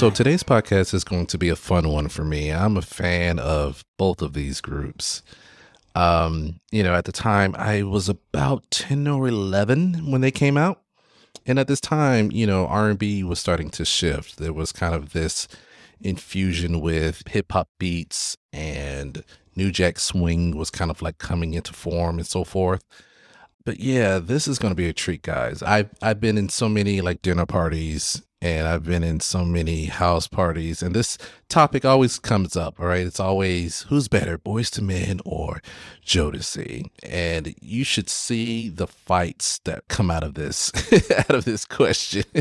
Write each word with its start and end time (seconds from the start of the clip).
So 0.00 0.08
today's 0.08 0.42
podcast 0.42 0.94
is 0.94 1.04
going 1.04 1.26
to 1.26 1.36
be 1.36 1.50
a 1.50 1.56
fun 1.56 1.86
one 1.90 2.08
for 2.08 2.24
me. 2.24 2.50
I'm 2.50 2.78
a 2.78 2.80
fan 2.80 3.38
of 3.38 3.84
both 3.98 4.22
of 4.22 4.32
these 4.32 4.62
groups. 4.62 5.20
Um, 5.94 6.58
you 6.72 6.82
know, 6.82 6.94
at 6.94 7.04
the 7.04 7.12
time 7.12 7.54
I 7.58 7.82
was 7.82 8.08
about 8.08 8.64
10 8.70 9.06
or 9.06 9.28
11 9.28 10.10
when 10.10 10.22
they 10.22 10.30
came 10.30 10.56
out. 10.56 10.80
And 11.44 11.58
at 11.58 11.68
this 11.68 11.82
time, 11.82 12.32
you 12.32 12.46
know, 12.46 12.66
R&B 12.66 13.22
was 13.24 13.40
starting 13.40 13.68
to 13.72 13.84
shift. 13.84 14.38
There 14.38 14.54
was 14.54 14.72
kind 14.72 14.94
of 14.94 15.12
this 15.12 15.46
infusion 16.00 16.80
with 16.80 17.22
hip 17.28 17.52
hop 17.52 17.68
beats 17.78 18.38
and 18.54 19.22
New 19.54 19.70
Jack 19.70 19.98
Swing 19.98 20.56
was 20.56 20.70
kind 20.70 20.90
of 20.90 21.02
like 21.02 21.18
coming 21.18 21.52
into 21.52 21.74
form 21.74 22.16
and 22.16 22.26
so 22.26 22.42
forth. 22.42 22.82
But 23.66 23.80
yeah, 23.80 24.18
this 24.18 24.48
is 24.48 24.58
going 24.58 24.70
to 24.72 24.76
be 24.76 24.88
a 24.88 24.94
treat, 24.94 25.20
guys. 25.20 25.62
I've 25.62 25.90
I've 26.00 26.20
been 26.20 26.38
in 26.38 26.48
so 26.48 26.70
many 26.70 27.02
like 27.02 27.20
dinner 27.20 27.44
parties 27.44 28.22
and 28.42 28.66
I've 28.66 28.84
been 28.84 29.02
in 29.02 29.20
so 29.20 29.44
many 29.44 29.86
house 29.86 30.26
parties, 30.26 30.82
and 30.82 30.94
this 30.94 31.18
topic 31.48 31.84
always 31.84 32.18
comes 32.18 32.56
up. 32.56 32.80
All 32.80 32.86
right, 32.86 33.06
it's 33.06 33.20
always 33.20 33.82
who's 33.82 34.08
better, 34.08 34.38
Boyz 34.38 34.78
II 34.78 34.86
Men 34.86 35.20
or 35.26 35.60
Jodeci, 36.04 36.90
and 37.02 37.54
you 37.60 37.84
should 37.84 38.08
see 38.08 38.68
the 38.70 38.86
fights 38.86 39.58
that 39.64 39.88
come 39.88 40.10
out 40.10 40.24
of 40.24 40.34
this 40.34 40.72
out 41.18 41.30
of 41.34 41.44
this 41.44 41.66
question. 41.66 42.24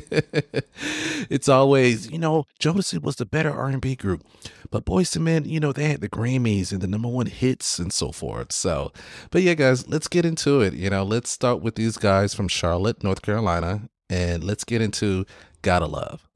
it's 1.29 1.49
always, 1.49 2.09
you 2.09 2.19
know, 2.19 2.45
Jodeci 2.59 3.01
was 3.01 3.17
the 3.17 3.25
better 3.25 3.51
R 3.51 3.67
and 3.67 3.81
B 3.81 3.95
group, 3.95 4.25
but 4.71 4.85
Boyz 4.85 5.15
II 5.17 5.23
Men, 5.23 5.45
you 5.45 5.59
know, 5.59 5.73
they 5.73 5.89
had 5.89 6.01
the 6.01 6.09
Grammys 6.09 6.71
and 6.71 6.81
the 6.81 6.87
number 6.87 7.09
one 7.09 7.25
hits 7.25 7.77
and 7.77 7.91
so 7.91 8.13
forth. 8.13 8.53
So, 8.53 8.93
but 9.31 9.41
yeah, 9.41 9.53
guys, 9.53 9.87
let's 9.87 10.07
get 10.07 10.25
into 10.25 10.61
it. 10.61 10.73
You 10.73 10.89
know, 10.89 11.03
let's 11.03 11.29
start 11.29 11.61
with 11.61 11.75
these 11.75 11.97
guys 11.97 12.33
from 12.33 12.47
Charlotte, 12.47 13.03
North 13.03 13.21
Carolina, 13.21 13.89
and 14.09 14.43
let's 14.43 14.63
get 14.63 14.81
into 14.81 15.25
Gotta 15.61 15.85
Love. 15.85 16.27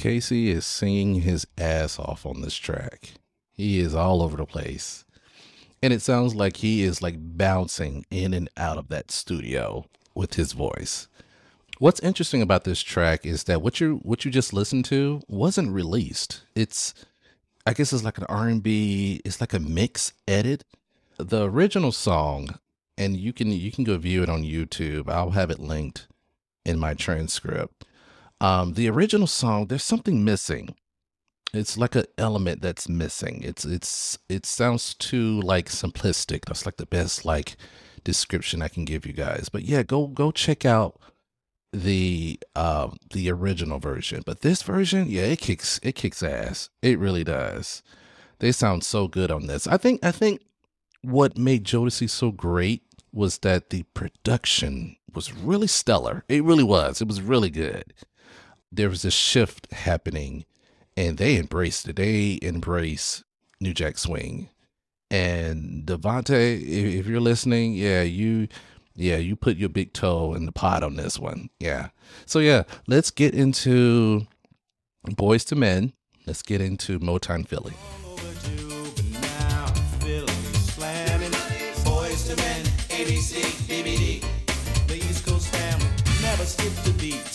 K-Ci 0.00 0.50
is 0.50 0.64
singing 0.64 1.16
his 1.16 1.46
ass 1.58 1.98
off 1.98 2.24
on 2.24 2.40
this 2.40 2.56
track. 2.56 3.10
He 3.52 3.80
is 3.80 3.94
all 3.94 4.22
over 4.22 4.34
the 4.34 4.46
place. 4.46 5.04
And 5.82 5.92
it 5.92 6.00
sounds 6.00 6.34
like 6.34 6.56
he 6.56 6.82
is 6.82 7.02
like 7.02 7.16
bouncing 7.18 8.06
in 8.10 8.32
and 8.32 8.48
out 8.56 8.78
of 8.78 8.88
that 8.88 9.10
studio 9.10 9.84
with 10.14 10.36
his 10.36 10.52
voice. 10.52 11.06
What's 11.80 12.00
interesting 12.00 12.40
about 12.40 12.64
this 12.64 12.80
track 12.82 13.26
is 13.26 13.44
that 13.44 13.60
what 13.60 13.78
you 13.78 14.00
what 14.02 14.24
you 14.24 14.30
just 14.30 14.54
listened 14.54 14.86
to 14.86 15.20
wasn't 15.28 15.70
released. 15.70 16.44
It's 16.54 16.94
I 17.66 17.74
guess 17.74 17.92
it's 17.92 18.02
like 18.02 18.16
an 18.16 18.24
R&B, 18.24 19.20
it's 19.22 19.38
like 19.38 19.52
a 19.52 19.60
mix 19.60 20.14
edit. 20.26 20.64
The 21.18 21.44
original 21.44 21.92
song 21.92 22.58
and 22.96 23.18
you 23.18 23.34
can 23.34 23.52
you 23.52 23.70
can 23.70 23.84
go 23.84 23.98
view 23.98 24.22
it 24.22 24.30
on 24.30 24.44
YouTube. 24.44 25.10
I'll 25.10 25.32
have 25.32 25.50
it 25.50 25.60
linked 25.60 26.08
in 26.64 26.78
my 26.78 26.94
transcript 26.94 27.84
um, 28.40 28.72
the 28.74 28.88
original 28.88 29.26
song, 29.26 29.66
there's 29.66 29.84
something 29.84 30.24
missing. 30.24 30.74
It's 31.52 31.76
like 31.76 31.94
an 31.94 32.06
element 32.16 32.62
that's 32.62 32.88
missing. 32.88 33.42
It's 33.42 33.64
it's 33.64 34.18
it 34.28 34.46
sounds 34.46 34.94
too 34.94 35.40
like 35.40 35.68
simplistic. 35.68 36.44
That's 36.46 36.64
like 36.64 36.76
the 36.76 36.86
best 36.86 37.24
like 37.24 37.56
description 38.04 38.62
I 38.62 38.68
can 38.68 38.84
give 38.84 39.04
you 39.04 39.12
guys. 39.12 39.48
But 39.48 39.62
yeah, 39.62 39.82
go 39.82 40.06
go 40.06 40.30
check 40.30 40.64
out 40.64 41.00
the 41.72 42.38
um 42.54 42.96
the 43.12 43.30
original 43.30 43.80
version. 43.80 44.22
But 44.24 44.40
this 44.40 44.62
version, 44.62 45.06
yeah, 45.08 45.22
it 45.22 45.40
kicks 45.40 45.80
it 45.82 45.96
kicks 45.96 46.22
ass. 46.22 46.70
It 46.82 46.98
really 46.98 47.24
does. 47.24 47.82
They 48.38 48.52
sound 48.52 48.84
so 48.84 49.08
good 49.08 49.30
on 49.30 49.46
this. 49.48 49.66
I 49.66 49.76
think 49.76 50.04
I 50.04 50.12
think 50.12 50.42
what 51.02 51.36
made 51.36 51.64
Jodeci 51.64 52.08
so 52.08 52.30
great 52.30 52.82
was 53.12 53.38
that 53.38 53.70
the 53.70 53.82
production 53.92 54.96
was 55.12 55.32
really 55.32 55.66
stellar. 55.66 56.24
It 56.28 56.44
really 56.44 56.62
was. 56.62 57.00
It 57.00 57.08
was 57.08 57.20
really 57.20 57.50
good 57.50 57.92
there 58.72 58.88
was 58.88 59.04
a 59.04 59.10
shift 59.10 59.70
happening 59.72 60.44
and 60.96 61.18
they 61.18 61.36
embraced 61.36 61.88
it. 61.88 61.96
They 61.96 62.38
embrace 62.42 63.24
New 63.60 63.74
Jack 63.74 63.98
Swing. 63.98 64.48
And 65.10 65.84
DeVante, 65.86 66.60
if, 66.62 67.06
you're 67.06 67.20
listening, 67.20 67.74
yeah, 67.74 68.02
you 68.02 68.46
yeah, 68.94 69.16
you 69.16 69.34
put 69.34 69.56
your 69.56 69.68
big 69.68 69.92
toe 69.92 70.34
in 70.34 70.46
the 70.46 70.52
pot 70.52 70.82
on 70.82 70.96
this 70.96 71.18
one. 71.18 71.50
Yeah. 71.58 71.88
So 72.26 72.38
yeah, 72.38 72.64
let's 72.86 73.10
get 73.10 73.34
into 73.34 74.26
Boyz 75.08 75.50
II 75.52 75.58
Men. 75.58 75.92
Let's 76.26 76.42
get 76.42 76.60
into 76.60 77.00
Motown 77.00 77.46
Philly. 77.46 77.74
the 86.84 86.92
beat. 86.98 87.29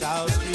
Cooling 0.00 0.49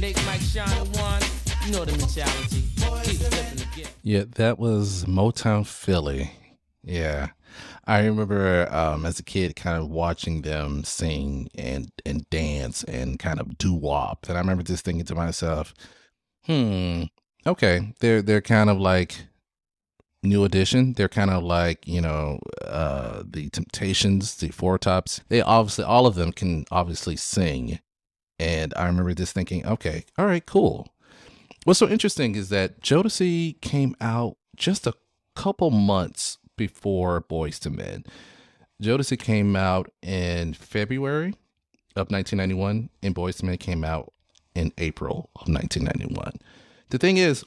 Mike, 0.00 0.16
one, 0.16 1.22
you 1.66 1.72
know 1.72 1.84
the 1.84 1.96
mentality. 1.98 2.64
Yeah, 4.02 4.24
that 4.36 4.58
was 4.58 5.04
Motown 5.06 5.66
Philly. 5.66 6.30
Yeah. 6.84 7.30
I 7.84 8.04
remember 8.04 8.72
um, 8.72 9.04
as 9.04 9.18
a 9.18 9.24
kid 9.24 9.56
kind 9.56 9.76
of 9.76 9.90
watching 9.90 10.42
them 10.42 10.84
sing 10.84 11.48
and, 11.56 11.90
and 12.06 12.28
dance 12.30 12.84
and 12.84 13.18
kind 13.18 13.40
of 13.40 13.58
doo 13.58 13.74
wop. 13.74 14.26
And 14.28 14.38
I 14.38 14.40
remember 14.40 14.62
just 14.62 14.84
thinking 14.84 15.04
to 15.06 15.14
myself, 15.16 15.74
hmm, 16.44 17.04
okay, 17.44 17.92
they're 17.98 18.22
they're 18.22 18.40
kind 18.40 18.70
of 18.70 18.78
like 18.78 19.26
new 20.22 20.44
edition. 20.44 20.92
They're 20.92 21.08
kind 21.08 21.30
of 21.30 21.42
like, 21.42 21.88
you 21.88 22.00
know, 22.00 22.38
uh 22.64 23.24
the 23.28 23.48
Temptations, 23.50 24.36
the 24.36 24.50
Four 24.50 24.78
Tops. 24.78 25.22
They 25.28 25.40
obviously 25.40 25.84
all 25.84 26.06
of 26.06 26.14
them 26.14 26.32
can 26.32 26.66
obviously 26.70 27.16
sing. 27.16 27.80
And 28.38 28.72
I 28.76 28.86
remember 28.86 29.14
just 29.14 29.34
thinking, 29.34 29.66
okay, 29.66 30.04
all 30.16 30.26
right, 30.26 30.44
cool. 30.44 30.88
What's 31.64 31.80
so 31.80 31.88
interesting 31.88 32.34
is 32.34 32.48
that 32.50 32.80
Jodeci 32.80 33.60
came 33.60 33.96
out 34.00 34.36
just 34.56 34.86
a 34.86 34.94
couple 35.34 35.70
months 35.70 36.38
before 36.56 37.20
Boyz 37.20 37.64
II 37.64 37.76
Men. 37.76 38.04
Jodeci 38.82 39.18
came 39.18 39.56
out 39.56 39.90
in 40.02 40.54
February 40.54 41.34
of 41.96 42.10
1991, 42.10 42.90
and 43.02 43.14
Boyz 43.14 43.42
II 43.42 43.48
Men 43.48 43.58
came 43.58 43.84
out 43.84 44.12
in 44.54 44.72
April 44.78 45.30
of 45.36 45.48
1991. 45.48 46.32
The 46.90 46.98
thing 46.98 47.16
is, 47.16 47.44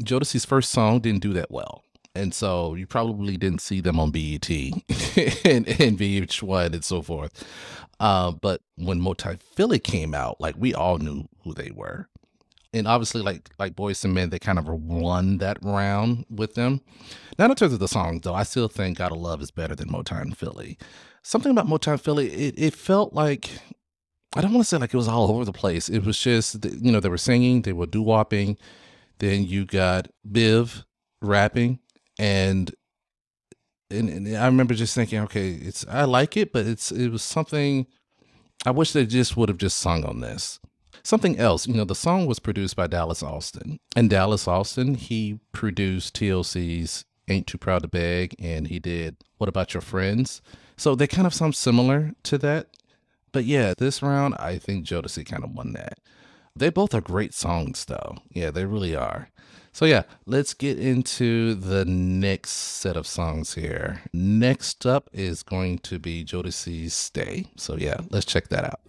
Jodeci's 0.00 0.44
first 0.44 0.70
song 0.70 1.00
didn't 1.00 1.22
do 1.22 1.32
that 1.34 1.50
well. 1.50 1.82
And 2.18 2.34
so 2.34 2.74
you 2.74 2.86
probably 2.86 3.36
didn't 3.36 3.60
see 3.60 3.80
them 3.80 4.00
on 4.00 4.10
BET 4.10 4.48
and, 4.50 5.68
and 5.68 5.98
VH1 5.98 6.72
and 6.74 6.84
so 6.84 7.00
forth. 7.00 7.44
Uh, 8.00 8.32
but 8.32 8.60
when 8.76 9.04
Philly 9.54 9.78
came 9.78 10.14
out, 10.14 10.40
like 10.40 10.54
we 10.58 10.74
all 10.74 10.98
knew 10.98 11.28
who 11.42 11.54
they 11.54 11.70
were. 11.70 12.08
And 12.74 12.86
obviously, 12.86 13.22
like 13.22 13.48
like 13.58 13.74
Boyz 13.74 14.04
II 14.04 14.12
Men, 14.12 14.28
they 14.28 14.38
kind 14.38 14.58
of 14.58 14.68
won 14.68 15.38
that 15.38 15.56
round 15.62 16.26
with 16.28 16.54
them. 16.54 16.82
Now, 17.38 17.46
in 17.46 17.54
terms 17.54 17.72
of 17.72 17.78
the 17.78 17.88
songs, 17.88 18.20
though, 18.22 18.34
I 18.34 18.42
still 18.42 18.68
think 18.68 18.98
"Gotta 18.98 19.14
Love" 19.14 19.40
is 19.40 19.50
better 19.50 19.74
than 19.74 19.88
Motown 19.88 20.36
Philly. 20.36 20.76
Something 21.22 21.50
about 21.50 21.66
Motown 21.66 21.98
Philly, 21.98 22.30
it, 22.30 22.54
it 22.58 22.74
felt 22.74 23.14
like 23.14 23.48
I 24.36 24.42
don't 24.42 24.52
want 24.52 24.66
to 24.66 24.68
say 24.68 24.76
like 24.76 24.92
it 24.92 24.98
was 24.98 25.08
all 25.08 25.30
over 25.30 25.46
the 25.46 25.52
place. 25.52 25.88
It 25.88 26.04
was 26.04 26.20
just 26.20 26.62
you 26.64 26.92
know 26.92 27.00
they 27.00 27.08
were 27.08 27.16
singing, 27.16 27.62
they 27.62 27.72
were 27.72 27.86
doo 27.86 28.02
wopping. 28.02 28.58
Then 29.18 29.44
you 29.44 29.64
got 29.64 30.08
Biv 30.30 30.84
rapping, 31.22 31.80
and, 32.18 32.74
and 33.90 34.08
and 34.08 34.36
I 34.36 34.46
remember 34.46 34.74
just 34.74 34.94
thinking, 34.94 35.20
okay, 35.20 35.52
it's 35.52 35.86
I 35.88 36.04
like 36.04 36.36
it, 36.36 36.52
but 36.52 36.66
it's 36.66 36.90
it 36.90 37.08
was 37.10 37.22
something. 37.22 37.86
I 38.66 38.70
wish 38.70 38.92
they 38.92 39.06
just 39.06 39.36
would 39.36 39.48
have 39.48 39.58
just 39.58 39.78
sung 39.78 40.04
on 40.04 40.20
this. 40.20 40.58
Something 41.04 41.38
else, 41.38 41.66
you 41.66 41.74
know, 41.74 41.84
the 41.84 41.94
song 41.94 42.26
was 42.26 42.40
produced 42.40 42.74
by 42.76 42.86
Dallas 42.88 43.22
Austin, 43.22 43.78
and 43.94 44.10
Dallas 44.10 44.48
Austin 44.48 44.94
he 44.94 45.40
produced 45.52 46.16
TLC's 46.16 47.04
"Ain't 47.28 47.46
Too 47.46 47.58
Proud 47.58 47.82
to 47.82 47.88
Beg," 47.88 48.34
and 48.38 48.66
he 48.66 48.78
did 48.78 49.16
"What 49.38 49.48
About 49.48 49.74
Your 49.74 49.80
Friends." 49.80 50.42
So 50.76 50.94
they 50.94 51.06
kind 51.06 51.26
of 51.26 51.34
sound 51.34 51.54
similar 51.54 52.12
to 52.24 52.38
that. 52.38 52.68
But 53.32 53.44
yeah, 53.44 53.74
this 53.76 54.02
round, 54.02 54.34
I 54.38 54.58
think 54.58 54.86
Jodeci 54.86 55.26
kind 55.26 55.44
of 55.44 55.52
won 55.52 55.72
that. 55.74 55.98
They 56.56 56.70
both 56.70 56.94
are 56.94 57.00
great 57.00 57.34
songs, 57.34 57.84
though. 57.84 58.18
Yeah, 58.30 58.50
they 58.50 58.64
really 58.64 58.96
are. 58.96 59.30
So, 59.78 59.84
yeah, 59.84 60.02
let's 60.26 60.54
get 60.54 60.76
into 60.76 61.54
the 61.54 61.84
next 61.84 62.50
set 62.50 62.96
of 62.96 63.06
songs 63.06 63.54
here. 63.54 64.02
Next 64.12 64.84
up 64.84 65.08
is 65.12 65.44
going 65.44 65.78
to 65.84 66.00
be 66.00 66.24
Jodeci's 66.24 66.94
Stay. 66.94 67.46
So, 67.54 67.76
yeah, 67.76 67.98
let's 68.10 68.26
check 68.26 68.48
that 68.48 68.64
out. 68.64 68.80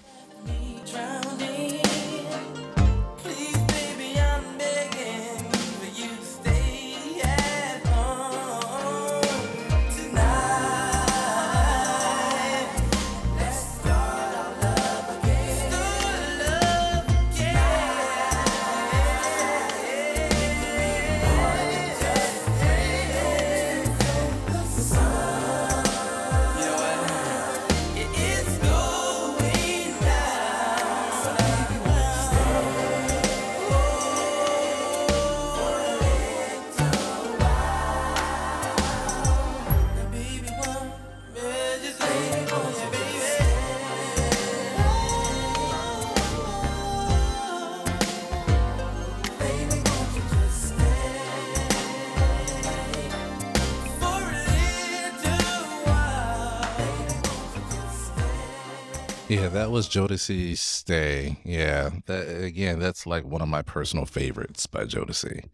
Yeah, 59.29 59.47
that 59.49 59.69
was 59.69 59.87
Jodeci's 59.87 60.59
Stay. 60.59 61.37
Yeah, 61.43 61.91
that 62.07 62.43
again, 62.43 62.79
that's 62.79 63.05
like 63.05 63.25
one 63.25 63.43
of 63.43 63.47
my 63.47 63.61
personal 63.61 64.05
favorites 64.07 64.65
by 64.65 64.85
Jodeci. 64.85 65.45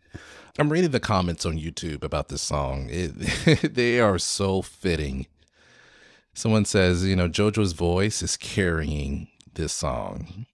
I'm 0.58 0.72
reading 0.72 0.92
the 0.92 1.02
comments 1.02 1.46
on 1.46 1.60
YouTube 1.60 2.02
about 2.02 2.30
this 2.30 2.42
song. 2.42 2.88
It, 2.90 3.74
they 3.76 4.00
are 4.00 4.18
so 4.18 4.62
fitting. 4.62 5.28
Someone 6.34 6.64
says, 6.64 7.06
you 7.06 7.18
know, 7.18 7.28
JoJo's 7.28 7.74
voice 7.74 8.22
is 8.22 8.38
carrying 8.38 9.28
this 9.56 9.74
song 9.74 10.46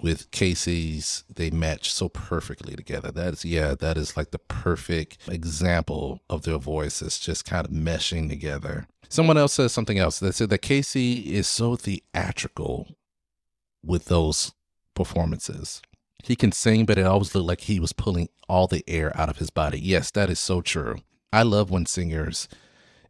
with 0.00 0.30
K-Ci's. 0.30 1.24
They 1.34 1.50
match 1.50 1.92
so 1.92 2.08
perfectly 2.08 2.76
together. 2.76 3.10
That's 3.10 3.44
yeah, 3.44 3.74
that 3.74 3.96
is 3.96 4.16
like 4.16 4.30
the 4.30 4.38
perfect 4.38 5.18
example 5.28 6.20
of 6.28 6.42
their 6.42 6.58
voices 6.58 7.18
just 7.18 7.44
kind 7.44 7.66
of 7.66 7.72
meshing 7.72 8.28
together. 8.28 8.86
Someone 9.08 9.36
else 9.36 9.54
says 9.54 9.72
something 9.72 9.98
else. 9.98 10.18
They 10.18 10.32
said 10.32 10.50
that 10.50 10.62
K-Ci 10.62 11.20
is 11.34 11.46
so 11.46 11.76
theatrical 11.76 12.88
with 13.84 14.06
those 14.06 14.52
performances. 14.94 15.80
He 16.24 16.34
can 16.34 16.50
sing, 16.50 16.86
but 16.86 16.98
it 16.98 17.06
always 17.06 17.34
looked 17.34 17.46
like 17.46 17.60
he 17.62 17.78
was 17.78 17.92
pulling 17.92 18.28
all 18.48 18.66
the 18.66 18.82
air 18.88 19.16
out 19.16 19.28
of 19.28 19.38
his 19.38 19.50
body. 19.50 19.78
Yes, 19.78 20.10
that 20.10 20.28
is 20.28 20.40
so 20.40 20.60
true. 20.60 20.96
I 21.32 21.42
love 21.42 21.70
when 21.70 21.86
singers, 21.86 22.48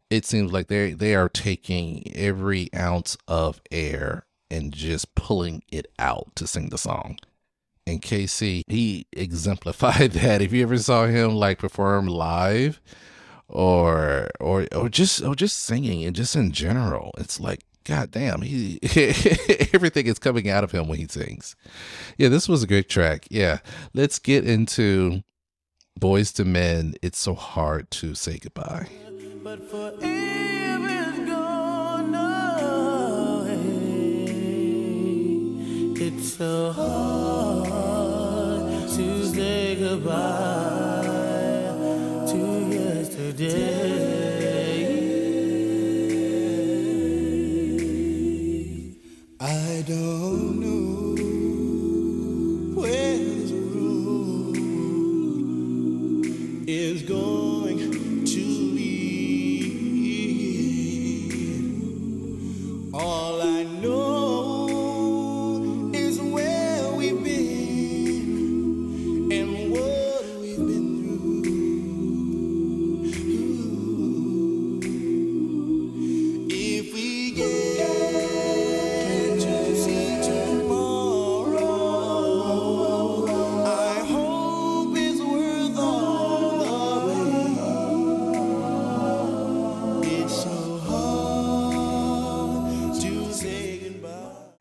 it 0.09 0.25
seems 0.25 0.51
like 0.51 0.67
they 0.67 0.93
they 0.93 1.15
are 1.15 1.29
taking 1.29 2.03
every 2.15 2.69
ounce 2.75 3.17
of 3.27 3.61
air 3.71 4.25
and 4.49 4.73
just 4.73 5.15
pulling 5.15 5.63
it 5.71 5.87
out 5.99 6.35
to 6.35 6.47
sing 6.47 6.69
the 6.69 6.77
song. 6.77 7.17
And 7.85 8.01
K-Ci, 8.01 8.63
he 8.67 9.07
exemplified 9.13 10.11
that. 10.13 10.41
If 10.41 10.51
you 10.53 10.63
ever 10.63 10.77
saw 10.77 11.05
him 11.05 11.35
like 11.35 11.59
perform 11.59 12.07
live, 12.07 12.81
or 13.49 14.29
or 14.39 14.67
or 14.75 14.89
just 14.89 15.23
or 15.23 15.35
just 15.35 15.59
singing 15.59 16.03
and 16.03 16.15
just 16.15 16.35
in 16.35 16.51
general 16.51 17.11
it's 17.17 17.39
like 17.39 17.63
god 17.85 18.11
damn 18.11 18.41
he 18.41 18.77
everything 19.73 20.05
is 20.05 20.19
coming 20.19 20.49
out 20.49 20.63
of 20.63 20.71
him 20.71 20.87
when 20.87 20.99
he 20.99 21.07
sings 21.07 21.55
yeah 22.17 22.27
this 22.27 22.49
was 22.49 22.63
a 22.63 22.67
great 22.67 22.89
track 22.89 23.25
yeah 23.29 23.59
let's 23.93 24.19
get 24.19 24.45
into 24.45 25.21
Boyz 25.97 26.37
II 26.37 26.45
Men 26.51 26.95
it's 27.01 27.17
so 27.17 27.33
hard 27.33 27.89
to 27.91 28.13
say 28.13 28.37
goodbye 28.37 28.87
so 36.27 36.71
hard 36.73 38.61
to 38.89 39.25
say 39.27 39.75
goodbye 39.79 40.56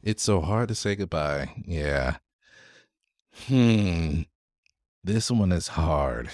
It's 0.06 0.22
so 0.22 0.40
hard 0.40 0.68
to 0.68 0.74
say 0.74 0.96
goodbye. 0.96 1.52
Yeah. 1.66 2.16
Hmm. 3.46 4.22
This 5.04 5.30
one 5.30 5.52
is 5.52 5.68
hard. 5.68 6.30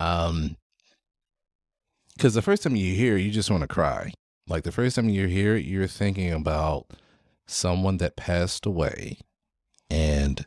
Um 0.00 0.56
because 2.16 2.34
the 2.34 2.42
first 2.42 2.62
time 2.64 2.76
you 2.76 2.94
hear 2.94 3.16
you 3.16 3.30
just 3.30 3.50
want 3.50 3.62
to 3.62 3.68
cry. 3.68 4.12
Like 4.48 4.64
the 4.64 4.72
first 4.72 4.96
time 4.96 5.08
you 5.08 5.26
hear 5.26 5.56
you're 5.56 5.86
thinking 5.86 6.32
about 6.32 6.86
someone 7.46 7.98
that 7.98 8.16
passed 8.16 8.66
away. 8.66 9.18
And 9.90 10.46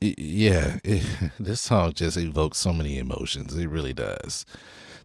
it- 0.00 0.18
yeah, 0.18 0.78
it, 0.84 1.04
this 1.40 1.60
song 1.60 1.92
just 1.92 2.16
evokes 2.16 2.58
so 2.58 2.72
many 2.72 2.98
emotions. 2.98 3.56
It 3.56 3.68
really 3.68 3.92
does. 3.92 4.44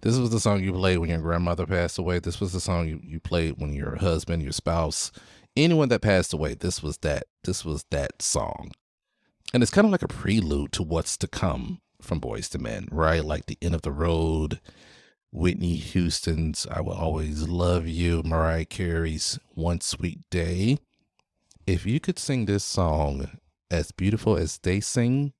This 0.01 0.17
was 0.17 0.31
the 0.31 0.39
song 0.39 0.63
you 0.63 0.73
played 0.73 0.97
when 0.97 1.09
your 1.09 1.19
grandmother 1.21 1.65
passed 1.67 1.99
away. 1.99 2.19
This 2.19 2.39
was 2.39 2.53
the 2.53 2.59
song 2.59 2.87
you, 2.87 2.99
you 3.03 3.19
played 3.19 3.55
when 3.59 3.73
your 3.73 3.97
husband, 3.97 4.41
your 4.41 4.51
spouse, 4.51 5.11
anyone 5.55 5.89
that 5.89 6.01
passed 6.01 6.33
away, 6.33 6.53
this 6.55 6.81
was 6.83 6.97
that 6.99 7.23
this 7.43 7.65
was 7.65 7.85
that 7.91 8.21
song. 8.21 8.71
and 9.53 9.61
it's 9.61 9.71
kind 9.71 9.85
of 9.85 9.91
like 9.91 10.01
a 10.03 10.07
prelude 10.07 10.71
to 10.73 10.83
what's 10.83 11.17
to 11.17 11.27
come 11.27 11.81
from 12.01 12.21
Boyz 12.21 12.53
II 12.55 12.61
Men, 12.61 12.87
right? 12.91 13.23
Like 13.23 13.45
the 13.47 13.57
end 13.61 13.75
of 13.75 13.81
the 13.81 13.91
road, 13.91 14.59
Whitney 15.31 15.75
Houston's 15.75 16.65
I 16.71 16.81
Will 16.81 16.93
Always 16.93 17.47
Love 17.47 17.87
You, 17.87 18.21
Mariah 18.23 18.65
Carey's 18.65 19.39
One 19.53 19.81
Sweet 19.81 20.19
Day. 20.29 20.77
If 21.67 21.85
you 21.85 21.99
could 21.99 22.17
sing 22.19 22.45
this 22.45 22.63
song 22.63 23.37
as 23.69 23.91
beautiful 23.91 24.37
as 24.37 24.57
they 24.59 24.79
sing 24.79 25.33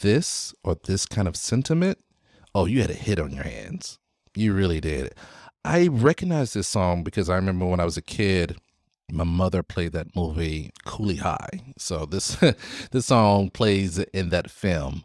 this 0.00 0.54
or 0.64 0.76
this 0.84 1.06
kind 1.06 1.28
of 1.28 1.36
sentiment, 1.36 1.98
oh, 2.54 2.66
you 2.66 2.80
had 2.80 2.90
a 2.90 2.94
hit 2.94 3.18
on 3.18 3.32
your 3.32 3.44
hands. 3.44 3.98
You 4.34 4.54
really 4.54 4.80
did. 4.80 5.14
I 5.64 5.88
recognize 5.88 6.52
this 6.52 6.68
song 6.68 7.02
because 7.02 7.28
I 7.28 7.36
remember 7.36 7.66
when 7.66 7.80
I 7.80 7.84
was 7.84 7.96
a 7.96 8.02
kid, 8.02 8.56
my 9.10 9.24
mother 9.24 9.62
played 9.62 9.92
that 9.92 10.14
movie 10.14 10.70
Cooley 10.84 11.16
High. 11.16 11.72
So 11.78 12.06
this 12.06 12.36
this 12.90 13.06
song 13.06 13.50
plays 13.50 13.98
in 13.98 14.30
that 14.30 14.50
film. 14.50 15.04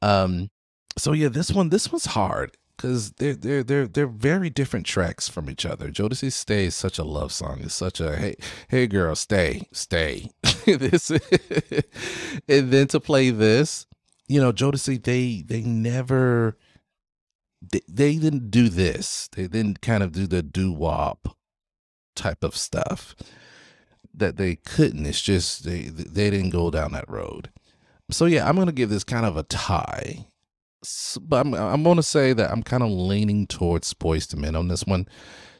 Um 0.00 0.50
so 0.96 1.12
yeah, 1.12 1.28
this 1.28 1.50
one 1.50 1.70
this 1.70 1.90
one's 1.90 2.06
hard 2.06 2.56
because 2.76 3.12
they're 3.12 3.34
they're 3.34 3.62
they're 3.62 3.86
they're 3.86 4.06
very 4.06 4.50
different 4.50 4.86
tracks 4.86 5.28
from 5.28 5.50
each 5.50 5.66
other. 5.66 5.90
Jodeci 5.90 6.32
Stay 6.32 6.66
is 6.66 6.74
such 6.74 6.98
a 6.98 7.04
love 7.04 7.32
song. 7.32 7.60
It's 7.62 7.74
such 7.74 8.00
a 8.00 8.16
hey 8.16 8.36
hey 8.68 8.86
girl 8.86 9.14
stay 9.14 9.62
stay. 9.72 10.30
this 10.66 11.10
and 12.48 12.70
then 12.72 12.86
to 12.88 13.00
play 13.00 13.30
this, 13.30 13.86
you 14.28 14.40
know, 14.40 14.52
Jodeci 14.52 15.02
they 15.02 15.42
they 15.46 15.62
never 15.62 16.56
they, 17.60 17.80
they 17.88 18.16
didn't 18.16 18.50
do 18.50 18.68
this. 18.68 19.28
They 19.34 19.46
didn't 19.46 19.80
kind 19.80 20.02
of 20.02 20.12
do 20.12 20.26
the 20.26 20.42
doo 20.42 20.72
wop 20.72 21.36
type 22.14 22.44
of 22.44 22.56
stuff 22.56 23.14
that 24.14 24.36
they 24.36 24.56
couldn't. 24.56 25.06
It's 25.06 25.22
just 25.22 25.64
they 25.64 25.82
they 25.84 26.30
didn't 26.30 26.50
go 26.50 26.70
down 26.70 26.92
that 26.92 27.08
road. 27.08 27.50
So 28.10 28.26
yeah, 28.26 28.48
I'm 28.48 28.56
gonna 28.56 28.72
give 28.72 28.90
this 28.90 29.04
kind 29.04 29.26
of 29.26 29.36
a 29.36 29.42
tie 29.42 30.26
but 31.20 31.46
I'm 31.46 31.54
I'm 31.54 31.82
gonna 31.82 32.02
say 32.02 32.32
that 32.32 32.50
I'm 32.50 32.62
kind 32.62 32.82
of 32.82 32.90
leaning 32.90 33.46
towards 33.46 33.94
Boyz 33.94 34.34
II 34.34 34.40
Men 34.40 34.56
on 34.56 34.68
this 34.68 34.84
one, 34.84 35.06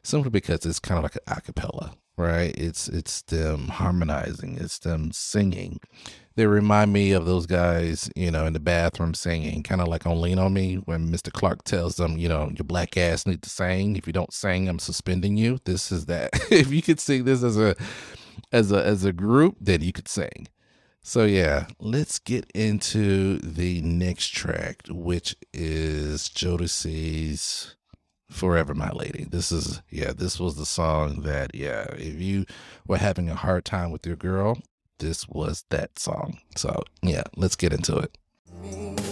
simply 0.02 0.30
because 0.30 0.66
it's 0.66 0.80
kind 0.80 0.99
of 0.99 1.04
like 1.04 1.16
an 1.16 1.35
acapella, 1.35 1.94
right? 2.16 2.54
It's 2.56 2.88
it's 2.88 3.23
them 3.23 3.68
harmonizing, 3.68 4.59
it's 4.59 4.78
them 4.78 5.12
singing. 5.12 5.80
They 6.35 6.47
remind 6.47 6.92
me 6.92 7.12
of 7.12 7.26
those 7.26 7.44
guys, 7.44 8.11
you 8.16 8.30
know, 8.30 8.47
in 8.47 8.54
the 8.54 8.61
bathroom 8.61 9.12
singing, 9.12 9.62
kind 9.62 9.82
of 9.82 9.88
like 9.88 10.06
on 10.06 10.21
Lean 10.21 10.38
on 10.38 10.54
Me 10.54 10.76
when 10.76 11.11
Mr. 11.11 11.30
Clark 11.30 11.64
tells 11.64 11.97
them, 11.97 12.16
you 12.16 12.26
know, 12.26 12.50
your 12.56 12.64
black 12.64 12.97
ass 12.97 13.26
need 13.26 13.42
to 13.42 13.50
sing. 13.50 13.97
If 13.97 14.06
you 14.06 14.14
don't 14.14 14.32
sing, 14.32 14.66
I'm 14.66 14.78
suspending 14.78 15.37
you. 15.37 15.59
This 15.64 15.92
is 15.92 16.06
that. 16.06 16.30
if 16.50 16.73
you 16.73 16.80
could 16.80 17.00
sing 17.00 17.25
this 17.25 17.42
as 17.42 17.59
a 17.59 17.76
as 18.50 18.73
a 18.73 18.85
as 18.85 19.04
a 19.04 19.12
group, 19.12 19.56
then 19.61 19.82
you 19.82 19.92
could 19.92 20.09
sing. 20.09 20.49
So 21.02 21.25
yeah, 21.25 21.66
let's 21.80 22.18
get 22.18 22.50
into 22.54 23.38
the 23.38 23.82
next 23.82 24.28
track, 24.28 24.82
which 24.88 25.35
is 25.52 26.28
Jodeci's 26.28 27.75
Forever 28.32 28.74
My 28.74 28.90
Lady. 28.90 29.26
This 29.28 29.52
is 29.52 29.82
yeah, 29.90 30.12
this 30.12 30.40
was 30.40 30.56
the 30.56 30.66
song 30.66 31.22
that 31.22 31.54
yeah, 31.54 31.84
if 31.92 32.20
you 32.20 32.46
were 32.86 32.98
having 32.98 33.28
a 33.28 33.34
hard 33.34 33.64
time 33.64 33.90
with 33.90 34.06
your 34.06 34.16
girl, 34.16 34.58
this 34.98 35.28
was 35.28 35.64
that 35.70 35.98
song. 35.98 36.38
So 36.56 36.82
yeah, 37.02 37.24
let's 37.36 37.56
get 37.56 37.72
into 37.72 37.96
it. 37.98 39.12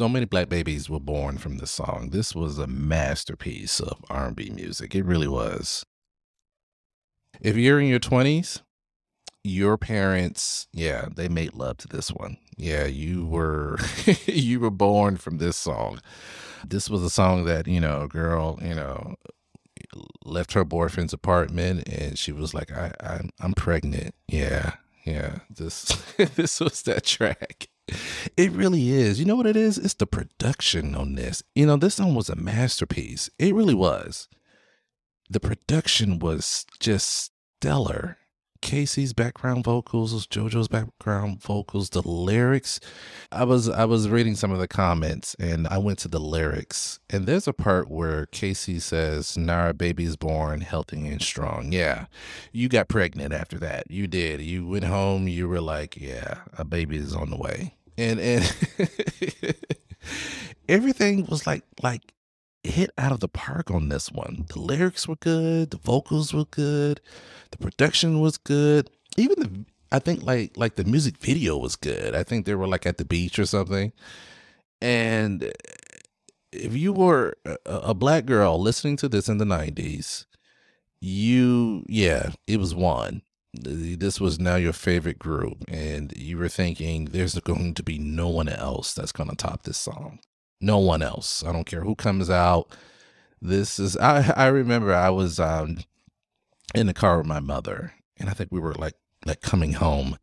So 0.00 0.08
many 0.08 0.24
black 0.24 0.48
babies 0.48 0.88
were 0.88 0.98
born 0.98 1.36
from 1.36 1.58
this 1.58 1.72
song. 1.72 2.08
This 2.10 2.34
was 2.34 2.58
a 2.58 2.66
masterpiece 2.66 3.80
of 3.80 4.02
R&B 4.08 4.48
music. 4.48 4.94
It 4.94 5.04
really 5.04 5.28
was. 5.28 5.84
If 7.42 7.58
you're 7.58 7.78
in 7.78 7.88
your 7.88 8.00
20s, 8.00 8.62
your 9.44 9.76
parents, 9.76 10.68
yeah, 10.72 11.08
they 11.14 11.28
made 11.28 11.52
love 11.52 11.76
to 11.76 11.88
this 11.88 12.08
one. 12.08 12.38
Yeah, 12.56 12.86
you 12.86 13.26
were 13.26 13.76
you 14.24 14.60
were 14.60 14.70
born 14.70 15.18
from 15.18 15.36
this 15.36 15.58
song. 15.58 16.00
This 16.66 16.88
was 16.88 17.02
a 17.02 17.10
song 17.10 17.44
that, 17.44 17.66
you 17.66 17.78
know, 17.78 18.00
a 18.00 18.08
girl, 18.08 18.58
you 18.62 18.74
know, 18.74 19.16
left 20.24 20.54
her 20.54 20.64
boyfriend's 20.64 21.12
apartment 21.12 21.86
and 21.86 22.18
she 22.18 22.32
was 22.32 22.54
like, 22.54 22.72
I, 22.72 22.92
I 23.02 23.20
I'm 23.38 23.52
pregnant. 23.52 24.14
Yeah. 24.28 24.76
Yeah. 25.04 25.40
This 25.50 25.84
this 26.16 26.58
was 26.58 26.80
that 26.84 27.04
track. 27.04 27.68
It 28.36 28.52
really 28.52 28.90
is. 28.90 29.18
You 29.18 29.26
know 29.26 29.36
what 29.36 29.46
it 29.46 29.56
is? 29.56 29.78
It's 29.78 29.94
the 29.94 30.06
production 30.06 30.94
on 30.94 31.14
this. 31.14 31.42
You 31.54 31.66
know, 31.66 31.76
this 31.76 31.96
song 31.96 32.14
was 32.14 32.28
a 32.28 32.36
masterpiece. 32.36 33.30
It 33.38 33.54
really 33.54 33.74
was. 33.74 34.28
The 35.28 35.40
production 35.40 36.18
was 36.18 36.66
just 36.80 37.32
stellar. 37.58 38.16
K-Ci's 38.62 39.12
background 39.12 39.64
vocals, 39.64 40.26
JoJo's 40.26 40.68
background 40.68 41.42
vocals, 41.42 41.90
the 41.90 42.06
lyrics. 42.06 42.78
I 43.32 43.44
was 43.44 43.68
I 43.68 43.84
was 43.86 44.08
reading 44.08 44.34
some 44.34 44.52
of 44.52 44.58
the 44.58 44.68
comments 44.68 45.34
and 45.38 45.66
I 45.68 45.78
went 45.78 45.98
to 46.00 46.08
the 46.08 46.20
lyrics 46.20 47.00
and 47.08 47.26
there's 47.26 47.48
a 47.48 47.52
part 47.52 47.90
where 47.90 48.26
K-Ci 48.26 48.80
says, 48.80 49.36
"Nara 49.36 49.72
baby's 49.72 50.16
born 50.16 50.60
healthy 50.60 51.08
and 51.08 51.22
strong." 51.22 51.72
Yeah, 51.72 52.06
you 52.52 52.68
got 52.68 52.88
pregnant 52.88 53.32
after 53.32 53.58
that. 53.58 53.90
You 53.90 54.06
did. 54.06 54.42
You 54.42 54.66
went 54.66 54.84
home. 54.84 55.26
You 55.26 55.48
were 55.48 55.60
like, 55.62 55.96
"Yeah, 55.96 56.40
a 56.58 56.64
baby 56.64 56.96
is 56.96 57.14
on 57.14 57.30
the 57.30 57.38
way." 57.38 57.74
And 58.00 58.20
and 58.20 58.56
everything 60.68 61.26
was 61.26 61.46
like 61.46 61.64
like 61.82 62.14
hit 62.62 62.90
out 62.98 63.12
of 63.12 63.20
the 63.20 63.28
park 63.28 63.70
on 63.70 63.88
this 63.88 64.10
one. 64.10 64.46
The 64.48 64.60
lyrics 64.60 65.06
were 65.06 65.16
good, 65.16 65.70
the 65.70 65.78
vocals 65.78 66.32
were 66.32 66.46
good, 66.46 67.00
the 67.50 67.58
production 67.58 68.20
was 68.20 68.38
good. 68.38 68.90
Even 69.16 69.40
the 69.40 69.64
I 69.92 69.98
think 69.98 70.22
like 70.22 70.56
like 70.56 70.76
the 70.76 70.84
music 70.84 71.18
video 71.18 71.56
was 71.58 71.76
good. 71.76 72.14
I 72.14 72.22
think 72.22 72.46
they 72.46 72.54
were 72.54 72.68
like 72.68 72.86
at 72.86 72.98
the 72.98 73.04
beach 73.04 73.38
or 73.38 73.46
something. 73.46 73.92
And 74.80 75.52
if 76.52 76.74
you 76.74 76.92
were 76.92 77.34
a, 77.44 77.56
a 77.66 77.94
black 77.94 78.24
girl 78.24 78.60
listening 78.60 78.96
to 78.98 79.08
this 79.08 79.28
in 79.28 79.38
the 79.38 79.44
90s, 79.44 80.24
you 81.00 81.84
yeah, 81.88 82.30
it 82.46 82.58
was 82.58 82.74
one 82.74 83.22
this 83.52 84.20
was 84.20 84.38
now 84.38 84.56
your 84.56 84.72
favorite 84.72 85.18
group 85.18 85.64
and 85.68 86.12
you 86.16 86.38
were 86.38 86.48
thinking 86.48 87.06
there's 87.06 87.38
going 87.40 87.74
to 87.74 87.82
be 87.82 87.98
no 87.98 88.28
one 88.28 88.48
else 88.48 88.94
that's 88.94 89.12
going 89.12 89.28
to 89.28 89.36
top 89.36 89.62
this 89.64 89.78
song. 89.78 90.20
No 90.60 90.78
one 90.78 91.02
else. 91.02 91.42
I 91.44 91.52
don't 91.52 91.66
care 91.66 91.82
who 91.82 91.94
comes 91.94 92.30
out. 92.30 92.68
This 93.42 93.78
is 93.78 93.96
i 93.96 94.32
i 94.36 94.46
remember 94.48 94.94
i 94.94 95.08
was 95.08 95.40
um 95.40 95.78
in 96.74 96.86
the 96.86 96.92
car 96.92 97.16
with 97.16 97.26
my 97.26 97.40
mother 97.40 97.94
and 98.18 98.28
i 98.28 98.34
think 98.34 98.52
we 98.52 98.60
were 98.60 98.74
like 98.74 98.96
like 99.24 99.40
coming 99.40 99.72
home 99.72 100.18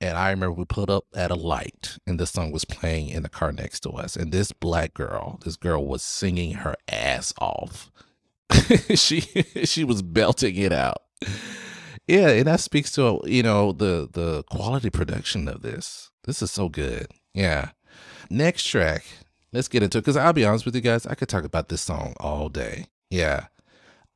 and 0.00 0.16
i 0.16 0.30
remember 0.30 0.52
we 0.52 0.64
pulled 0.64 0.88
up 0.88 1.04
at 1.14 1.30
a 1.30 1.34
light 1.34 1.98
and 2.06 2.18
this 2.18 2.30
song 2.30 2.50
was 2.50 2.64
playing 2.64 3.10
in 3.10 3.22
the 3.22 3.28
car 3.28 3.52
next 3.52 3.80
to 3.80 3.90
us 3.90 4.16
and 4.16 4.32
this 4.32 4.52
black 4.52 4.94
girl 4.94 5.38
this 5.44 5.56
girl 5.56 5.84
was 5.86 6.02
singing 6.02 6.54
her 6.54 6.74
ass 6.88 7.34
off. 7.38 7.90
She 8.94 9.20
she 9.20 9.84
was 9.84 10.00
belting 10.00 10.56
it 10.56 10.72
out 10.72 11.02
yeah, 12.06 12.28
and 12.28 12.46
that 12.46 12.60
speaks 12.60 12.90
to 12.92 13.20
you 13.24 13.42
know 13.42 13.72
the 13.72 14.08
the 14.12 14.42
quality 14.44 14.90
production 14.90 15.48
of 15.48 15.62
this. 15.62 16.10
This 16.24 16.42
is 16.42 16.50
so 16.50 16.68
good. 16.68 17.06
Yeah. 17.34 17.70
Next 18.28 18.64
track, 18.64 19.04
let's 19.52 19.68
get 19.68 19.82
into 19.82 19.98
it 19.98 20.02
because 20.02 20.16
I'll 20.16 20.32
be 20.32 20.44
honest 20.44 20.64
with 20.64 20.74
you 20.74 20.80
guys, 20.80 21.06
I 21.06 21.14
could 21.14 21.28
talk 21.28 21.44
about 21.44 21.68
this 21.68 21.80
song 21.80 22.14
all 22.18 22.48
day. 22.48 22.86
Yeah. 23.10 23.46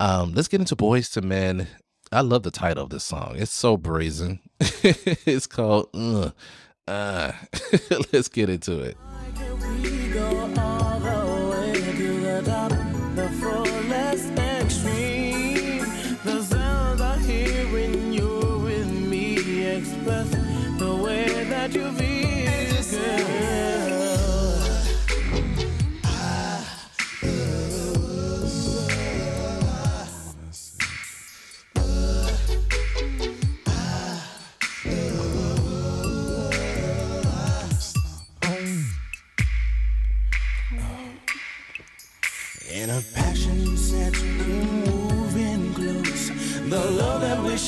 Um, 0.01 0.33
let's 0.35 0.49
get 0.49 0.61
into 0.61 0.75
Boyz 0.75 1.17
II 1.17 1.29
Men. 1.29 1.69
I 2.11 2.23
love 2.23 2.43
the 2.43 2.51
title 2.51 2.83
of 2.85 2.91
this 2.91 3.05
song. 3.05 3.35
It's 3.37 3.53
so 3.53 3.77
brazen. 3.77 4.41
it's 4.61 5.47
called 5.47 5.91
uh, 5.95 6.31
Uh, 6.89 7.33
let's 8.13 8.29
get 8.29 8.49
into 8.51 8.81
it. 8.81 8.97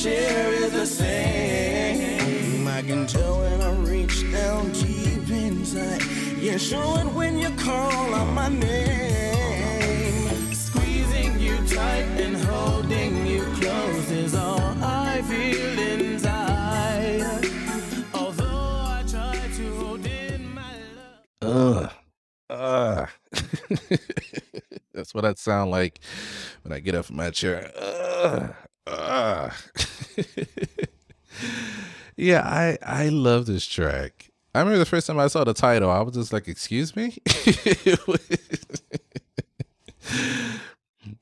Share 0.01 0.51
is 0.53 0.71
the 0.71 0.85
same. 0.85 2.67
I 2.67 2.81
can 2.81 3.05
tell 3.05 3.39
when 3.39 3.61
I 3.61 3.71
reach 3.91 4.29
down 4.31 4.71
deep 4.71 5.29
inside. 5.29 6.01
You 6.41 6.57
show 6.57 6.97
it 6.97 7.05
when 7.13 7.37
you 7.37 7.49
call 7.51 8.13
out 8.15 8.33
my 8.33 8.49
name. 8.49 10.25
Squeezing 10.53 11.39
you 11.39 11.55
tight 11.67 12.07
and 12.25 12.35
holding 12.37 13.25
you 13.27 13.43
close 13.59 14.11
is 14.11 14.35
all 14.35 14.59
I 14.81 15.21
feel 15.21 15.79
inside. 15.79 17.45
Although 18.13 18.45
I 18.97 19.03
try 19.07 19.37
to 19.57 19.75
hold 19.77 20.05
in 20.05 20.53
my 20.53 20.75
love. 20.97 21.87
Ugh. 21.89 21.91
Uh. 22.49 23.05
That's 24.93 25.13
what 25.13 25.25
I 25.25 25.33
sound 25.35 25.71
like 25.71 25.99
when 26.63 26.73
I 26.73 26.79
get 26.79 26.95
up 26.95 27.05
from 27.05 27.17
my 27.17 27.29
chair. 27.29 27.71
Ugh. 27.77 28.53
Ugh. 28.87 29.53
yeah, 32.15 32.41
I 32.45 32.77
I 32.85 33.09
love 33.09 33.45
this 33.45 33.65
track. 33.65 34.29
I 34.55 34.59
remember 34.59 34.77
the 34.77 34.85
first 34.85 35.07
time 35.07 35.19
I 35.19 35.27
saw 35.27 35.43
the 35.43 35.53
title, 35.53 35.89
I 35.89 36.01
was 36.01 36.15
just 36.15 36.33
like, 36.33 36.47
"Excuse 36.47 36.95
me." 36.95 37.17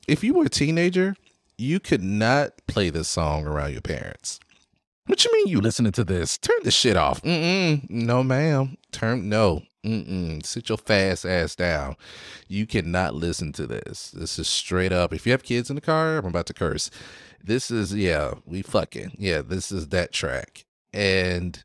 if 0.08 0.24
you 0.24 0.34
were 0.34 0.46
a 0.46 0.50
teenager, 0.50 1.16
you 1.58 1.80
could 1.80 2.04
not 2.04 2.54
play 2.68 2.90
this 2.90 3.08
song 3.08 3.46
around 3.46 3.72
your 3.72 3.82
parents. 3.82 4.40
What 5.12 5.26
you 5.26 5.34
mean 5.34 5.48
you 5.48 5.60
listening 5.60 5.92
to 5.92 6.06
this? 6.06 6.38
Turn 6.38 6.56
this 6.64 6.74
shit 6.74 6.96
off. 6.96 7.22
Mm-mm. 7.24 7.90
No, 7.90 8.24
ma'am. 8.24 8.78
Turn 8.94 9.28
no. 9.28 9.62
Mm-mm. 9.84 10.46
Sit 10.46 10.70
your 10.70 10.78
fast 10.78 11.26
ass 11.26 11.54
down. 11.54 11.98
You 12.48 12.66
cannot 12.66 13.14
listen 13.14 13.52
to 13.54 13.68
this. 13.68 14.12
This 14.12 14.40
is 14.40 14.48
straight 14.48 14.94
up. 14.94 15.14
If 15.14 15.26
you 15.26 15.34
have 15.34 15.44
kids 15.44 15.70
in 15.70 15.76
the 15.76 15.82
car, 15.82 16.20
I'm 16.20 16.28
about 16.28 16.46
to 16.46 16.54
curse. 16.54 16.90
This 17.44 17.70
is 17.70 17.94
yeah, 17.94 18.36
we 18.46 18.62
fucking 18.62 19.18
yeah. 19.20 19.42
This 19.42 19.70
is 19.70 19.90
that 19.90 20.14
track, 20.14 20.64
and 20.94 21.62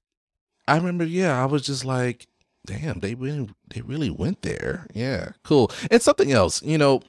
I 0.67 0.77
remember 0.77 1.05
yeah, 1.05 1.41
I 1.41 1.47
was 1.47 1.63
just 1.63 1.85
like, 1.85 2.27
damn, 2.67 2.99
they 2.99 3.15
really 3.15 3.49
they 3.73 3.81
really 3.81 4.11
went 4.11 4.43
there. 4.43 4.89
Yeah, 4.93 5.35
cool. 5.45 5.71
And 5.89 6.03
something 6.03 6.33
else, 6.33 6.63
you 6.63 6.79
know, 6.79 7.01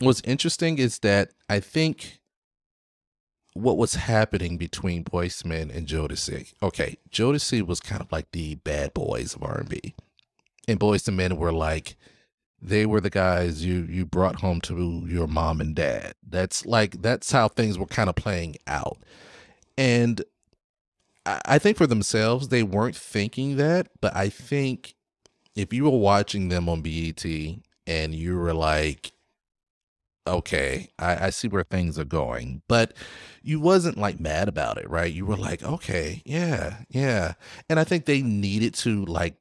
what's 0.00 0.22
interesting 0.22 0.78
is 0.78 0.98
that 0.98 1.30
I 1.48 1.60
think 1.60 2.18
what 3.54 3.78
was 3.78 3.94
happening 3.94 4.58
between 4.58 5.04
Boyz 5.04 5.44
II 5.44 5.48
Men 5.48 5.70
and 5.70 5.86
Jodeci. 5.86 6.52
Okay, 6.62 6.98
Jodeci 7.10 7.66
was 7.66 7.80
kind 7.80 8.02
of 8.02 8.10
like 8.12 8.30
the 8.32 8.56
bad 8.56 8.92
boys 8.92 9.34
of 9.34 9.42
R&B. 9.42 9.94
And 10.66 10.78
Boys 10.78 11.06
and 11.08 11.16
Men 11.16 11.36
were 11.36 11.52
like 11.52 11.96
they 12.60 12.86
were 12.86 13.00
the 13.00 13.10
guys 13.10 13.64
you 13.64 13.86
you 13.90 14.06
brought 14.06 14.40
home 14.40 14.60
to 14.62 15.04
your 15.06 15.26
mom 15.26 15.60
and 15.60 15.74
dad. 15.74 16.14
That's 16.26 16.64
like 16.64 17.02
that's 17.02 17.30
how 17.30 17.48
things 17.48 17.78
were 17.78 17.86
kind 17.86 18.08
of 18.08 18.16
playing 18.16 18.56
out. 18.66 18.98
And 19.76 20.22
I, 21.26 21.40
I 21.44 21.58
think 21.58 21.76
for 21.76 21.86
themselves 21.86 22.48
they 22.48 22.62
weren't 22.62 22.96
thinking 22.96 23.56
that, 23.56 23.88
but 24.00 24.16
I 24.16 24.30
think 24.30 24.94
if 25.54 25.72
you 25.72 25.84
were 25.84 25.98
watching 25.98 26.48
them 26.48 26.68
on 26.68 26.80
BET 26.80 27.24
and 27.86 28.14
you 28.14 28.36
were 28.36 28.54
like 28.54 29.12
okay, 30.26 30.88
I, 30.98 31.26
I 31.26 31.30
see 31.30 31.48
where 31.48 31.64
things 31.64 31.98
are 31.98 32.04
going. 32.04 32.62
But 32.68 32.94
you 33.42 33.60
wasn't 33.60 33.98
like 33.98 34.20
mad 34.20 34.48
about 34.48 34.78
it, 34.78 34.88
right? 34.88 35.12
You 35.12 35.26
were 35.26 35.36
like, 35.36 35.62
okay, 35.62 36.22
yeah, 36.24 36.78
yeah. 36.88 37.34
And 37.68 37.78
I 37.78 37.84
think 37.84 38.04
they 38.04 38.22
needed 38.22 38.74
to 38.74 39.04
like 39.04 39.36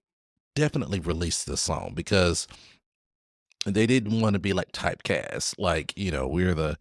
definitely 0.56 1.00
release 1.00 1.44
the 1.44 1.58
song 1.58 1.94
because 1.96 2.48
they 3.66 3.86
didn't 3.88 4.22
want 4.22 4.34
to 4.34 4.40
be 4.40 4.54
like 4.54 4.72
typecast. 4.72 5.56
Like, 5.58 5.94
you 5.98 6.12
know, 6.12 6.28
we're 6.28 6.54
the 6.54 6.78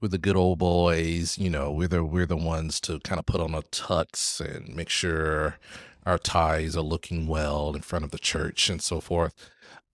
we're 0.00 0.08
the 0.08 0.18
good 0.18 0.36
old 0.36 0.58
boys, 0.58 1.38
you 1.38 1.48
know, 1.48 1.70
we're 1.70 1.88
the 1.88 2.04
we're 2.04 2.26
the 2.26 2.36
ones 2.36 2.80
to 2.82 3.00
kind 3.00 3.18
of 3.18 3.26
put 3.26 3.40
on 3.40 3.54
a 3.54 3.62
tux 3.62 4.40
and 4.40 4.74
make 4.74 4.88
sure 4.90 5.58
our 6.04 6.18
ties 6.18 6.76
are 6.76 6.82
looking 6.82 7.26
well 7.26 7.74
in 7.74 7.82
front 7.82 8.04
of 8.04 8.10
the 8.10 8.18
church 8.18 8.68
and 8.68 8.82
so 8.82 9.00
forth. 9.00 9.34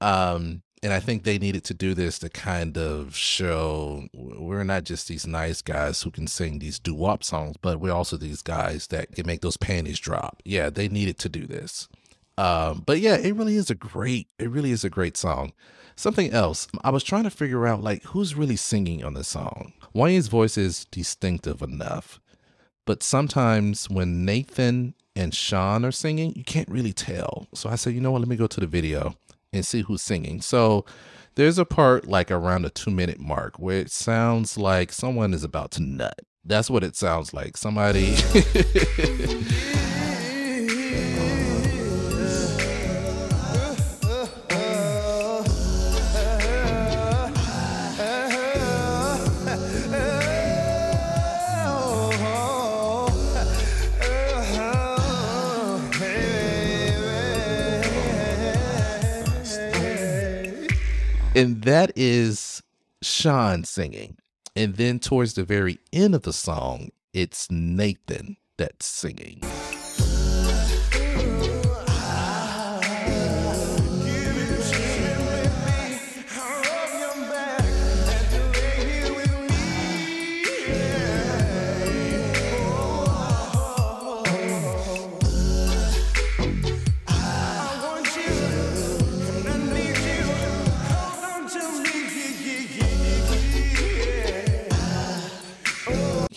Um 0.00 0.62
and 0.82 0.92
I 0.92 1.00
think 1.00 1.24
they 1.24 1.38
needed 1.38 1.64
to 1.64 1.74
do 1.74 1.94
this 1.94 2.18
to 2.20 2.30
kind 2.30 2.78
of 2.78 3.14
show 3.14 4.08
we're 4.14 4.64
not 4.64 4.84
just 4.84 5.08
these 5.08 5.26
nice 5.26 5.60
guys 5.60 6.02
who 6.02 6.10
can 6.10 6.26
sing 6.26 6.58
these 6.58 6.78
doo 6.78 6.94
wop 6.94 7.22
songs, 7.22 7.56
but 7.60 7.80
we're 7.80 7.92
also 7.92 8.16
these 8.16 8.40
guys 8.40 8.86
that 8.86 9.14
can 9.14 9.26
make 9.26 9.42
those 9.42 9.58
panties 9.58 9.98
drop. 9.98 10.42
Yeah, 10.44 10.70
they 10.70 10.88
needed 10.88 11.18
to 11.18 11.28
do 11.28 11.46
this. 11.46 11.88
Um, 12.38 12.82
but 12.86 13.00
yeah, 13.00 13.16
it 13.16 13.34
really 13.34 13.56
is 13.56 13.68
a 13.68 13.74
great, 13.74 14.28
it 14.38 14.50
really 14.50 14.70
is 14.70 14.82
a 14.82 14.90
great 14.90 15.18
song. 15.18 15.52
Something 15.96 16.30
else, 16.32 16.66
I 16.82 16.88
was 16.90 17.04
trying 17.04 17.24
to 17.24 17.30
figure 17.30 17.66
out 17.66 17.82
like 17.82 18.02
who's 18.04 18.34
really 18.34 18.56
singing 18.56 19.04
on 19.04 19.12
this 19.12 19.28
song. 19.28 19.74
Wayne's 19.92 20.28
voice 20.28 20.56
is 20.56 20.86
distinctive 20.86 21.60
enough, 21.60 22.20
but 22.86 23.02
sometimes 23.02 23.90
when 23.90 24.24
Nathan 24.24 24.94
and 25.14 25.34
Sean 25.34 25.84
are 25.84 25.92
singing, 25.92 26.32
you 26.34 26.44
can't 26.44 26.68
really 26.70 26.94
tell. 26.94 27.48
So 27.52 27.68
I 27.68 27.74
said, 27.74 27.92
you 27.92 28.00
know 28.00 28.12
what, 28.12 28.20
let 28.20 28.28
me 28.28 28.36
go 28.36 28.46
to 28.46 28.60
the 28.60 28.66
video 28.66 29.14
and 29.52 29.64
see 29.64 29.82
who's 29.82 30.02
singing. 30.02 30.40
So 30.40 30.84
there's 31.34 31.58
a 31.58 31.64
part 31.64 32.06
like 32.06 32.30
around 32.30 32.62
the 32.62 32.70
two 32.70 32.90
minute 32.90 33.20
mark 33.20 33.58
where 33.58 33.78
it 33.78 33.90
sounds 33.90 34.56
like 34.58 34.92
someone 34.92 35.34
is 35.34 35.44
about 35.44 35.70
to 35.72 35.82
nut. 35.82 36.20
That's 36.44 36.70
what 36.70 36.84
it 36.84 36.96
sounds 36.96 37.34
like. 37.34 37.56
Somebody. 37.56 38.16
and 61.34 61.62
that 61.62 61.92
is 61.96 62.62
Sean 63.02 63.64
singing. 63.64 64.16
And 64.56 64.74
then 64.76 64.98
towards 64.98 65.34
the 65.34 65.44
very 65.44 65.78
end 65.92 66.14
of 66.14 66.22
the 66.22 66.32
song, 66.32 66.90
it's 67.12 67.50
Nathan 67.50 68.36
that's 68.56 68.86
singing. 68.86 69.40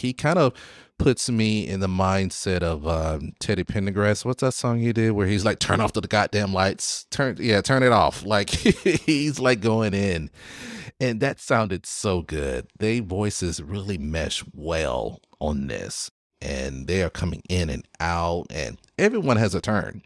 He 0.03 0.13
kind 0.13 0.37
of 0.37 0.53
puts 0.99 1.29
me 1.29 1.65
in 1.67 1.79
the 1.79 1.87
mindset 1.87 2.61
of 2.61 2.85
um, 2.85 3.31
Teddy 3.39 3.63
Pendergrass. 3.63 4.25
What's 4.25 4.41
that 4.41 4.53
song 4.53 4.79
he 4.79 4.91
did 4.91 5.11
where 5.11 5.27
he's 5.27 5.45
like, 5.45 5.59
"Turn 5.59 5.79
off 5.79 5.93
the 5.93 6.01
goddamn 6.01 6.53
lights, 6.53 7.05
turn 7.09 7.37
yeah, 7.39 7.61
turn 7.61 7.83
it 7.83 7.91
off." 7.91 8.23
Like 8.33 8.49
he's 8.49 9.39
like 9.39 9.61
going 9.61 9.93
in, 9.93 10.29
and 10.99 11.19
that 11.21 11.39
sounded 11.39 11.85
so 11.85 12.21
good. 12.21 12.67
They 12.79 12.99
voices 12.99 13.61
really 13.61 13.97
mesh 13.97 14.43
well 14.53 15.21
on 15.39 15.67
this, 15.67 16.11
and 16.41 16.87
they 16.87 17.01
are 17.03 17.09
coming 17.09 17.43
in 17.47 17.69
and 17.69 17.87
out, 17.99 18.47
and 18.49 18.77
everyone 18.97 19.37
has 19.37 19.55
a 19.55 19.61
turn. 19.61 20.01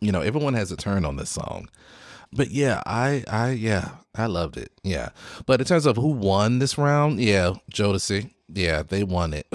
You 0.00 0.12
know, 0.12 0.22
everyone 0.22 0.54
has 0.54 0.72
a 0.72 0.76
turn 0.76 1.04
on 1.04 1.16
this 1.16 1.30
song. 1.30 1.68
But 2.32 2.50
yeah, 2.50 2.82
I 2.86 3.24
I 3.28 3.50
yeah, 3.52 3.90
I 4.14 4.26
loved 4.26 4.56
it. 4.56 4.72
Yeah. 4.82 5.10
But 5.46 5.60
in 5.60 5.66
terms 5.66 5.86
of 5.86 5.96
who 5.96 6.08
won 6.08 6.58
this 6.58 6.78
round, 6.78 7.20
yeah, 7.20 7.54
Jodeci. 7.72 8.30
Yeah, 8.52 8.82
they 8.82 9.04
won 9.04 9.32
it. 9.32 9.46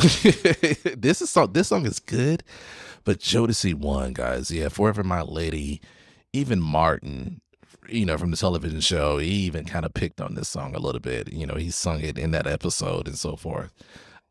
this 1.02 1.22
is 1.22 1.30
song 1.30 1.54
this 1.54 1.68
song 1.70 1.86
is 1.86 2.00
good, 2.00 2.44
But 3.04 3.20
Jodeci 3.20 3.74
won, 3.74 4.14
guys. 4.14 4.52
Yeah, 4.52 4.70
Forever 4.70 5.04
My 5.04 5.22
Lady. 5.22 5.82
Even 6.34 6.62
Martin, 6.62 7.42
you 7.88 8.06
know, 8.06 8.18
from 8.18 8.32
the 8.32 8.38
television 8.38 8.82
show, 8.82 9.18
he 9.20 9.30
even 9.30 9.66
kind 9.66 9.86
of 9.86 9.94
picked 9.94 10.20
on 10.22 10.36
this 10.36 10.50
song 10.50 10.76
a 10.76 10.80
little 10.80 11.00
bit. 11.02 11.32
You 11.32 11.46
know, 11.48 11.56
he 11.56 11.72
sung 11.72 12.02
it 12.02 12.18
in 12.18 12.32
that 12.32 12.48
episode 12.48 13.08
and 13.08 13.18
so 13.18 13.36
forth. 13.38 13.74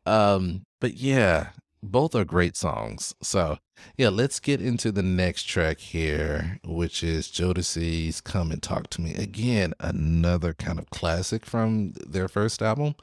Um, 0.05 0.63
but 0.81 0.95
yeah, 0.95 1.49
both 1.91 2.15
are 2.15 2.25
great 2.25 2.55
songs. 2.55 3.15
So 3.21 3.57
yeah, 3.97 4.09
let's 4.09 4.39
get 4.39 4.61
into 4.61 4.91
the 4.91 5.03
next 5.03 5.43
track 5.43 5.79
here, 5.79 6.59
which 6.65 7.03
is 7.03 7.27
Jodeci's 7.27 8.21
Come 8.21 8.51
and 8.51 8.61
Talk 8.61 8.89
to 8.91 9.01
Me. 9.01 9.13
Again, 9.13 9.73
another 9.79 10.53
kind 10.53 10.79
of 10.79 10.89
classic 10.89 11.45
from 11.45 11.93
their 12.05 12.27
first 12.27 12.61
album. 12.61 12.95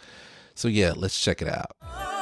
So 0.54 0.68
yeah, 0.68 0.92
let's 0.96 1.20
check 1.20 1.42
it 1.42 1.48
out. 1.48 2.21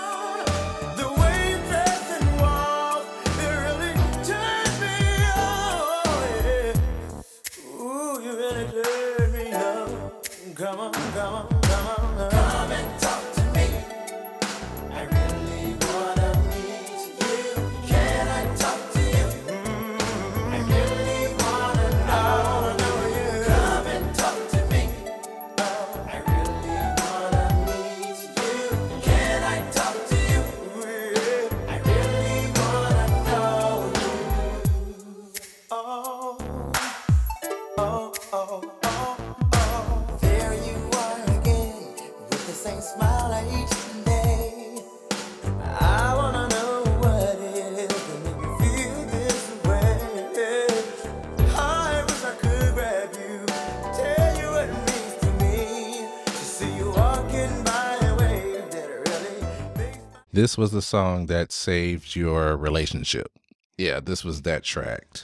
This 60.32 60.56
was 60.56 60.70
the 60.70 60.82
song 60.82 61.26
that 61.26 61.52
saved 61.52 62.14
your 62.14 62.56
relationship. 62.56 63.32
Yeah, 63.76 64.00
this 64.00 64.24
was 64.24 64.42
that 64.42 64.62
track. 64.62 65.22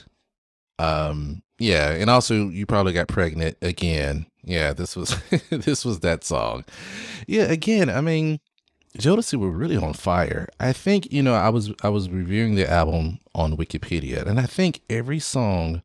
Um, 0.79 1.43
yeah, 1.59 1.91
and 1.91 2.09
also 2.09 2.49
you 2.49 2.65
probably 2.65 2.93
got 2.93 3.07
pregnant 3.07 3.57
again. 3.61 4.27
Yeah, 4.43 4.73
this 4.73 4.95
was 4.95 5.15
this 5.49 5.85
was 5.85 6.01
that 6.01 6.23
song. 6.23 6.65
Yeah, 7.25 7.43
again, 7.43 7.89
I 7.89 8.01
mean, 8.01 8.39
Jodeci 8.97 9.37
were 9.37 9.51
really 9.51 9.77
on 9.77 9.93
fire. 9.93 10.47
I 10.59 10.73
think, 10.73 11.11
you 11.11 11.21
know, 11.21 11.33
I 11.33 11.49
was 11.49 11.71
I 11.83 11.89
was 11.89 12.09
reviewing 12.09 12.55
the 12.55 12.69
album 12.69 13.19
on 13.33 13.57
Wikipedia, 13.57 14.25
and 14.25 14.39
I 14.39 14.45
think 14.45 14.81
every 14.89 15.19
song 15.19 15.83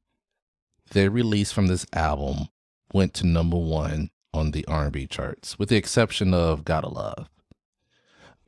they 0.90 1.08
released 1.08 1.54
from 1.54 1.68
this 1.68 1.86
album 1.92 2.48
went 2.92 3.14
to 3.14 3.26
number 3.26 3.56
one 3.56 4.10
on 4.34 4.50
the 4.50 4.64
R&B 4.66 5.06
charts, 5.06 5.58
with 5.58 5.68
the 5.68 5.76
exception 5.76 6.34
of 6.34 6.64
"Gotta 6.64 6.88
Love." 6.88 7.28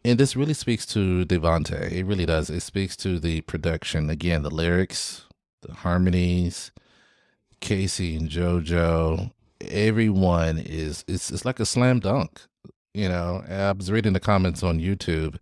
And 0.04 0.20
this 0.20 0.36
really 0.36 0.54
speaks 0.54 0.84
to 0.86 1.24
Devante. 1.24 1.90
It 1.90 2.04
really 2.04 2.26
does. 2.26 2.50
It 2.50 2.60
speaks 2.60 2.94
to 2.98 3.18
the 3.18 3.40
production. 3.42 4.10
Again, 4.10 4.42
the 4.42 4.50
lyrics, 4.50 5.24
the 5.62 5.72
harmonies, 5.72 6.72
K-Ci 7.60 8.16
and 8.16 8.28
JoJo. 8.28 9.32
Everyone 9.62 10.58
is 10.58 11.04
it's 11.08 11.30
it's 11.30 11.46
like 11.46 11.58
a 11.58 11.64
slam 11.64 12.00
dunk. 12.00 12.42
You 12.92 13.08
know, 13.08 13.42
I 13.48 13.72
was 13.72 13.90
reading 13.90 14.12
the 14.12 14.20
comments 14.20 14.62
on 14.62 14.78
YouTube 14.78 15.38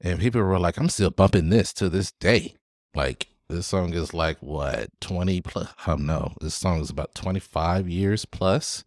and 0.00 0.18
people 0.18 0.40
were 0.42 0.58
like, 0.58 0.78
I'm 0.78 0.88
still 0.88 1.10
bumping 1.10 1.50
this 1.50 1.72
to 1.74 1.90
this 1.90 2.12
day. 2.12 2.56
Like 2.94 3.28
this 3.50 3.66
song 3.66 3.92
is 3.92 4.14
like 4.14 4.38
what, 4.40 4.88
20 5.02 5.42
plus 5.42 5.68
um 5.86 6.06
no, 6.06 6.32
this 6.40 6.54
song 6.54 6.80
is 6.80 6.88
about 6.88 7.14
25 7.14 7.88
years 7.90 8.24
plus 8.24 8.84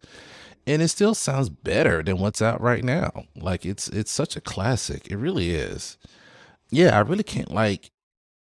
and 0.66 0.82
it 0.82 0.88
still 0.88 1.14
sounds 1.14 1.48
better 1.48 2.02
than 2.02 2.18
what's 2.18 2.42
out 2.42 2.60
right 2.60 2.82
now. 2.82 3.24
Like 3.36 3.64
it's 3.64 3.88
it's 3.88 4.10
such 4.10 4.36
a 4.36 4.40
classic. 4.40 5.06
It 5.10 5.16
really 5.16 5.50
is. 5.50 5.96
Yeah, 6.70 6.96
I 6.96 7.00
really 7.00 7.22
can't 7.22 7.52
like 7.52 7.90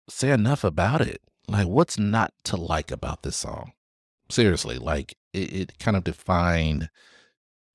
say 0.08 0.30
enough 0.30 0.64
about 0.64 1.00
it. 1.00 1.20
Like 1.48 1.66
what's 1.66 1.98
not 1.98 2.32
to 2.44 2.56
like 2.56 2.90
about 2.90 3.22
this 3.22 3.36
song? 3.36 3.72
Seriously, 4.30 4.78
like 4.78 5.16
it, 5.32 5.52
it 5.52 5.78
kind 5.78 5.96
of 5.96 6.04
defined 6.04 6.88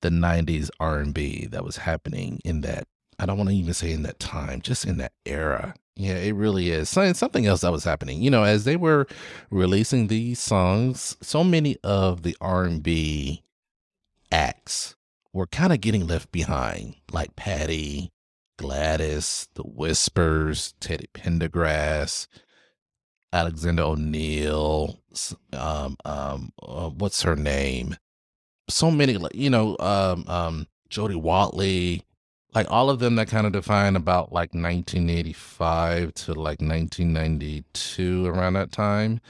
the 0.02 0.08
90s 0.08 0.70
R&B 0.80 1.46
that 1.46 1.62
was 1.62 1.76
happening 1.76 2.40
in 2.44 2.62
that 2.62 2.88
I 3.18 3.26
don't 3.26 3.36
want 3.36 3.50
to 3.50 3.54
even 3.56 3.74
say 3.74 3.92
in 3.92 4.02
that 4.04 4.18
time, 4.18 4.62
just 4.62 4.86
in 4.86 4.96
that 4.96 5.12
era. 5.26 5.74
Yeah, 5.94 6.14
it 6.14 6.34
really 6.34 6.70
is. 6.70 6.88
So, 6.88 7.12
something 7.12 7.44
else 7.44 7.60
that 7.60 7.70
was 7.72 7.84
happening. 7.84 8.22
You 8.22 8.30
know, 8.30 8.44
as 8.44 8.64
they 8.64 8.76
were 8.76 9.06
releasing 9.50 10.06
these 10.06 10.40
songs, 10.40 11.18
so 11.20 11.44
many 11.44 11.76
of 11.84 12.22
the 12.22 12.34
R&B 12.40 13.42
acts 14.30 14.96
were 15.32 15.46
kind 15.46 15.72
of 15.72 15.80
getting 15.80 16.06
left 16.06 16.32
behind, 16.32 16.96
like 17.12 17.36
Patty, 17.36 18.10
Gladys, 18.58 19.48
The 19.54 19.62
Whispers, 19.62 20.74
Teddy 20.80 21.06
Pendergrass, 21.14 22.26
Alexander 23.32 23.84
O'Neal, 23.84 24.98
um, 25.52 25.96
um, 26.04 26.52
uh, 26.62 26.88
what's 26.90 27.22
her 27.22 27.36
name? 27.36 27.96
So 28.68 28.90
many, 28.90 29.14
like, 29.16 29.34
you 29.34 29.50
know, 29.50 29.76
um, 29.78 30.24
um, 30.28 30.66
Jody 30.88 31.14
Watley, 31.14 32.02
like 32.54 32.66
all 32.70 32.90
of 32.90 32.98
them 32.98 33.14
that 33.16 33.28
kind 33.28 33.46
of 33.46 33.52
define 33.52 33.94
about 33.96 34.32
like 34.32 34.52
1985 34.54 36.12
to 36.14 36.32
like 36.34 36.60
1992 36.60 38.26
around 38.26 38.54
that 38.54 38.72
time. 38.72 39.20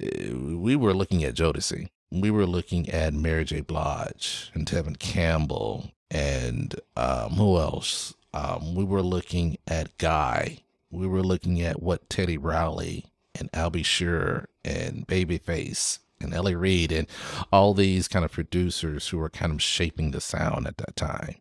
eh, 0.00 0.32
We 0.32 0.76
were 0.76 0.94
looking 0.94 1.24
at 1.24 1.34
Jodeci. 1.34 1.88
We 2.10 2.30
were 2.30 2.46
looking 2.46 2.88
at 2.88 3.14
Mary 3.14 3.44
J. 3.44 3.60
Blige 3.60 4.50
and 4.54 4.66
Tevin 4.66 4.98
Campbell 4.98 5.90
and 6.10 6.74
um, 6.96 7.30
who 7.32 7.58
else? 7.58 8.14
Um, 8.32 8.74
we 8.74 8.84
were 8.84 9.02
looking 9.02 9.58
at 9.66 9.96
Guy. 9.98 10.58
We 10.90 11.06
were 11.06 11.22
looking 11.22 11.60
at 11.62 11.82
what 11.82 12.08
Teddy 12.08 12.38
Riley 12.38 13.06
and 13.34 13.50
Al 13.52 13.70
B. 13.70 13.82
Sure 13.82 14.48
and 14.64 15.06
Babyface 15.06 15.98
and 16.20 16.32
L.A. 16.32 16.56
Reid 16.56 16.92
and 16.92 17.06
all 17.52 17.74
these 17.74 18.08
kind 18.08 18.24
of 18.24 18.32
producers 18.32 19.08
who 19.08 19.18
were 19.18 19.28
kind 19.28 19.52
of 19.52 19.62
shaping 19.62 20.10
the 20.10 20.20
sound 20.20 20.66
at 20.66 20.78
that 20.78 20.96
time. 20.96 21.36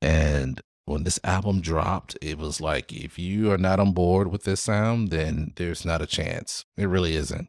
And 0.00 0.60
when 0.84 1.04
this 1.04 1.20
album 1.22 1.60
dropped, 1.60 2.16
it 2.20 2.38
was 2.38 2.60
like, 2.60 2.92
if 2.92 3.18
you 3.18 3.52
are 3.52 3.58
not 3.58 3.80
on 3.80 3.92
board 3.92 4.28
with 4.28 4.44
this 4.44 4.60
sound, 4.60 5.10
then 5.10 5.52
there's 5.56 5.84
not 5.84 6.02
a 6.02 6.06
chance. 6.06 6.64
It 6.76 6.86
really 6.86 7.14
isn't. 7.14 7.48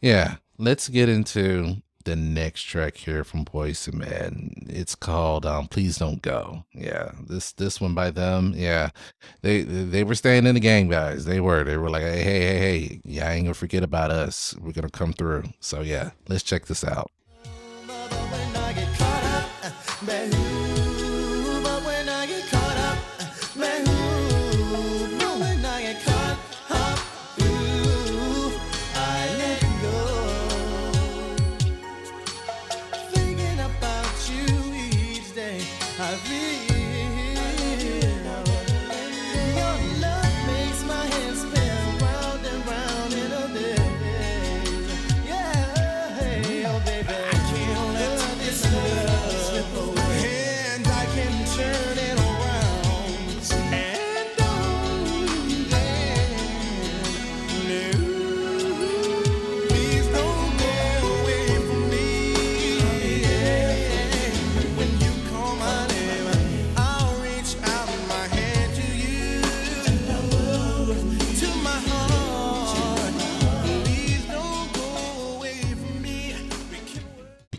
Yeah, 0.00 0.36
let's 0.60 0.88
get 0.88 1.08
into 1.08 1.82
the 2.04 2.16
next 2.16 2.62
track 2.62 2.96
here 2.96 3.24
from 3.24 3.44
Boyz 3.44 3.86
II 3.88 3.98
Men. 3.98 4.52
It's 4.68 4.94
called 4.94 5.44
um, 5.44 5.66
"Please 5.68 5.98
Don't 5.98 6.22
Go." 6.22 6.64
Yeah, 6.72 7.12
this 7.26 7.52
this 7.52 7.80
one 7.80 7.94
by 7.94 8.10
them. 8.10 8.52
Yeah, 8.56 8.90
they 9.42 9.62
they 9.62 10.04
were 10.04 10.14
staying 10.14 10.46
in 10.46 10.54
the 10.54 10.60
game, 10.60 10.88
guys. 10.88 11.24
They 11.24 11.40
were. 11.40 11.64
They 11.64 11.76
were 11.76 11.90
like, 11.90 12.02
hey, 12.02 12.22
hey, 12.22 12.40
hey, 12.40 12.58
hey, 12.58 13.00
yeah, 13.04 13.30
ain't 13.30 13.44
gonna 13.46 13.54
forget 13.54 13.82
about 13.82 14.10
us. 14.10 14.54
We're 14.60 14.72
gonna 14.72 14.90
come 14.90 15.12
through. 15.12 15.44
So 15.60 15.80
yeah, 15.80 16.10
let's 16.28 16.42
check 16.42 16.66
this 16.66 16.84
out. 16.84 17.10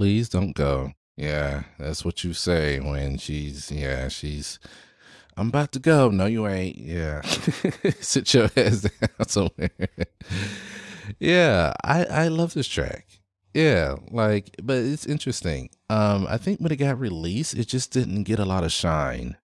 Please 0.01 0.29
don't 0.29 0.53
go. 0.53 0.93
Yeah, 1.15 1.61
that's 1.77 2.03
what 2.03 2.23
you 2.23 2.33
say 2.33 2.79
when 2.79 3.19
she's 3.19 3.71
yeah, 3.71 4.07
she's 4.07 4.57
I'm 5.37 5.49
about 5.49 5.71
to 5.73 5.79
go. 5.79 6.09
No, 6.09 6.25
you 6.25 6.47
ain't. 6.47 6.75
Yeah. 6.75 7.21
Sit 7.99 8.33
your 8.33 8.49
ass 8.57 8.81
down 8.99 9.27
somewhere. 9.27 9.69
yeah, 11.19 11.73
I 11.83 12.05
I 12.05 12.27
love 12.29 12.55
this 12.55 12.67
track. 12.67 13.05
Yeah, 13.53 13.97
like 14.09 14.55
but 14.63 14.77
it's 14.77 15.05
interesting. 15.05 15.69
Um 15.91 16.25
I 16.27 16.37
think 16.37 16.59
when 16.61 16.71
it 16.71 16.77
got 16.77 16.99
released, 16.99 17.53
it 17.53 17.67
just 17.67 17.91
didn't 17.91 18.23
get 18.23 18.39
a 18.39 18.45
lot 18.45 18.63
of 18.63 18.71
shine. 18.71 19.37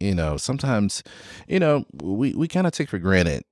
You 0.00 0.14
know, 0.14 0.36
sometimes, 0.36 1.02
you 1.48 1.60
know, 1.60 1.86
we 2.02 2.34
we 2.34 2.46
kind 2.46 2.66
of 2.66 2.74
take 2.74 2.90
for 2.90 2.98
granted 2.98 3.42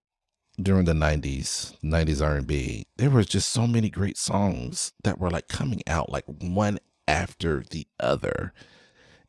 during 0.60 0.84
the 0.84 0.92
90s 0.92 1.74
90s 1.82 2.22
r&b 2.24 2.84
there 2.96 3.10
was 3.10 3.26
just 3.26 3.48
so 3.48 3.66
many 3.66 3.88
great 3.88 4.18
songs 4.18 4.92
that 5.02 5.18
were 5.18 5.30
like 5.30 5.48
coming 5.48 5.80
out 5.86 6.12
like 6.12 6.24
one 6.26 6.78
after 7.08 7.64
the 7.70 7.86
other. 8.00 8.52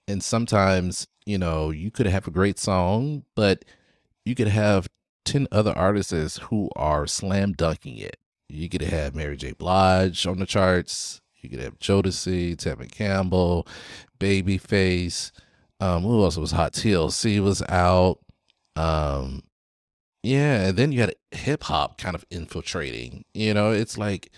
And 0.07 0.23
sometimes 0.23 1.07
you 1.25 1.37
know 1.37 1.69
you 1.69 1.91
could 1.91 2.05
have 2.05 2.27
a 2.27 2.31
great 2.31 2.59
song 2.59 3.23
but 3.35 3.65
you 4.25 4.35
could 4.35 4.47
have 4.47 4.87
10 5.25 5.47
other 5.51 5.71
artists 5.71 6.37
who 6.37 6.69
are 6.75 7.07
slam 7.07 7.53
dunking 7.53 7.97
it. 7.97 8.17
You 8.49 8.69
could 8.69 8.81
have 8.81 9.15
mary 9.15 9.37
j. 9.37 9.53
Blige 9.53 10.25
on 10.27 10.39
the 10.39 10.45
charts. 10.45 11.21
You 11.41 11.49
could 11.49 11.59
have 11.59 11.79
jodeci 11.79 12.55
tevin 12.55 12.91
campbell 12.91 13.67
babyface 14.19 15.31
um 15.79 16.03
who 16.03 16.23
else 16.23 16.37
was 16.37 16.51
hot? 16.51 16.73
Tlc 16.73 17.39
was 17.41 17.61
out. 17.63 18.19
Um 18.75 19.43
yeah, 20.23 20.67
and 20.67 20.77
then 20.77 20.93
you 20.93 21.01
had 21.01 21.15
hip 21.31 21.63
hop 21.63 21.97
kind 21.97 22.15
of 22.15 22.25
infiltrating. 22.31 23.25
You 23.33 23.53
know, 23.53 23.71
it's 23.71 23.97
like, 23.97 24.31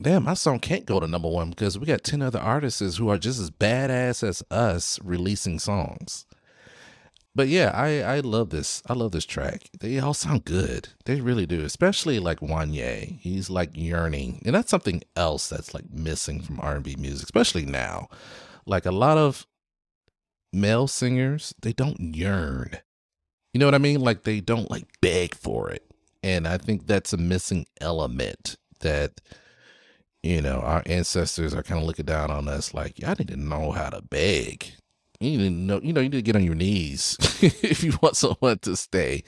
damn, 0.00 0.24
my 0.24 0.32
song 0.34 0.58
can't 0.58 0.86
go 0.86 0.98
to 1.00 1.06
number 1.06 1.28
one 1.28 1.50
because 1.50 1.78
we 1.78 1.86
got 1.86 2.02
10 2.02 2.22
other 2.22 2.38
artists 2.40 2.96
who 2.96 3.10
are 3.10 3.18
just 3.18 3.38
as 3.38 3.50
badass 3.50 4.26
as 4.26 4.42
us 4.50 4.98
releasing 5.04 5.58
songs. 5.58 6.24
But 7.34 7.48
yeah, 7.48 7.70
I, 7.74 8.00
I 8.00 8.20
love 8.20 8.50
this. 8.50 8.82
I 8.88 8.94
love 8.94 9.12
this 9.12 9.26
track. 9.26 9.68
They 9.80 9.98
all 9.98 10.14
sound 10.14 10.46
good. 10.46 10.88
They 11.04 11.20
really 11.20 11.46
do. 11.46 11.62
Especially 11.62 12.18
like 12.18 12.40
Wanya. 12.40 13.18
He's 13.20 13.50
like 13.50 13.70
yearning. 13.74 14.42
And 14.46 14.54
that's 14.54 14.70
something 14.70 15.02
else 15.14 15.48
that's 15.48 15.74
like 15.74 15.90
missing 15.90 16.40
from 16.40 16.60
R&B 16.60 16.96
music, 16.98 17.24
especially 17.24 17.66
now. 17.66 18.08
Like 18.64 18.86
a 18.86 18.92
lot 18.92 19.18
of 19.18 19.46
male 20.52 20.86
singers, 20.86 21.54
they 21.60 21.72
don't 21.72 22.14
yearn 22.14 22.78
you 23.52 23.58
know 23.58 23.66
what 23.66 23.74
I 23.74 23.78
mean? 23.78 24.00
Like 24.00 24.22
they 24.22 24.40
don't 24.40 24.70
like 24.70 24.86
beg 25.00 25.34
for 25.34 25.70
it. 25.70 25.84
And 26.22 26.46
I 26.46 26.58
think 26.58 26.86
that's 26.86 27.12
a 27.12 27.16
missing 27.16 27.66
element 27.80 28.56
that, 28.80 29.20
you 30.22 30.40
know, 30.40 30.60
our 30.60 30.82
ancestors 30.86 31.52
are 31.52 31.62
kind 31.62 31.80
of 31.80 31.86
looking 31.86 32.06
down 32.06 32.30
on 32.30 32.48
us 32.48 32.72
like, 32.72 32.98
y'all 32.98 33.14
didn't 33.14 33.48
know 33.48 33.72
how 33.72 33.90
to 33.90 34.02
beg. 34.02 34.66
You 35.20 35.38
didn't 35.38 35.66
know, 35.66 35.80
you 35.82 35.92
know, 35.92 36.00
you 36.00 36.08
need 36.08 36.16
to 36.16 36.22
get 36.22 36.36
on 36.36 36.44
your 36.44 36.54
knees 36.54 37.16
if 37.42 37.84
you 37.84 37.92
want 38.02 38.16
someone 38.16 38.58
to 38.60 38.76
stay. 38.76 39.24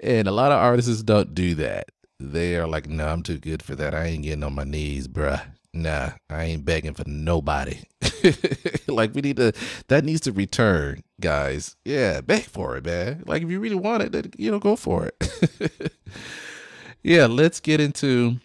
And 0.00 0.28
a 0.28 0.32
lot 0.32 0.52
of 0.52 0.58
artists 0.58 1.02
don't 1.02 1.34
do 1.34 1.54
that. 1.56 1.90
They 2.20 2.56
are 2.56 2.66
like, 2.66 2.88
no, 2.88 3.06
I'm 3.08 3.22
too 3.22 3.38
good 3.38 3.62
for 3.62 3.74
that. 3.76 3.94
I 3.94 4.06
ain't 4.06 4.24
getting 4.24 4.42
on 4.42 4.54
my 4.54 4.64
knees, 4.64 5.08
bruh 5.08 5.42
nah, 5.82 6.12
I 6.30 6.44
ain't 6.44 6.64
begging 6.64 6.94
for 6.94 7.04
nobody. 7.06 7.78
like 8.88 9.14
we 9.14 9.22
need 9.22 9.36
to 9.36 9.52
that 9.88 10.04
needs 10.04 10.20
to 10.22 10.32
return, 10.32 11.02
guys. 11.20 11.76
Yeah, 11.84 12.20
beg 12.20 12.42
for 12.42 12.76
it, 12.76 12.84
man. 12.84 13.22
Like 13.26 13.42
if 13.42 13.50
you 13.50 13.60
really 13.60 13.76
want 13.76 14.02
it, 14.02 14.12
then 14.12 14.32
you 14.36 14.50
know, 14.50 14.58
go 14.58 14.76
for 14.76 15.06
it. 15.06 15.92
yeah, 17.02 17.26
let's 17.26 17.60
get 17.60 17.80
into 17.80 18.38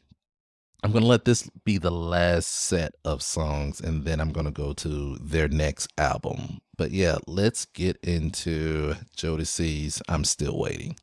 I'm 0.84 0.92
gonna 0.92 1.06
let 1.06 1.24
this 1.24 1.50
be 1.64 1.78
the 1.78 1.92
last 1.92 2.50
set 2.50 2.94
of 3.06 3.22
songs 3.22 3.80
and 3.80 4.04
then 4.04 4.20
I'm 4.20 4.34
gonna 4.34 4.52
go 4.52 4.74
to 4.74 5.16
their 5.16 5.48
next 5.48 5.88
album. 5.98 6.60
But 6.78 6.92
yeah, 6.92 7.18
let's 7.26 7.64
get 7.66 7.98
into 8.04 8.96
Jodeci's 9.16 10.02
I'm 10.10 10.26
Still 10.26 10.60
Waiting. 10.60 10.98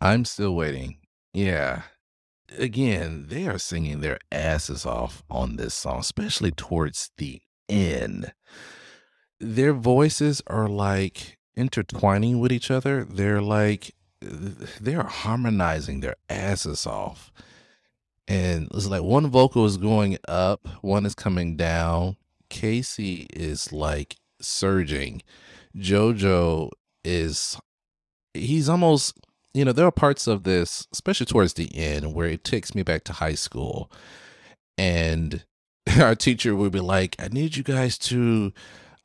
I'm 0.00 0.24
still 0.24 0.54
waiting. 0.54 0.98
Yeah. 1.34 1.82
Again, 2.58 3.26
they 3.28 3.46
are 3.46 3.58
singing 3.58 4.00
their 4.00 4.18
asses 4.32 4.86
off 4.86 5.22
on 5.30 5.56
this 5.56 5.74
song, 5.74 6.00
especially 6.00 6.50
towards 6.50 7.10
the 7.16 7.42
end. 7.68 8.32
Their 9.38 9.72
voices 9.72 10.42
are 10.46 10.68
like 10.68 11.38
intertwining 11.54 12.40
with 12.40 12.50
each 12.50 12.70
other. 12.70 13.04
They're 13.04 13.42
like, 13.42 13.94
they 14.20 14.94
are 14.94 15.06
harmonizing 15.06 16.00
their 16.00 16.16
asses 16.28 16.86
off. 16.86 17.30
And 18.26 18.68
it's 18.74 18.86
like 18.86 19.02
one 19.02 19.28
vocal 19.28 19.64
is 19.66 19.76
going 19.76 20.18
up, 20.28 20.68
one 20.82 21.04
is 21.04 21.14
coming 21.14 21.56
down. 21.56 22.16
K-Ci 22.48 23.26
is 23.32 23.72
like 23.72 24.16
surging. 24.40 25.22
JoJo 25.76 26.70
is, 27.04 27.58
he's 28.34 28.68
almost 28.68 29.18
you 29.54 29.64
know, 29.64 29.72
there 29.72 29.86
are 29.86 29.92
parts 29.92 30.26
of 30.26 30.44
this, 30.44 30.86
especially 30.92 31.26
towards 31.26 31.54
the 31.54 31.74
end, 31.76 32.14
where 32.14 32.28
it 32.28 32.44
takes 32.44 32.74
me 32.74 32.82
back 32.82 33.04
to 33.04 33.14
high 33.14 33.34
school. 33.34 33.90
And 34.78 35.44
our 36.00 36.14
teacher 36.14 36.54
would 36.54 36.72
be 36.72 36.80
like, 36.80 37.16
I 37.18 37.28
need 37.28 37.56
you 37.56 37.62
guys 37.62 37.98
to 37.98 38.52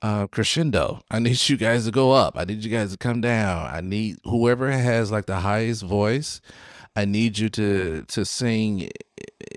uh, 0.02 0.28
crescendo. 0.28 1.02
I 1.10 1.20
need 1.20 1.50
you 1.50 1.58
guys 1.58 1.86
to 1.86 1.92
go 1.92 2.12
up. 2.12 2.38
I 2.38 2.46
need 2.46 2.64
you 2.64 2.70
guys 2.70 2.92
to 2.92 2.98
come 2.98 3.22
down. 3.22 3.74
I 3.74 3.82
need 3.82 4.18
whoever 4.24 4.70
has 4.72 5.12
like 5.12 5.26
the 5.26 5.40
highest 5.40 5.84
voice. 5.84 6.42
I 6.96 7.06
need 7.06 7.38
you 7.38 7.50
to 7.50 8.06
to 8.08 8.24
sing, 8.24 8.90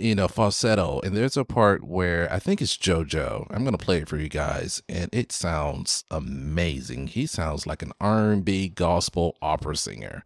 you 0.01 0.15
know, 0.15 0.29
falsetto. 0.29 1.01
And 1.05 1.17
there's 1.17 1.37
a 1.37 1.45
part 1.45 1.85
where 1.85 2.33
I 2.33 2.39
think 2.39 2.61
it's 2.63 2.77
JoJo. 2.77 3.47
I'm 3.51 3.65
gonna 3.65 3.79
play 3.79 3.99
it 3.99 4.09
for 4.09 4.17
you 4.17 4.29
guys, 4.29 4.83
and 4.89 5.09
it 5.13 5.33
sounds 5.33 6.05
amazing. 6.11 7.09
He 7.09 7.27
sounds 7.27 7.67
like 7.67 7.83
an 7.83 7.93
R&B 8.01 8.71
gospel 8.71 9.37
opera 9.43 9.77
singer. 9.77 10.25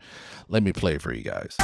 Let 0.49 0.63
me 0.63 0.73
play 0.73 0.95
it 0.95 1.03
for 1.03 1.13
you 1.13 1.23
guys. 1.23 1.57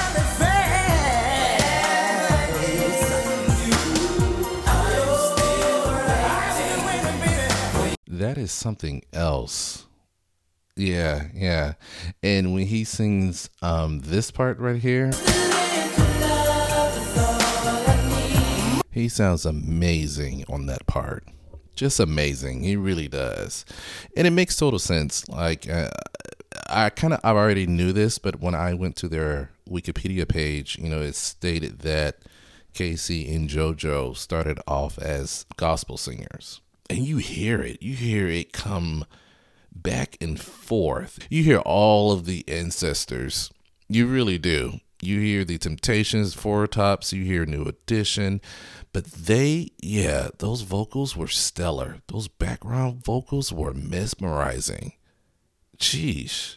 That 8.06 8.36
is 8.36 8.50
something 8.50 9.02
else. 9.12 9.86
Yeah, 10.74 11.28
yeah. 11.34 11.74
And 12.22 12.54
when 12.54 12.66
he 12.66 12.84
sings 12.84 13.50
um 13.62 14.00
this 14.00 14.30
part 14.30 14.58
right 14.58 14.80
here, 14.80 15.10
he 18.98 19.08
sounds 19.08 19.46
amazing 19.46 20.44
on 20.48 20.66
that 20.66 20.86
part. 20.86 21.24
Just 21.74 22.00
amazing. 22.00 22.62
He 22.64 22.76
really 22.76 23.08
does. 23.08 23.64
And 24.16 24.26
it 24.26 24.32
makes 24.32 24.56
total 24.56 24.78
sense. 24.78 25.28
Like 25.28 25.70
uh, 25.70 25.90
I 26.68 26.90
kind 26.90 27.14
of 27.14 27.20
I 27.22 27.30
already 27.30 27.66
knew 27.66 27.92
this, 27.92 28.18
but 28.18 28.40
when 28.40 28.54
I 28.54 28.74
went 28.74 28.96
to 28.96 29.08
their 29.08 29.50
Wikipedia 29.68 30.28
page, 30.28 30.78
you 30.78 30.88
know, 30.88 31.00
it 31.00 31.14
stated 31.14 31.80
that 31.80 32.18
K-Ci 32.74 33.32
and 33.34 33.48
JoJo 33.48 34.16
started 34.16 34.60
off 34.66 34.98
as 34.98 35.46
gospel 35.56 35.96
singers. 35.96 36.60
And 36.90 37.00
you 37.00 37.18
hear 37.18 37.60
it. 37.62 37.82
You 37.82 37.94
hear 37.94 38.28
it 38.28 38.52
come 38.52 39.04
back 39.72 40.16
and 40.20 40.40
forth. 40.40 41.18
You 41.30 41.42
hear 41.42 41.58
all 41.58 42.12
of 42.12 42.24
the 42.24 42.44
ancestors. 42.48 43.50
You 43.88 44.06
really 44.06 44.38
do. 44.38 44.80
You 45.00 45.20
hear 45.20 45.44
the 45.44 45.58
Temptations, 45.58 46.34
Four 46.34 46.66
Tops, 46.66 47.12
you 47.12 47.24
hear 47.24 47.46
New 47.46 47.62
Edition, 47.62 48.40
but 48.92 49.04
they, 49.04 49.70
yeah, 49.80 50.28
those 50.38 50.62
vocals 50.62 51.16
were 51.16 51.28
stellar. 51.28 51.98
Those 52.08 52.26
background 52.26 53.04
vocals 53.04 53.52
were 53.52 53.74
mesmerizing. 53.74 54.94
Jeez. 55.78 56.56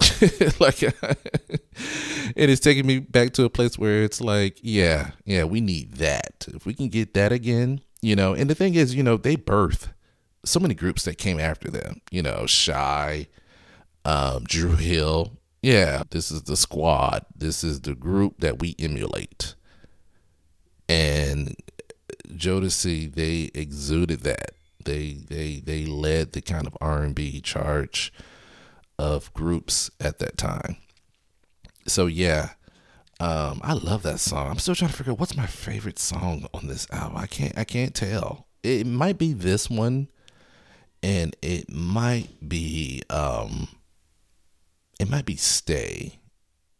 like 0.60 0.82
it 2.36 2.50
is 2.50 2.58
taking 2.60 2.86
me 2.86 2.98
back 2.98 3.32
to 3.34 3.44
a 3.44 3.50
place 3.50 3.78
where 3.78 4.02
it's 4.02 4.20
like, 4.20 4.58
yeah, 4.62 5.12
yeah, 5.24 5.44
we 5.44 5.60
need 5.60 5.92
that. 5.94 6.46
If 6.48 6.66
we 6.66 6.74
can 6.74 6.88
get 6.88 7.14
that 7.14 7.32
again, 7.32 7.82
you 8.00 8.16
know. 8.16 8.34
And 8.34 8.48
the 8.48 8.54
thing 8.54 8.74
is, 8.74 8.94
you 8.94 9.02
know, 9.02 9.16
they 9.16 9.36
birth 9.36 9.92
so 10.44 10.58
many 10.58 10.74
groups 10.74 11.04
that 11.04 11.18
came 11.18 11.38
after 11.38 11.70
them. 11.70 12.00
You 12.10 12.22
know, 12.22 12.46
Shai, 12.46 13.28
um, 14.04 14.44
Dru 14.44 14.76
Hill, 14.76 15.32
yeah, 15.62 16.04
this 16.10 16.30
is 16.30 16.42
the 16.42 16.56
squad. 16.56 17.26
This 17.36 17.62
is 17.62 17.80
the 17.82 17.94
group 17.94 18.36
that 18.38 18.60
we 18.60 18.74
emulate. 18.78 19.54
And 20.88 21.56
Jodeci, 22.28 23.12
they 23.12 23.50
exuded 23.54 24.20
that. 24.20 24.52
They 24.82 25.18
they 25.28 25.60
they 25.64 25.84
led 25.84 26.32
the 26.32 26.40
kind 26.40 26.66
of 26.66 26.76
R 26.80 27.02
and 27.02 27.14
B 27.14 27.40
charge 27.40 28.12
of 28.98 29.32
groups 29.34 29.90
at 30.00 30.18
that 30.18 30.38
time. 30.38 30.76
So 31.86 32.06
yeah, 32.06 32.50
um, 33.18 33.60
I 33.62 33.74
love 33.74 34.02
that 34.04 34.20
song. 34.20 34.50
I'm 34.50 34.58
still 34.58 34.74
trying 34.74 34.90
to 34.90 34.96
figure 34.96 35.12
out 35.12 35.20
what's 35.20 35.36
my 35.36 35.46
favorite 35.46 35.98
song 35.98 36.46
on 36.54 36.66
this 36.66 36.86
album. 36.90 37.18
I 37.18 37.26
can't 37.26 37.56
I 37.58 37.64
can't 37.64 37.94
tell. 37.94 38.46
It 38.62 38.86
might 38.86 39.18
be 39.18 39.34
this 39.34 39.68
one, 39.68 40.08
and 41.02 41.36
it 41.42 41.70
might 41.70 42.48
be 42.48 43.02
um 43.10 43.68
it 45.00 45.08
might 45.08 45.24
be 45.24 45.36
stay. 45.36 46.18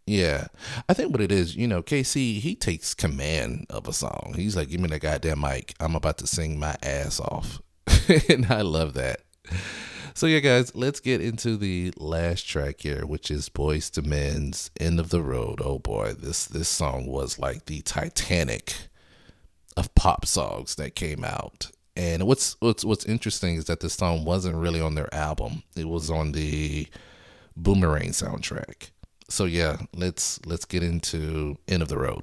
Yeah. 0.06 0.48
I 0.88 0.94
think 0.94 1.10
what 1.10 1.22
it 1.22 1.32
is, 1.32 1.56
you 1.56 1.66
know, 1.66 1.82
K-Ci, 1.82 2.38
he 2.38 2.54
takes 2.54 2.92
command 2.92 3.64
of 3.70 3.88
a 3.88 3.94
song. 3.94 4.34
He's 4.36 4.56
like, 4.56 4.68
give 4.68 4.80
me 4.80 4.88
that 4.88 5.00
goddamn 5.00 5.40
mic. 5.40 5.74
I'm 5.80 5.96
about 5.96 6.18
to 6.18 6.26
sing 6.26 6.58
my 6.58 6.76
ass 6.82 7.18
off. 7.18 7.62
and 8.28 8.46
I 8.50 8.60
love 8.60 8.92
that. 8.94 9.20
So 10.12 10.26
yeah, 10.26 10.40
guys, 10.40 10.74
let's 10.74 11.00
get 11.00 11.22
into 11.22 11.56
the 11.56 11.94
last 11.96 12.46
track 12.46 12.80
here, 12.80 13.06
which 13.06 13.30
is 13.30 13.48
Boyz 13.48 13.96
II 13.96 14.06
Men's 14.06 14.70
"End 14.78 15.00
of 15.00 15.08
the 15.08 15.22
Road." 15.22 15.62
Oh 15.64 15.78
boy, 15.78 16.12
this 16.12 16.44
this 16.44 16.68
song 16.68 17.06
was 17.06 17.38
like 17.38 17.66
the 17.66 17.80
Titanic 17.80 18.74
of 19.76 19.94
pop 19.94 20.26
songs 20.26 20.74
that 20.74 20.94
came 20.94 21.24
out. 21.24 21.70
And 21.96 22.26
what's 22.26 22.56
what's 22.60 22.84
what's 22.84 23.06
interesting 23.06 23.54
is 23.54 23.66
that 23.66 23.80
this 23.80 23.94
song 23.94 24.24
wasn't 24.24 24.56
really 24.56 24.80
on 24.80 24.94
their 24.94 25.12
album; 25.14 25.62
it 25.74 25.88
was 25.88 26.10
on 26.10 26.32
the 26.32 26.88
Boomerang 27.62 28.10
soundtrack. 28.10 28.90
So 29.28 29.44
yeah, 29.44 29.78
let's 29.94 30.40
let's 30.46 30.64
get 30.64 30.82
into 30.82 31.56
End 31.68 31.82
of 31.82 31.88
the 31.88 31.98
Road. 31.98 32.22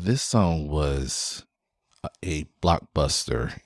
This 0.00 0.22
song 0.22 0.68
was 0.68 1.44
a 2.22 2.44
blockbuster. 2.62 3.58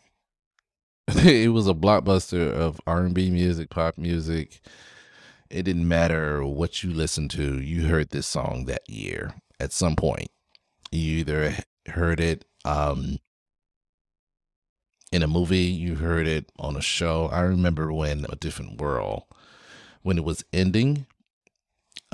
it 1.09 1.53
was 1.53 1.69
a 1.69 1.75
blockbuster 1.75 2.53
of 2.53 2.81
R&B 2.87 3.31
music, 3.31 3.71
pop 3.71 3.97
music. 3.99 4.61
It 5.51 5.63
didn't 5.63 5.87
matter 5.87 6.45
what 6.45 6.83
you 6.83 6.93
listened 6.93 7.31
to. 7.33 7.61
You 7.61 7.87
heard 7.87 8.11
this 8.11 8.27
song 8.27 8.65
that 8.67 8.89
year 8.89 9.35
at 9.61 9.73
some 9.73 9.97
point. 9.97 10.31
You 10.91 11.19
either 11.19 11.57
heard 11.87 12.21
it 12.21 12.45
um 12.65 13.19
in 15.13 15.23
a 15.23 15.29
movie, 15.29 15.59
you 15.59 15.97
heard 15.97 16.27
it 16.27 16.51
on 16.59 16.77
a 16.77 16.81
show. 16.81 17.27
I 17.27 17.41
remember 17.43 17.93
when 17.93 18.27
A 18.29 18.37
Different 18.37 18.81
World 18.81 19.25
when 20.03 20.19
it 20.19 20.25
was 20.25 20.45
ending 20.53 21.07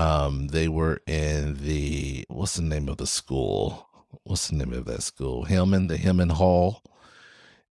um, 0.00 0.48
they 0.48 0.66
were 0.66 1.02
in 1.06 1.62
the 1.62 2.24
what's 2.28 2.56
the 2.56 2.62
name 2.62 2.88
of 2.88 2.96
the 2.96 3.06
school? 3.06 3.89
What's 4.24 4.48
the 4.48 4.56
name 4.56 4.72
of 4.72 4.84
that 4.86 5.02
school? 5.02 5.44
Hillman, 5.44 5.86
the 5.86 5.96
Hillman 5.96 6.30
Hall, 6.30 6.82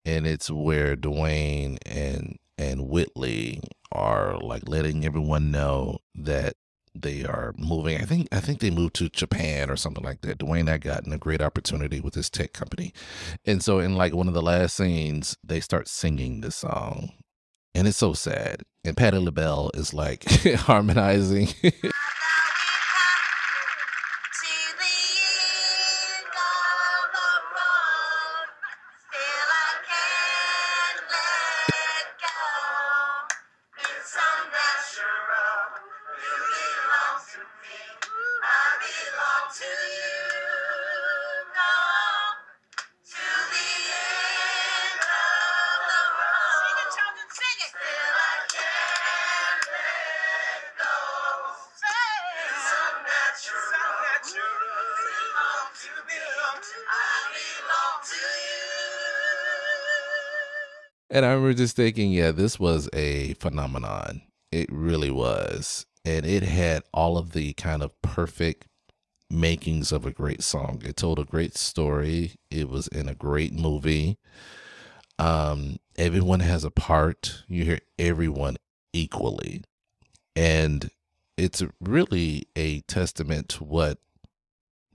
and 0.05 0.27
it's 0.27 0.49
where 0.49 0.95
Dwayne 0.95 1.77
and 1.85 2.37
and 2.57 2.89
Whitley 2.89 3.61
are 3.91 4.37
like 4.39 4.67
letting 4.67 5.05
everyone 5.05 5.51
know 5.51 5.99
that 6.15 6.55
they 6.93 7.23
are 7.23 7.53
moving. 7.57 8.01
I 8.01 8.05
think 8.05 8.27
I 8.31 8.39
think 8.39 8.59
they 8.59 8.71
moved 8.71 8.95
to 8.95 9.09
Japan 9.09 9.69
or 9.69 9.75
something 9.75 10.03
like 10.03 10.21
that. 10.21 10.39
Dwayne 10.39 10.67
had 10.67 10.81
gotten 10.81 11.13
a 11.13 11.17
great 11.17 11.41
opportunity 11.41 11.99
with 11.99 12.15
his 12.15 12.29
tech 12.29 12.53
company, 12.53 12.93
and 13.45 13.63
so 13.63 13.79
in 13.79 13.95
like 13.95 14.13
one 14.13 14.27
of 14.27 14.33
the 14.33 14.41
last 14.41 14.75
scenes, 14.75 15.37
they 15.43 15.59
start 15.59 15.87
singing 15.87 16.41
this 16.41 16.55
song, 16.55 17.11
and 17.73 17.87
it's 17.87 17.97
so 17.97 18.13
sad. 18.13 18.63
And 18.83 18.95
Patti 18.95 19.17
LaBelle 19.17 19.71
is 19.73 19.93
like 19.93 20.23
harmonizing. 20.55 21.49
And 61.17 61.25
I 61.25 61.29
remember 61.29 61.55
just 61.55 61.75
thinking, 61.75 62.11
yeah, 62.11 62.29
this 62.29 62.59
was 62.59 62.87
a 62.93 63.33
phenomenon. 63.39 64.21
It 64.51 64.71
really 64.71 65.09
was. 65.09 65.87
And 66.05 66.27
it 66.27 66.43
had 66.43 66.83
all 66.93 67.17
of 67.17 67.31
the 67.31 67.53
kind 67.53 67.81
of 67.81 67.99
perfect 68.03 68.67
makings 69.27 69.91
of 69.91 70.05
a 70.05 70.11
great 70.11 70.43
song. 70.43 70.83
It 70.85 70.95
told 70.95 71.17
a 71.17 71.23
great 71.23 71.57
story. 71.57 72.35
It 72.51 72.69
was 72.69 72.87
in 72.89 73.09
a 73.09 73.15
great 73.15 73.51
movie. 73.51 74.19
Um, 75.17 75.77
everyone 75.97 76.41
has 76.41 76.63
a 76.63 76.69
part. 76.69 77.43
You 77.47 77.65
hear 77.65 77.79
everyone 77.97 78.57
equally. 78.93 79.63
And 80.35 80.91
it's 81.35 81.63
really 81.81 82.47
a 82.55 82.81
testament 82.81 83.49
to 83.49 83.63
what 83.63 83.97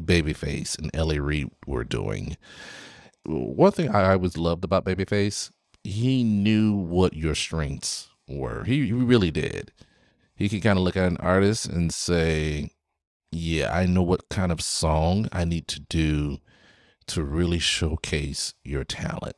Babyface 0.01 0.79
and 0.79 0.89
L.A. 0.95 1.19
Reid 1.19 1.51
were 1.67 1.83
doing. 1.83 2.37
One 3.27 3.73
thing 3.73 3.89
I 3.89 4.13
always 4.13 4.37
loved 4.39 4.63
about 4.63 4.85
Babyface 4.85 5.51
he 5.85 6.25
knew 6.25 6.75
what 6.75 7.15
your 7.15 7.35
strengths 7.35 8.09
were. 8.29 8.65
He, 8.65 8.87
he 8.87 8.93
really 8.93 9.31
did. 9.31 9.73
He 10.35 10.49
could 10.49 10.63
kind 10.63 10.79
of 10.79 10.85
look 10.85 10.97
at 10.97 11.09
an 11.09 11.17
artist 11.19 11.67
and 11.67 11.93
say, 11.93 12.71
yeah, 13.31 13.73
I 13.73 13.87
know 13.87 14.03
what 14.03 14.29
kind 14.29 14.53
of 14.53 14.61
song 14.61 15.29
I 15.33 15.45
need 15.45 15.69
to 15.69 15.81
do 15.81 16.39
to 17.09 17.23
really 17.23 17.59
showcase 17.59 18.55
your 18.65 18.85
talent. 18.85 19.37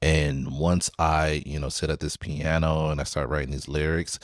And 0.00 0.58
once 0.58 0.90
I, 0.98 1.42
you 1.44 1.58
know, 1.58 1.68
sit 1.68 1.90
at 1.90 2.00
this 2.00 2.16
piano 2.16 2.90
and 2.90 3.00
I 3.00 3.04
start 3.04 3.28
writing 3.28 3.50
these 3.50 3.68
lyrics, 3.68 4.18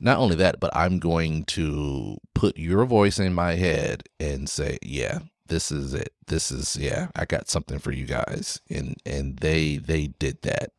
not 0.00 0.18
only 0.18 0.34
that, 0.36 0.58
but 0.58 0.74
I'm 0.74 0.98
going 0.98 1.44
to 1.44 2.18
put 2.34 2.56
your 2.56 2.84
voice 2.86 3.20
in 3.20 3.32
my 3.32 3.54
head 3.54 4.02
and 4.18 4.48
say, 4.48 4.78
yeah, 4.82 5.20
this 5.46 5.70
is 5.70 5.94
it. 5.94 6.12
This 6.26 6.50
is 6.50 6.76
yeah, 6.76 7.08
I 7.16 7.24
got 7.24 7.48
something 7.48 7.78
for 7.78 7.92
you 7.92 8.06
guys. 8.06 8.60
And 8.70 8.96
and 9.04 9.38
they 9.38 9.76
they 9.76 10.08
did 10.08 10.42
that. 10.42 10.72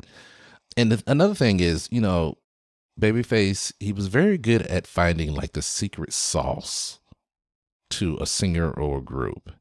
And 0.76 0.92
the, 0.92 1.04
another 1.06 1.36
thing 1.36 1.60
is, 1.60 1.88
you 1.92 2.02
know, 2.02 2.38
Babyface, 3.00 3.74
he 3.80 3.92
was 3.92 4.08
very 4.08 4.38
good 4.38 4.64
at 4.64 4.88
finding 4.88 5.34
like 5.34 5.54
the 5.54 5.62
secret 5.62 6.14
sauce 6.14 7.00
to 7.92 8.18
a 8.20 8.26
singer 8.26 8.72
or 8.72 9.00
a 9.00 9.04
group. 9.04 9.52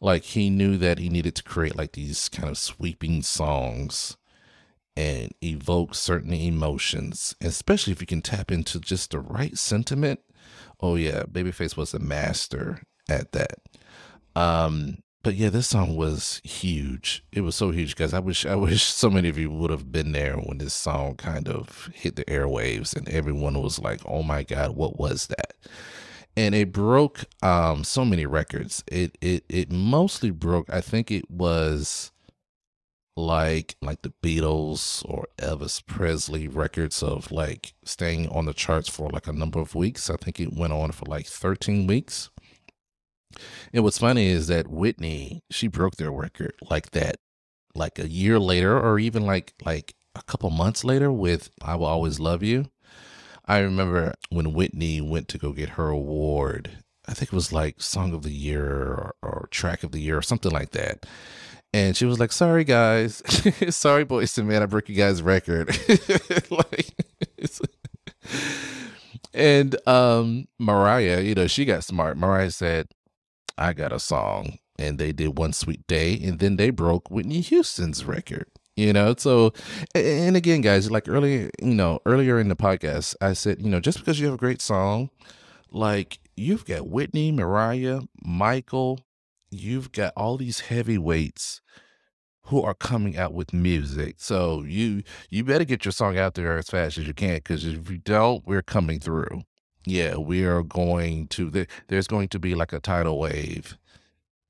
Like 0.00 0.24
he 0.24 0.50
knew 0.50 0.76
that 0.78 0.98
he 0.98 1.08
needed 1.08 1.34
to 1.36 1.42
create 1.42 1.76
like 1.76 1.92
these 1.92 2.28
kind 2.28 2.48
of 2.48 2.58
sweeping 2.58 3.22
songs 3.22 4.16
and 4.96 5.32
evoke 5.42 5.94
certain 5.94 6.32
emotions, 6.32 7.34
especially 7.40 7.92
if 7.92 8.00
you 8.00 8.06
can 8.06 8.20
tap 8.20 8.50
into 8.50 8.80
just 8.80 9.10
the 9.12 9.20
right 9.20 9.56
sentiment. 9.56 10.20
Oh 10.80 10.96
yeah, 10.96 11.22
Babyface 11.24 11.76
was 11.76 11.94
a 11.94 11.98
master 11.98 12.82
at 13.08 13.32
that. 13.32 13.58
Um, 14.36 14.98
but 15.22 15.34
yeah, 15.34 15.50
this 15.50 15.68
song 15.68 15.96
was 15.96 16.40
huge. 16.44 17.24
It 17.32 17.42
was 17.42 17.54
so 17.54 17.70
huge, 17.70 17.94
guys. 17.96 18.12
I 18.12 18.18
wish 18.18 18.44
I 18.44 18.56
wish 18.56 18.82
so 18.84 19.08
many 19.10 19.28
of 19.28 19.38
you 19.38 19.50
would 19.50 19.70
have 19.70 19.92
been 19.92 20.12
there 20.12 20.36
when 20.36 20.58
this 20.58 20.74
song 20.74 21.16
kind 21.16 21.48
of 21.48 21.90
hit 21.94 22.16
the 22.16 22.24
airwaves 22.24 22.96
and 22.96 23.08
everyone 23.08 23.60
was 23.62 23.78
like, 23.78 24.00
"Oh 24.06 24.22
my 24.22 24.42
god, 24.42 24.76
what 24.76 24.98
was 24.98 25.28
that?" 25.28 25.54
And 26.36 26.54
it 26.54 26.72
broke 26.72 27.24
um 27.42 27.84
so 27.84 28.04
many 28.04 28.26
records. 28.26 28.82
It 28.90 29.16
it 29.20 29.44
it 29.48 29.70
mostly 29.70 30.30
broke. 30.30 30.68
I 30.70 30.80
think 30.80 31.10
it 31.10 31.30
was 31.30 32.10
like 33.16 33.76
like 33.82 34.02
the 34.02 34.12
Beatles 34.22 35.04
or 35.08 35.26
Elvis 35.38 35.84
Presley 35.84 36.48
records 36.48 37.02
of 37.02 37.30
like 37.30 37.74
staying 37.84 38.28
on 38.28 38.46
the 38.46 38.54
charts 38.54 38.88
for 38.88 39.10
like 39.10 39.26
a 39.26 39.32
number 39.32 39.60
of 39.60 39.74
weeks. 39.74 40.08
I 40.10 40.16
think 40.16 40.40
it 40.40 40.52
went 40.54 40.72
on 40.72 40.92
for 40.92 41.04
like 41.06 41.26
13 41.26 41.86
weeks. 41.86 42.30
And 43.72 43.84
what's 43.84 43.98
funny 43.98 44.26
is 44.26 44.46
that 44.48 44.68
Whitney, 44.68 45.42
she 45.50 45.68
broke 45.68 45.96
their 45.96 46.10
record 46.10 46.54
like 46.70 46.90
that, 46.90 47.16
like 47.74 47.98
a 47.98 48.08
year 48.08 48.38
later, 48.38 48.78
or 48.78 48.98
even 48.98 49.24
like 49.24 49.54
like 49.64 49.94
a 50.14 50.22
couple 50.22 50.50
months 50.50 50.84
later 50.84 51.10
with 51.10 51.50
"I 51.62 51.74
Will 51.76 51.86
Always 51.86 52.20
Love 52.20 52.42
You." 52.42 52.66
I 53.46 53.58
remember 53.58 54.14
when 54.30 54.52
Whitney 54.52 55.00
went 55.00 55.28
to 55.28 55.38
go 55.38 55.52
get 55.52 55.70
her 55.70 55.88
award. 55.88 56.70
I 57.08 57.14
think 57.14 57.32
it 57.32 57.36
was 57.36 57.52
like 57.52 57.82
Song 57.82 58.14
of 58.14 58.22
the 58.22 58.32
Year 58.32 58.64
or, 58.64 59.14
or 59.22 59.48
Track 59.50 59.82
of 59.82 59.90
the 59.90 60.00
Year 60.00 60.16
or 60.16 60.22
something 60.22 60.52
like 60.52 60.70
that. 60.70 61.04
And 61.74 61.96
she 61.96 62.04
was 62.04 62.20
like, 62.20 62.32
"Sorry 62.32 62.64
guys, 62.64 63.22
sorry 63.70 64.04
boys 64.04 64.36
and 64.38 64.46
man, 64.46 64.62
I 64.62 64.66
broke 64.66 64.88
you 64.88 64.94
guys' 64.94 65.22
record." 65.22 65.68
like, 66.50 66.94
and 69.34 69.88
um, 69.88 70.46
Mariah, 70.58 71.20
you 71.20 71.34
know, 71.34 71.46
she 71.46 71.64
got 71.64 71.84
smart. 71.84 72.16
Mariah 72.16 72.50
said, 72.50 72.88
I 73.58 73.72
got 73.72 73.92
a 73.92 74.00
song. 74.00 74.58
And 74.78 74.98
they 74.98 75.12
did 75.12 75.38
One 75.38 75.52
Sweet 75.52 75.86
Day, 75.86 76.18
and 76.24 76.38
then 76.38 76.56
they 76.56 76.70
broke 76.70 77.10
Whitney 77.10 77.40
Houston's 77.40 78.04
record. 78.04 78.46
You 78.74 78.94
know, 78.94 79.14
so 79.18 79.52
and 79.94 80.34
again, 80.34 80.62
guys, 80.62 80.90
like 80.90 81.06
earlier, 81.06 81.50
you 81.60 81.74
know, 81.74 82.00
earlier 82.06 82.40
in 82.40 82.48
the 82.48 82.56
podcast, 82.56 83.14
I 83.20 83.34
said, 83.34 83.60
you 83.60 83.68
know, 83.68 83.80
just 83.80 83.98
because 83.98 84.18
you 84.18 84.26
have 84.26 84.34
a 84.34 84.38
great 84.38 84.62
song, 84.62 85.10
like 85.70 86.18
you've 86.36 86.64
got 86.64 86.88
Whitney, 86.88 87.32
Mariah, 87.32 88.00
Michael, 88.24 89.00
you've 89.50 89.92
got 89.92 90.14
all 90.16 90.38
these 90.38 90.60
heavyweights 90.60 91.60
who 92.46 92.62
are 92.62 92.74
coming 92.74 93.16
out 93.16 93.34
with 93.34 93.52
music. 93.52 94.16
So 94.18 94.62
you 94.62 95.02
you 95.28 95.44
better 95.44 95.64
get 95.64 95.84
your 95.84 95.92
song 95.92 96.16
out 96.16 96.34
there 96.34 96.56
as 96.56 96.68
fast 96.68 96.96
as 96.96 97.06
you 97.06 97.14
can 97.14 97.36
because 97.36 97.64
if 97.66 97.90
you 97.90 97.98
don't, 97.98 98.46
we're 98.46 98.62
coming 98.62 99.00
through 99.00 99.42
yeah, 99.84 100.16
we 100.16 100.44
are 100.44 100.62
going 100.62 101.28
to 101.28 101.66
there's 101.88 102.06
going 102.06 102.28
to 102.28 102.38
be 102.38 102.54
like 102.54 102.72
a 102.72 102.80
tidal 102.80 103.18
wave 103.18 103.76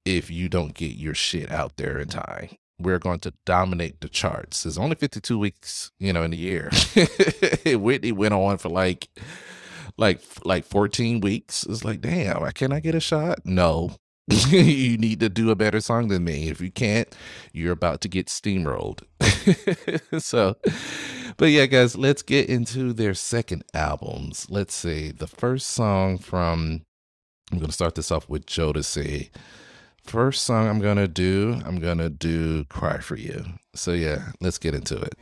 if 0.05 0.31
you 0.31 0.49
don't 0.49 0.75
get 0.75 0.93
your 0.97 1.15
shit 1.15 1.51
out 1.51 1.77
there 1.77 1.99
in 1.99 2.09
time. 2.09 2.51
We're 2.79 2.99
going 2.99 3.21
to 3.21 3.33
dominate 3.45 4.01
the 4.01 4.09
charts. 4.09 4.65
There's 4.65 4.79
only 4.79 4.97
52 4.97 5.39
weeks, 5.39 5.93
you 6.01 6.13
know, 6.13 6.25
in 6.25 6.33
the 6.33 6.37
year. 6.37 6.71
Whitney 7.79 8.11
went 8.11 8.35
on 8.35 8.59
for 8.59 8.71
like 8.71 9.09
like 9.97 10.21
like 10.45 10.65
14 10.65 11.21
weeks. 11.21 11.65
It's 11.65 11.85
like, 11.85 12.01
damn, 12.01 12.45
can 12.53 12.73
I 12.73 12.81
get 12.81 12.95
a 12.95 13.01
shot? 13.01 13.41
No. 13.45 13.97
you 14.29 14.97
need 14.99 15.21
to 15.21 15.29
do 15.29 15.51
a 15.51 15.57
better 15.57 15.81
song 15.81 16.09
than 16.09 16.25
me. 16.25 16.49
If 16.49 16.61
you 16.61 16.71
can't, 16.71 17.13
you're 17.53 17.73
about 17.73 18.01
to 18.03 18.09
get 18.09 18.27
steamrolled. 18.27 19.03
so 20.23 20.57
but 21.37 21.47
yeah, 21.47 21.67
guys, 21.67 21.97
let's 21.97 22.23
get 22.23 22.49
into 22.49 22.93
their 22.93 23.15
second 23.15 23.65
albums. 23.75 24.47
Let's 24.49 24.75
see. 24.75 25.11
The 25.11 25.27
first 25.27 25.69
song 25.69 26.19
from 26.19 26.83
I'm 27.51 27.59
gonna 27.59 27.73
start 27.73 27.95
this 27.95 28.11
off 28.11 28.29
with 28.29 28.47
Jodeci. 28.47 29.31
First 30.03 30.45
song 30.45 30.69
I'm 30.69 30.81
gonna 30.81 31.09
do, 31.09 31.61
I'm 31.65 31.79
gonna 31.79 32.09
do 32.09 32.65
Cry 32.65 32.99
for 32.99 33.17
You. 33.17 33.45
So 33.75 33.93
yeah, 33.93 34.33
let's 34.41 34.59
get 34.59 34.75
into 34.75 35.01
it. 35.01 35.15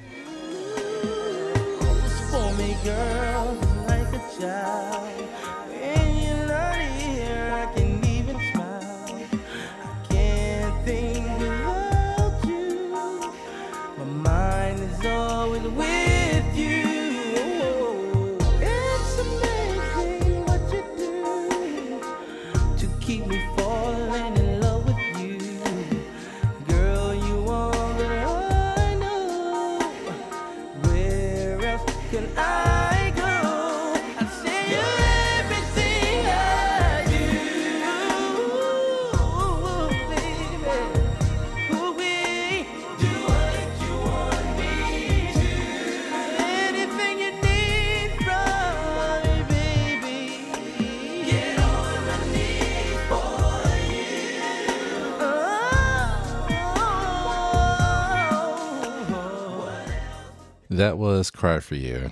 That 60.81 60.97
was 60.97 61.31
Cry 61.31 61.61
for 61.61 61.75
You. 61.75 62.11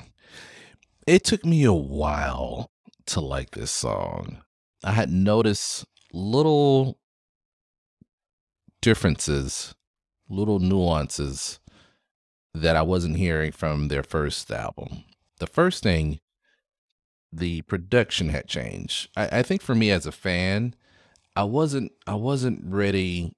It 1.06 1.24
took 1.24 1.42
me 1.42 1.64
a 1.64 1.72
while 1.72 2.70
to 3.06 3.18
like 3.18 3.52
this 3.52 3.70
song. 3.70 4.42
I 4.84 4.92
had 4.92 5.08
noticed 5.08 5.86
little 6.12 6.98
differences, 8.82 9.74
little 10.28 10.58
nuances 10.58 11.60
that 12.52 12.76
I 12.76 12.82
wasn't 12.82 13.16
hearing 13.16 13.52
from 13.52 13.88
their 13.88 14.02
first 14.02 14.50
album. 14.50 15.04
The 15.38 15.46
first 15.46 15.82
thing, 15.82 16.20
the 17.32 17.62
production 17.62 18.28
had 18.28 18.48
changed. 18.48 19.08
I, 19.16 19.38
I 19.38 19.42
think 19.42 19.62
for 19.62 19.74
me 19.74 19.90
as 19.90 20.04
a 20.04 20.12
fan, 20.12 20.74
I 21.34 21.44
wasn't 21.44 21.92
I 22.06 22.16
wasn't 22.16 22.60
ready 22.66 23.32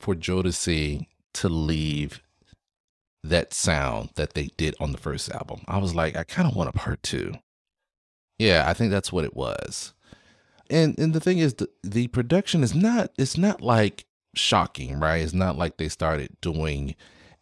for 0.00 0.16
Jodeci 0.16 1.06
to 1.34 1.48
leave 1.48 2.20
that 3.24 3.54
sound 3.54 4.10
that 4.16 4.34
they 4.34 4.50
did 4.58 4.74
on 4.78 4.92
the 4.92 4.98
first 4.98 5.30
album. 5.30 5.62
I 5.66 5.78
was 5.78 5.94
like, 5.94 6.14
I 6.14 6.24
kind 6.24 6.46
of 6.46 6.54
want 6.54 6.68
a 6.68 6.72
part 6.72 7.02
two. 7.02 7.34
Yeah, 8.38 8.64
I 8.66 8.74
think 8.74 8.90
that's 8.90 9.12
what 9.12 9.24
it 9.24 9.34
was. 9.34 9.94
And 10.70 10.98
and 10.98 11.12
the 11.14 11.20
thing 11.20 11.38
is, 11.38 11.54
the, 11.54 11.68
the 11.82 12.08
production 12.08 12.62
is 12.62 12.74
not 12.74 13.10
it's 13.18 13.38
not 13.38 13.60
like 13.60 14.04
shocking, 14.34 15.00
right? 15.00 15.22
It's 15.22 15.32
not 15.32 15.56
like 15.56 15.78
they 15.78 15.88
started 15.88 16.36
doing 16.40 16.94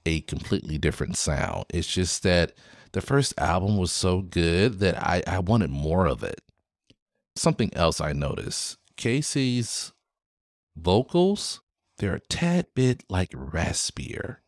a 0.06 0.20
completely 0.22 0.78
different 0.78 1.16
sound. 1.16 1.64
It's 1.70 1.92
just 1.92 2.22
that 2.22 2.52
the 2.92 3.00
first 3.00 3.34
album 3.38 3.76
was 3.76 3.90
so 3.92 4.20
good 4.20 4.80
that 4.80 4.96
I, 5.02 5.22
I 5.26 5.38
wanted 5.38 5.70
more 5.70 6.06
of 6.06 6.22
it. 6.22 6.40
Something 7.36 7.70
else 7.74 8.00
I 8.00 8.12
noticed 8.12 8.78
K-Ci's 8.96 9.92
vocals, 10.76 11.60
they're 11.98 12.16
a 12.16 12.20
tad 12.20 12.66
bit 12.74 13.04
like 13.08 13.30
raspier. 13.30 14.41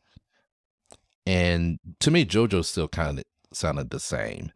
And 1.27 1.79
to 2.01 2.11
me, 2.11 2.25
JoJo 2.27 2.65
still 2.65 2.89
kind 2.89 3.19
of 3.19 3.25
sounded 3.53 3.91
the 3.91 4.01
same. 4.01 4.53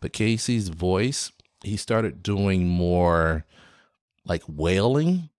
But 0.00 0.12
K-Ci's 0.12 0.68
voice, 0.68 1.32
he 1.62 1.76
started 1.76 2.22
doing 2.22 2.66
more 2.68 3.44
like 4.24 4.42
wailing, 4.48 5.30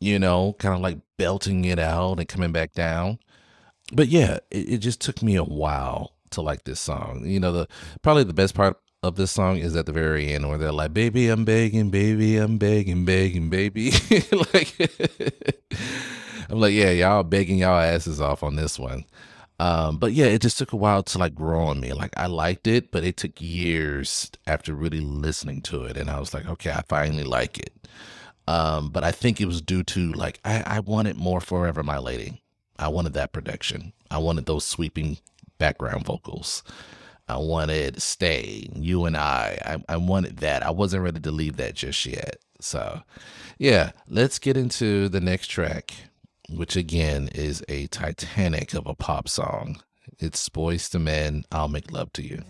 you 0.00 0.18
know, 0.18 0.54
kind 0.58 0.74
of 0.74 0.80
like 0.80 0.98
belting 1.18 1.64
it 1.64 1.78
out 1.78 2.18
and 2.18 2.28
coming 2.28 2.52
back 2.52 2.72
down. 2.72 3.18
but 3.92 4.08
yeah, 4.08 4.38
it, 4.50 4.74
it 4.74 4.78
just 4.78 5.00
took 5.00 5.22
me 5.22 5.36
a 5.36 5.44
while 5.44 6.12
to 6.30 6.40
like 6.40 6.64
this 6.64 6.80
song. 6.80 7.24
You 7.26 7.40
know, 7.40 7.52
the 7.52 7.68
probably 8.02 8.24
the 8.24 8.32
best 8.34 8.54
part 8.54 8.78
of 9.02 9.16
this 9.16 9.32
song 9.32 9.56
is 9.58 9.74
at 9.76 9.86
the 9.86 9.92
very 9.92 10.32
end 10.32 10.48
where 10.48 10.58
they're 10.58 10.72
like, 10.72 10.94
"Baby, 10.94 11.28
I'm 11.28 11.44
begging, 11.44 11.90
baby, 11.90 12.36
I'm 12.36 12.58
begging, 12.58 13.04
begging, 13.04 13.50
baby." 13.50 13.92
like, 14.54 14.74
I'm 16.50 16.60
like, 16.60 16.74
yeah, 16.74 16.90
y'all 16.90 17.22
begging 17.22 17.58
y'all 17.58 17.80
asses 17.80 18.20
off 18.20 18.42
on 18.42 18.56
this 18.56 18.78
one. 18.78 19.04
Um, 19.60 19.98
but 19.98 20.12
yeah, 20.14 20.24
it 20.24 20.40
just 20.40 20.56
took 20.56 20.72
a 20.72 20.76
while 20.76 21.02
to 21.02 21.18
like 21.18 21.34
grow 21.34 21.66
on 21.66 21.80
me. 21.80 21.92
Like 21.92 22.14
I 22.16 22.26
liked 22.28 22.66
it, 22.66 22.90
but 22.90 23.04
it 23.04 23.18
took 23.18 23.38
years 23.38 24.30
after 24.46 24.74
really 24.74 25.00
listening 25.00 25.60
to 25.64 25.84
it, 25.84 25.98
and 25.98 26.08
I 26.08 26.18
was 26.18 26.32
like, 26.32 26.48
okay, 26.48 26.70
I 26.70 26.82
finally 26.88 27.24
like 27.24 27.58
it. 27.58 27.86
Um, 28.48 28.88
but 28.88 29.04
I 29.04 29.12
think 29.12 29.38
it 29.38 29.44
was 29.44 29.60
due 29.60 29.82
to 29.82 30.12
like 30.12 30.40
I, 30.46 30.62
I 30.64 30.80
wanted 30.80 31.16
more 31.18 31.42
Forever 31.42 31.82
My 31.82 31.98
Lady. 31.98 32.40
I 32.78 32.88
wanted 32.88 33.12
that 33.12 33.32
production. 33.32 33.92
I 34.10 34.16
wanted 34.16 34.46
those 34.46 34.64
sweeping 34.64 35.18
background 35.58 36.06
vocals. 36.06 36.62
I 37.28 37.36
wanted 37.36 38.00
Stay, 38.00 38.66
You 38.74 39.04
and 39.04 39.14
I. 39.14 39.58
I. 39.88 39.94
I 39.94 39.96
wanted 39.98 40.38
that. 40.38 40.62
I 40.64 40.70
wasn't 40.70 41.04
ready 41.04 41.20
to 41.20 41.30
leave 41.30 41.58
that 41.58 41.74
just 41.74 42.06
yet. 42.06 42.36
So, 42.60 43.02
yeah, 43.58 43.90
let's 44.08 44.38
get 44.38 44.56
into 44.56 45.10
the 45.10 45.20
next 45.20 45.48
track, 45.48 45.92
which 46.54 46.76
again 46.76 47.28
is 47.34 47.62
a 47.68 47.86
Titanic 47.88 48.74
of 48.74 48.86
a 48.86 48.94
pop 48.94 49.28
song. 49.28 49.80
It's 50.18 50.48
Boyz 50.48 50.94
II 50.94 51.02
Men, 51.02 51.44
I'll 51.50 51.68
Make 51.68 51.92
Love 51.92 52.12
to 52.14 52.22
You. 52.22 52.42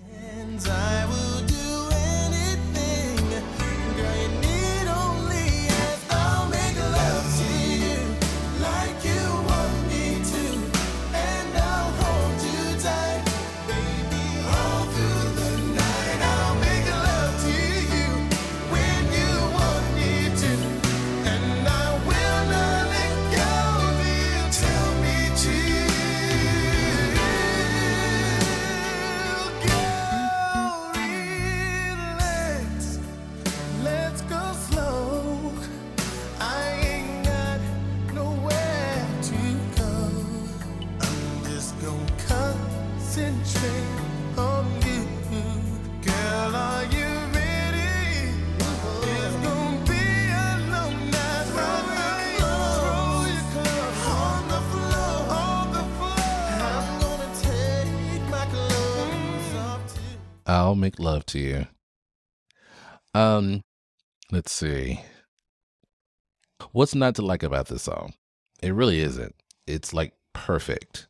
I'll 60.51 60.74
make 60.74 60.98
love 60.98 61.24
to 61.26 61.38
you. 61.38 61.66
Um, 63.14 63.62
let's 64.32 64.51
see. 64.51 65.01
What's 66.72 66.94
not 66.94 67.14
to 67.16 67.22
like 67.22 67.44
about 67.44 67.68
this 67.68 67.82
song? 67.82 68.14
It 68.61 68.74
really 68.74 68.98
isn't. 68.98 69.36
It's 69.68 69.94
like 69.94 70.12
perfect. 70.32 71.07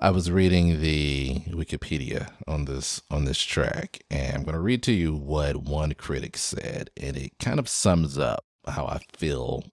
I 0.00 0.10
was 0.10 0.30
reading 0.30 0.80
the 0.80 1.36
Wikipedia 1.50 2.30
on 2.48 2.64
this 2.64 3.00
on 3.10 3.26
this 3.26 3.40
track, 3.40 4.00
and 4.10 4.38
I'm 4.38 4.44
to 4.44 4.58
read 4.58 4.82
to 4.84 4.92
you 4.92 5.14
what 5.14 5.58
one 5.58 5.92
critic 5.94 6.36
said, 6.36 6.90
and 6.96 7.16
it 7.16 7.38
kind 7.38 7.60
of 7.60 7.68
sums 7.68 8.18
up 8.18 8.44
how 8.66 8.86
I 8.86 9.00
feel 9.16 9.64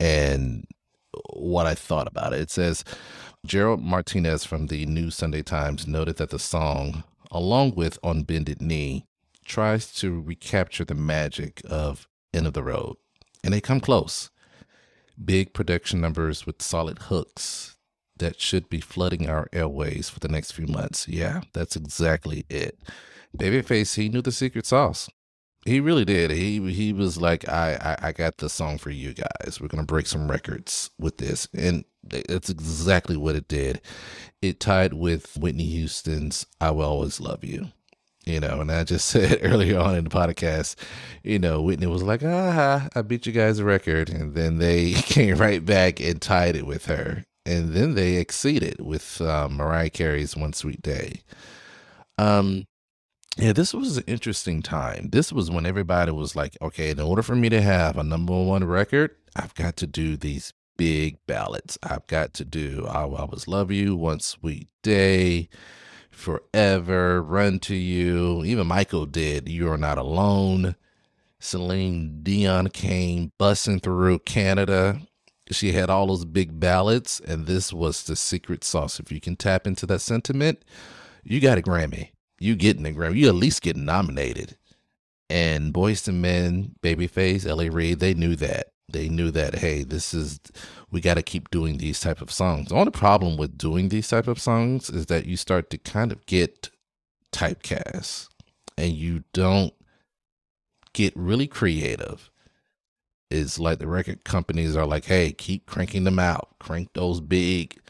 and 0.00 0.66
what 1.32 1.66
I 1.66 1.74
thought 1.74 2.08
about 2.08 2.32
it. 2.32 2.40
It 2.40 2.50
says 2.50 2.82
Gerald 3.46 3.82
Martinez 3.82 4.44
from 4.44 4.66
the 4.66 4.84
New 4.84 5.12
Sunday 5.12 5.42
Times 5.42 5.86
noted 5.86 6.16
that 6.16 6.30
the 6.30 6.40
song, 6.40 7.04
along 7.36 7.74
with 7.74 7.98
On 8.02 8.22
Bended 8.22 8.62
Knee, 8.62 9.04
tries 9.44 9.92
to 9.96 10.20
recapture 10.22 10.86
the 10.86 10.94
magic 10.94 11.60
of 11.68 12.08
End 12.32 12.46
of 12.46 12.54
the 12.54 12.62
Road, 12.62 12.96
and 13.44 13.52
they 13.52 13.60
come 13.60 13.78
close. 13.78 14.30
Big 15.22 15.52
production 15.52 16.00
numbers 16.00 16.46
with 16.46 16.62
solid 16.62 16.98
hooks 16.98 17.76
that 18.16 18.40
should 18.40 18.70
be 18.70 18.80
flooding 18.80 19.28
our 19.28 19.48
airways 19.52 20.08
for 20.08 20.18
the 20.18 20.28
next 20.28 20.52
few 20.52 20.66
months. 20.66 21.06
Yeah, 21.08 21.42
that's 21.52 21.76
exactly 21.76 22.46
it. 22.48 22.78
Babyface, 23.36 23.96
he 23.96 24.08
knew 24.08 24.22
the 24.22 24.32
secret 24.32 24.64
sauce. 24.64 25.10
He 25.66 25.80
really 25.80 26.04
did. 26.04 26.30
He 26.30 26.72
he 26.72 26.92
was 26.92 27.20
like, 27.20 27.48
I, 27.48 27.96
I 28.00 28.08
I 28.08 28.12
got 28.12 28.36
the 28.38 28.48
song 28.48 28.78
for 28.78 28.90
you 28.90 29.12
guys. 29.12 29.60
We're 29.60 29.68
gonna 29.68 29.82
break 29.82 30.06
some 30.06 30.30
records 30.30 30.90
with 30.98 31.18
this, 31.18 31.48
and 31.52 31.84
that's 32.04 32.48
exactly 32.48 33.16
what 33.16 33.34
it 33.36 33.48
did. 33.48 33.80
It 34.40 34.60
tied 34.60 34.94
with 34.94 35.36
Whitney 35.36 35.66
Houston's 35.66 36.46
"I 36.60 36.70
Will 36.70 36.84
Always 36.86 37.20
Love 37.20 37.42
You." 37.44 37.68
You 38.24 38.40
know, 38.40 38.60
and 38.60 38.70
I 38.72 38.84
just 38.84 39.08
said 39.08 39.40
earlier 39.42 39.78
on 39.78 39.96
in 39.96 40.04
the 40.04 40.10
podcast, 40.10 40.76
you 41.22 41.38
know, 41.38 41.62
Whitney 41.62 41.86
was 41.86 42.02
like, 42.02 42.22
ah, 42.24 42.88
I 42.94 43.02
beat 43.02 43.26
you 43.26 43.32
guys 43.32 43.60
a 43.60 43.64
record. 43.64 44.08
And 44.10 44.34
then 44.34 44.58
they 44.58 44.92
came 44.94 45.36
right 45.36 45.64
back 45.64 46.00
and 46.00 46.20
tied 46.20 46.56
it 46.56 46.66
with 46.66 46.86
her. 46.86 47.24
And 47.44 47.72
then 47.72 47.94
they 47.94 48.16
exceeded 48.16 48.80
with 48.80 49.20
um, 49.20 49.56
Mariah 49.56 49.90
Carey's 49.90 50.36
One 50.36 50.52
Sweet 50.52 50.82
Day. 50.82 51.22
Um, 52.18 52.66
yeah, 53.36 53.52
this 53.52 53.74
was 53.74 53.98
an 53.98 54.04
interesting 54.06 54.62
time. 54.62 55.10
This 55.12 55.30
was 55.32 55.50
when 55.50 55.66
everybody 55.66 56.10
was 56.10 56.34
like, 56.34 56.56
okay, 56.62 56.90
in 56.90 57.00
order 57.00 57.22
for 57.22 57.36
me 57.36 57.50
to 57.50 57.60
have 57.60 57.98
a 57.98 58.02
number 58.02 58.32
one 58.32 58.64
record, 58.64 59.14
I've 59.34 59.54
got 59.54 59.76
to 59.76 59.86
do 59.86 60.16
these 60.16 60.54
big 60.78 61.18
ballads. 61.26 61.78
I've 61.82 62.06
got 62.06 62.32
to 62.34 62.44
do 62.44 62.86
I 62.88 63.04
Will 63.04 63.16
Always 63.16 63.46
Love 63.46 63.70
You, 63.70 63.94
One 63.94 64.20
Sweet 64.20 64.68
Day, 64.82 65.50
Forever, 66.10 67.22
Run 67.22 67.58
to 67.60 67.74
You. 67.74 68.42
Even 68.44 68.66
Michael 68.66 69.04
did 69.04 69.48
You 69.50 69.70
Are 69.70 69.78
Not 69.78 69.98
Alone. 69.98 70.74
Celine 71.38 72.20
Dion 72.22 72.68
came 72.70 73.32
bussing 73.38 73.82
through 73.82 74.20
Canada. 74.20 75.00
She 75.50 75.72
had 75.72 75.90
all 75.90 76.06
those 76.06 76.24
big 76.24 76.58
ballads, 76.58 77.20
and 77.20 77.46
this 77.46 77.70
was 77.72 78.02
the 78.02 78.16
secret 78.16 78.64
sauce. 78.64 78.98
If 78.98 79.12
you 79.12 79.20
can 79.20 79.36
tap 79.36 79.66
into 79.66 79.84
that 79.86 80.00
sentiment, 80.00 80.64
you 81.22 81.38
got 81.38 81.58
a 81.58 81.62
Grammy. 81.62 82.10
You 82.38 82.56
getting 82.56 82.86
a 82.86 82.90
Grammy. 82.90 83.16
You 83.16 83.28
at 83.28 83.34
least 83.34 83.62
getting 83.62 83.84
nominated. 83.84 84.56
And 85.28 85.72
Boys 85.72 86.06
and 86.06 86.22
Men, 86.22 86.76
Babyface, 86.82 87.46
L.A. 87.46 87.68
Reid, 87.68 87.98
they 87.98 88.14
knew 88.14 88.36
that. 88.36 88.68
They 88.88 89.08
knew 89.08 89.32
that, 89.32 89.56
hey, 89.56 89.82
this 89.82 90.14
is 90.14 90.38
we 90.92 91.00
got 91.00 91.14
to 91.14 91.22
keep 91.22 91.50
doing 91.50 91.78
these 91.78 91.98
type 91.98 92.20
of 92.20 92.30
songs. 92.30 92.68
The 92.68 92.76
only 92.76 92.92
problem 92.92 93.36
with 93.36 93.58
doing 93.58 93.88
these 93.88 94.08
type 94.08 94.28
of 94.28 94.40
songs 94.40 94.88
is 94.88 95.06
that 95.06 95.26
you 95.26 95.36
start 95.36 95.70
to 95.70 95.78
kind 95.78 96.12
of 96.12 96.24
get 96.26 96.70
typecast 97.32 98.28
and 98.78 98.92
you 98.92 99.24
don't 99.32 99.74
get 100.92 101.12
really 101.16 101.48
creative. 101.48 102.30
It's 103.28 103.58
like 103.58 103.80
the 103.80 103.88
record 103.88 104.24
companies 104.24 104.76
are 104.76 104.86
like, 104.86 105.06
hey, 105.06 105.32
keep 105.32 105.66
cranking 105.66 106.04
them 106.04 106.20
out. 106.20 106.50
Crank 106.60 106.92
those 106.92 107.20
big 107.20 107.80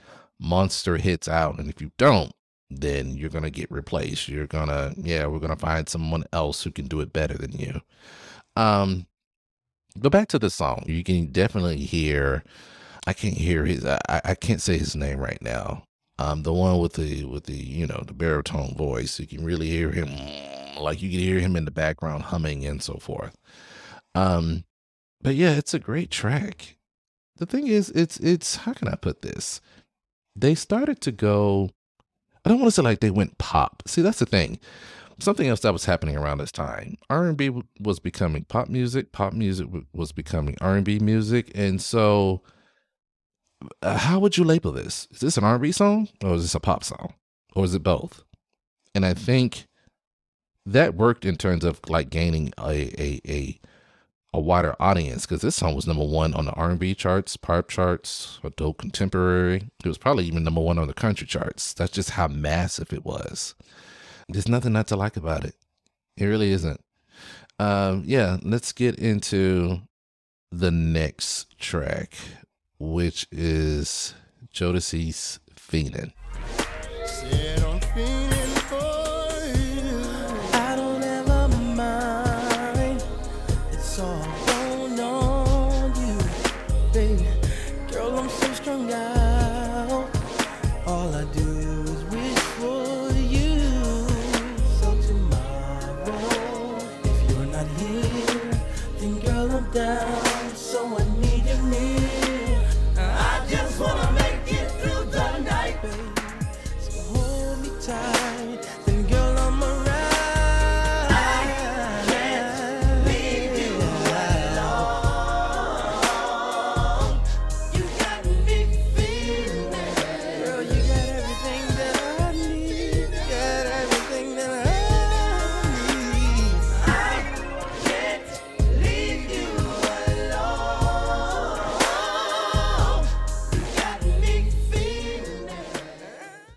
monster 0.41 0.97
hits 0.97 1.29
out. 1.29 1.59
And 1.59 1.69
if 1.69 1.83
you 1.83 1.93
don't, 1.99 2.33
then 2.71 3.17
you're 3.17 3.31
going 3.31 3.45
to 3.45 3.51
get 3.51 3.71
replaced. 3.71 4.29
You're 4.29 4.47
going 4.47 4.69
to, 4.69 4.95
yeah, 4.97 5.27
we're 5.27 5.39
going 5.39 5.55
to 5.55 5.57
find 5.57 5.89
someone 5.89 6.25
else 6.33 6.65
who 6.65 6.71
can 6.71 6.89
do 6.89 7.01
it 7.01 7.13
better 7.13 7.35
than 7.35 7.53
you. 7.53 7.81
Um, 8.57 9.07
go 9.99 10.11
back 10.11 10.29
to 10.29 10.39
the 10.39 10.51
song. 10.51 10.85
You 10.87 11.05
can 11.05 11.27
definitely 11.27 11.79
hear, 11.79 12.43
I 13.07 13.13
can't 13.13 13.37
hear 13.37 13.65
his, 13.65 13.85
I, 13.85 13.99
I 14.09 14.35
can't 14.35 14.61
say 14.61 14.79
his 14.79 14.97
name 14.97 15.19
right 15.19 15.41
now. 15.41 15.85
Um, 16.19 16.43
the 16.43 16.53
one 16.53 16.81
with 16.81 16.95
the, 16.95 17.25
with 17.25 17.45
the, 17.45 17.55
you 17.57 17.87
know, 17.87 18.03
the 18.07 18.15
baritone 18.15 18.75
voice. 18.75 19.21
You 19.21 19.27
can 19.27 19.45
really 19.45 19.69
hear 19.69 19.91
him, 19.91 20.09
like 20.81 21.03
you 21.03 21.11
can 21.11 21.21
hear 21.21 21.39
him 21.39 21.57
in 21.57 21.67
the 21.67 21.71
background 21.71 22.25
humming 22.25 22.65
and 22.65 22.83
so 22.83 22.95
forth. 22.95 23.37
Um, 24.15 24.65
but 25.21 25.35
yeah, 25.35 25.53
it's 25.53 25.75
a 25.75 25.79
great 25.79 26.11
track. 26.11 26.77
The 27.37 27.47
thing 27.47 27.67
is, 27.67 27.91
it's, 27.91 28.17
it's, 28.19 28.57
how 28.57 28.73
can 28.73 28.89
I 28.89 28.95
put 28.95 29.21
this? 29.21 29.61
They 30.35 30.55
started 30.55 31.01
to 31.03 31.13
go, 31.13 31.71
I 32.47 32.49
don't 32.49 32.61
want 32.61 32.69
to 32.69 32.71
say 32.71 32.83
like 32.83 33.01
they 33.01 33.11
went 33.11 33.39
pop. 33.39 33.83
See, 33.87 34.03
that's 34.03 34.21
the 34.21 34.27
thing. 34.27 34.61
Something 35.19 35.49
else 35.49 35.61
that 35.61 35.73
was 35.73 35.85
happening 35.87 36.17
around 36.17 36.39
this 36.39 36.53
time. 36.53 36.97
R&B 37.11 37.51
was 37.81 37.99
becoming 37.99 38.45
pop 38.45 38.69
music. 38.69 39.11
Pop 39.11 39.33
music 39.33 39.67
was 39.93 40.13
becoming 40.13 40.57
R&B 40.61 41.01
music. 41.01 41.51
And 41.57 41.83
so 41.83 42.43
uh, 43.83 43.99
how 43.99 44.21
would 44.21 44.37
you 44.37 44.45
label 44.45 44.71
this? 44.71 45.09
Is 45.11 45.19
this 45.19 45.37
an 45.37 45.43
R&B 45.43 45.73
song 45.73 46.09
or 46.23 46.35
is 46.35 46.43
this 46.43 46.55
a 46.55 46.61
pop 46.61 46.85
song? 46.85 47.15
Or 47.57 47.65
is 47.65 47.75
it 47.75 47.83
both? 47.83 48.23
And 48.95 49.05
I 49.05 49.13
think 49.13 49.67
that 50.65 50.95
worked 50.95 51.25
in 51.25 51.35
terms 51.35 51.65
of 51.65 51.81
like 51.89 52.11
gaining 52.11 52.53
a 52.59 52.93
a, 53.03 53.21
a 53.27 53.61
a 54.37 54.41
wider 54.41 54.77
audience 54.79 55.25
because 55.25 55.41
this 55.41 55.57
song 55.57 55.75
was 55.75 55.87
number 55.87 56.05
one 56.05 56.35
on 56.35 56.45
the 56.45 56.53
R&B 56.53 56.95
charts, 56.95 57.39
pop 57.39 57.69
charts, 57.69 58.39
adult 58.45 58.77
contemporary. 58.77 59.71
It 59.83 59.89
was 59.89 59.97
probably 59.97 60.27
even 60.27 60.45
number 60.45 60.61
one 60.61 60.79
on 60.79 60.89
the 60.89 60.95
country 60.95 61.27
charts. 61.27 61.73
That's 61.73 61.91
just 61.91 62.11
how 62.11 62.29
massive 62.29 62.93
it 62.93 63.03
was. 63.03 63.55
There's 64.29 64.47
nothing 64.47 64.75
not 64.75 64.89
to 64.89 64.97
like 64.97 65.17
about 65.17 65.47
it. 65.47 65.55
It 66.19 66.27
really 66.27 66.51
isn't. 66.51 66.81
Um, 67.59 68.03
yeah, 68.05 68.37
let's 68.43 68.73
get 68.73 68.97
into 68.97 69.81
the 70.53 70.71
next 70.71 71.59
track, 71.59 72.13
which 72.79 73.27
is 73.33 74.15
Jodeci's 74.53 75.41
Fiendin'. 75.57 76.13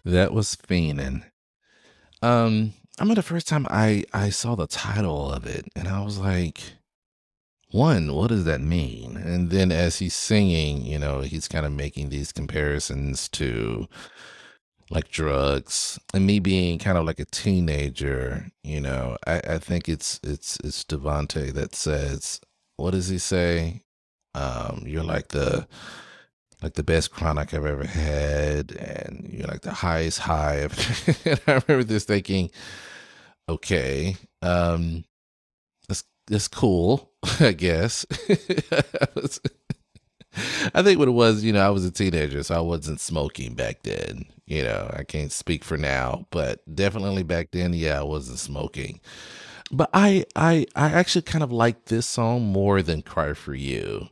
That 0.10 0.34
was 0.34 0.56
Fiendin'. 0.56 1.24
Um, 2.22 2.74
I 2.98 3.04
remember 3.04 3.22
the 3.22 3.28
first 3.28 3.48
time 3.48 3.68
I 3.70 4.04
I 4.14 4.30
saw 4.30 4.56
the 4.56 4.68
title 4.68 5.32
of 5.32 5.46
it, 5.46 5.68
and 5.76 5.88
I 5.88 6.04
was 6.04 6.18
like, 6.18 6.60
one, 7.72 8.14
what 8.14 8.30
does 8.30 8.46
that 8.46 8.60
mean? 8.62 9.16
And 9.18 9.52
then 9.52 9.72
as 9.72 10.00
he's 10.00 10.16
singing, 10.16 10.84
you 10.84 10.98
know, 10.98 11.22
he's 11.22 11.48
kind 11.48 11.66
of 11.66 11.72
making 11.72 12.10
these 12.10 12.32
comparisons 12.32 13.30
to 13.30 13.88
like 14.90 15.10
drugs 15.12 16.00
and 16.14 16.26
me 16.26 16.40
being 16.40 16.80
kind 16.80 16.98
of 16.98 17.06
like 17.06 17.20
a 17.20 17.26
teenager, 17.26 18.48
you 18.64 18.82
know, 18.82 19.16
I, 19.28 19.42
I 19.48 19.58
think 19.60 19.88
it's 19.88 20.20
it's 20.24 20.58
it's 20.64 20.84
DeVante 20.84 21.54
that 21.54 21.76
says, 21.76 22.42
what 22.78 22.92
does 22.92 23.10
he 23.10 23.20
say? 23.20 23.84
Um, 24.34 24.84
you're 24.88 25.04
like 25.04 25.28
the 25.30 25.68
like 26.62 26.74
the 26.74 26.84
best 26.84 27.12
chronic 27.12 27.54
I've 27.54 27.66
ever 27.66 27.86
had, 27.86 28.72
and 28.74 29.28
you're 29.32 29.48
like 29.48 29.62
the 29.62 29.74
highest 29.74 30.20
high. 30.20 30.68
And 31.26 31.40
I 31.48 31.62
remember 31.68 31.84
just 31.84 32.08
thinking, 32.08 32.52
okay, 33.48 34.16
um, 34.42 35.04
that's 35.88 36.04
that's 36.28 36.48
cool, 36.48 37.12
I 37.40 37.54
guess. 37.54 38.06
I 38.72 39.08
was- 39.16 39.42
I 40.76 40.84
think 40.84 41.00
what 41.00 41.08
it 41.08 41.12
was, 41.12 41.44
you 41.44 41.52
know, 41.54 41.66
I 41.66 41.70
was 41.70 41.86
a 41.86 41.92
teenager, 41.92 42.44
so 42.44 42.56
I 42.56 42.60
wasn't 42.62 43.00
smoking 43.00 43.56
back 43.56 43.84
then. 43.84 44.26
You 44.46 44.64
know, 44.64 44.90
I 44.96 45.04
can't 45.04 45.32
speak 45.32 45.64
for 45.64 45.78
now, 45.78 46.26
but 46.32 46.62
definitely 46.74 47.24
back 47.24 47.50
then, 47.52 47.74
yeah, 47.74 48.00
I 48.00 48.04
wasn't 48.04 48.40
smoking. 48.40 49.00
But 49.72 49.90
I, 49.94 50.26
I, 50.36 50.66
I 50.76 50.92
actually 50.92 51.24
kind 51.24 51.44
of 51.44 51.52
like 51.52 51.86
this 51.86 52.08
song 52.08 52.44
more 52.48 52.82
than 52.82 53.02
"Cry 53.04 53.34
for 53.34 53.56
You." 53.56 54.10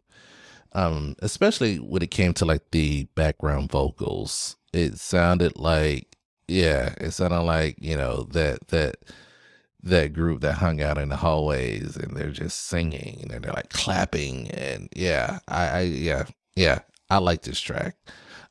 Um 0.77 1.15
especially 1.19 1.77
when 1.77 2.03
it 2.03 2.11
came 2.11 2.33
to 2.33 2.45
like 2.45 2.61
the 2.71 3.03
background 3.15 3.69
vocals 3.71 4.55
it 4.73 4.97
sounded 4.97 5.57
like 5.57 6.15
yeah 6.47 6.93
it 7.01 7.11
sounded 7.11 7.41
like 7.41 7.75
you 7.81 7.97
know 7.97 8.27
that 8.31 8.65
that 8.67 8.95
that 9.81 10.13
group 10.13 10.41
that 10.41 10.53
hung 10.53 10.79
out 10.79 10.97
in 10.97 11.09
the 11.09 11.15
hallways 11.15 11.97
and 11.97 12.15
they're 12.15 12.29
just 12.29 12.67
singing 12.67 13.27
and 13.31 13.43
they're 13.43 13.53
like 13.53 13.69
clapping 13.69 14.49
and 14.51 14.87
yeah 14.95 15.39
i 15.47 15.67
i 15.67 15.81
yeah 15.81 16.25
yeah 16.55 16.79
i 17.09 17.17
like 17.17 17.41
this 17.41 17.59
track. 17.59 17.95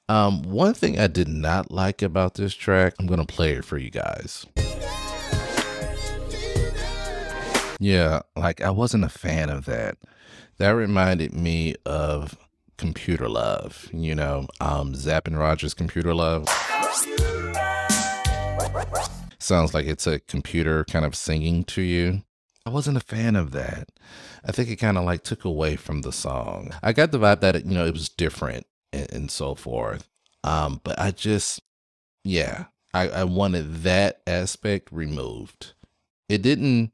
Um 0.08 0.42
one 0.42 0.74
thing 0.74 0.98
i 0.98 1.06
did 1.06 1.28
not 1.28 1.70
like 1.70 2.02
about 2.02 2.34
this 2.34 2.54
track 2.54 2.94
i'm 2.98 3.06
gonna 3.06 3.24
play 3.26 3.52
it 3.52 3.64
for 3.64 3.78
you 3.78 3.90
guys. 3.90 4.46
Yeah 7.78 8.22
like 8.34 8.60
i 8.62 8.70
wasn't 8.70 9.04
a 9.04 9.08
fan 9.08 9.48
of 9.50 9.66
that 9.66 9.98
that 10.58 10.70
reminded 10.70 11.32
me 11.32 11.74
of 11.84 12.36
computer 12.78 13.28
love 13.28 13.88
you 13.92 14.14
know 14.14 14.46
um 14.60 14.94
zapp 14.94 15.26
and 15.26 15.38
rogers 15.38 15.74
computer 15.74 16.14
love. 16.14 16.46
Sounds 19.38 19.74
like 19.74 19.86
it's 19.86 20.06
a 20.06 20.18
computer 20.20 20.84
kind 20.86 21.04
of 21.04 21.14
singing 21.14 21.62
to 21.64 21.80
you. 21.80 22.22
I 22.64 22.70
wasn't 22.70 22.96
a 22.96 23.00
fan 23.00 23.36
of 23.36 23.52
that. 23.52 23.90
I 24.44 24.50
think 24.50 24.68
it 24.68 24.76
kind 24.76 24.98
of 24.98 25.04
like 25.04 25.22
took 25.22 25.44
away 25.44 25.76
from 25.76 26.02
the 26.02 26.10
song. 26.10 26.72
I 26.82 26.92
got 26.92 27.12
the 27.12 27.18
vibe 27.18 27.40
that 27.40 27.54
it, 27.54 27.64
you 27.64 27.74
know 27.74 27.86
it 27.86 27.92
was 27.92 28.08
different 28.08 28.66
and, 28.92 29.12
and 29.12 29.30
so 29.30 29.54
forth. 29.54 30.08
Um 30.42 30.80
but 30.82 30.98
i 30.98 31.10
just 31.10 31.60
yeah 32.24 32.64
I, 32.92 33.08
I 33.08 33.24
wanted 33.24 33.82
that 33.82 34.20
aspect 34.26 34.88
removed. 34.90 35.74
It 36.28 36.42
didn't 36.42 36.92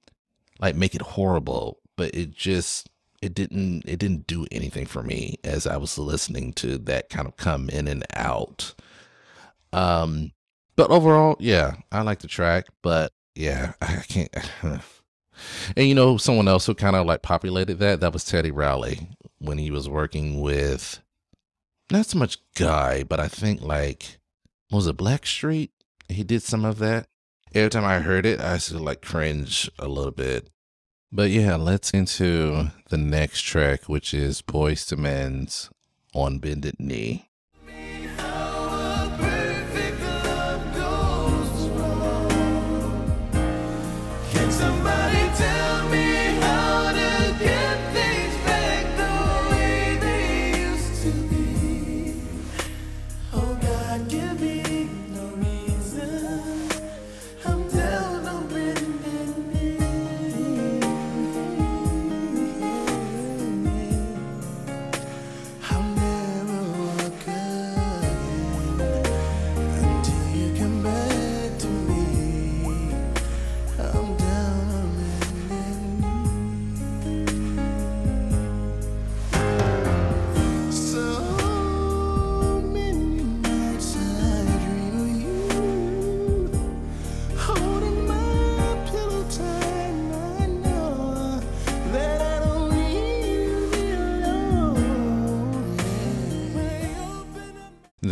like 0.60 0.76
make 0.76 0.94
it 0.94 1.02
horrible 1.02 1.78
but 1.96 2.14
it 2.14 2.30
just 2.32 2.90
it 3.22 3.34
didn't 3.34 3.84
it 3.86 3.98
didn't 3.98 4.26
do 4.26 4.46
anything 4.50 4.84
for 4.84 5.02
me 5.02 5.36
as 5.44 5.66
I 5.66 5.76
was 5.76 5.96
listening 5.96 6.52
to 6.54 6.76
that 6.78 7.08
kind 7.08 7.26
of 7.28 7.36
come 7.36 7.70
in 7.70 7.88
and 7.88 8.04
out. 8.14 8.74
Um 9.72 10.32
but 10.74 10.90
overall, 10.90 11.36
yeah, 11.38 11.76
I 11.90 12.02
like 12.02 12.20
the 12.20 12.28
track, 12.28 12.66
but 12.82 13.12
yeah, 13.34 13.74
I 13.80 14.02
can't 14.08 14.34
and 15.76 15.86
you 15.86 15.94
know 15.94 16.16
someone 16.16 16.48
else 16.48 16.66
who 16.66 16.74
kind 16.74 16.96
of 16.96 17.06
like 17.06 17.22
populated 17.22 17.78
that, 17.78 18.00
that 18.00 18.12
was 18.12 18.24
Teddy 18.24 18.50
Riley 18.50 19.08
when 19.38 19.58
he 19.58 19.70
was 19.70 19.88
working 19.88 20.40
with 20.40 21.00
not 21.90 22.06
so 22.06 22.18
much 22.18 22.38
Guy, 22.56 23.04
but 23.04 23.20
I 23.20 23.28
think 23.28 23.62
like 23.62 24.18
was 24.70 24.86
it 24.86 24.96
Blackstreet? 24.96 25.70
He 26.08 26.24
did 26.24 26.42
some 26.42 26.64
of 26.64 26.78
that. 26.78 27.06
Every 27.54 27.70
time 27.70 27.84
I 27.84 28.00
heard 28.00 28.24
it, 28.24 28.40
I 28.40 28.56
to 28.56 28.78
like 28.78 29.02
cringe 29.02 29.70
a 29.78 29.86
little 29.86 30.10
bit. 30.10 30.48
But 31.14 31.30
yeah, 31.30 31.56
let's 31.56 31.90
into 31.90 32.70
the 32.88 32.96
next 32.96 33.42
track, 33.42 33.86
which 33.86 34.14
is 34.14 34.40
Boyz 34.40 34.90
II 34.90 34.98
Men's 34.98 35.68
on 36.14 36.38
Bended 36.38 36.76
Knee. 36.78 37.28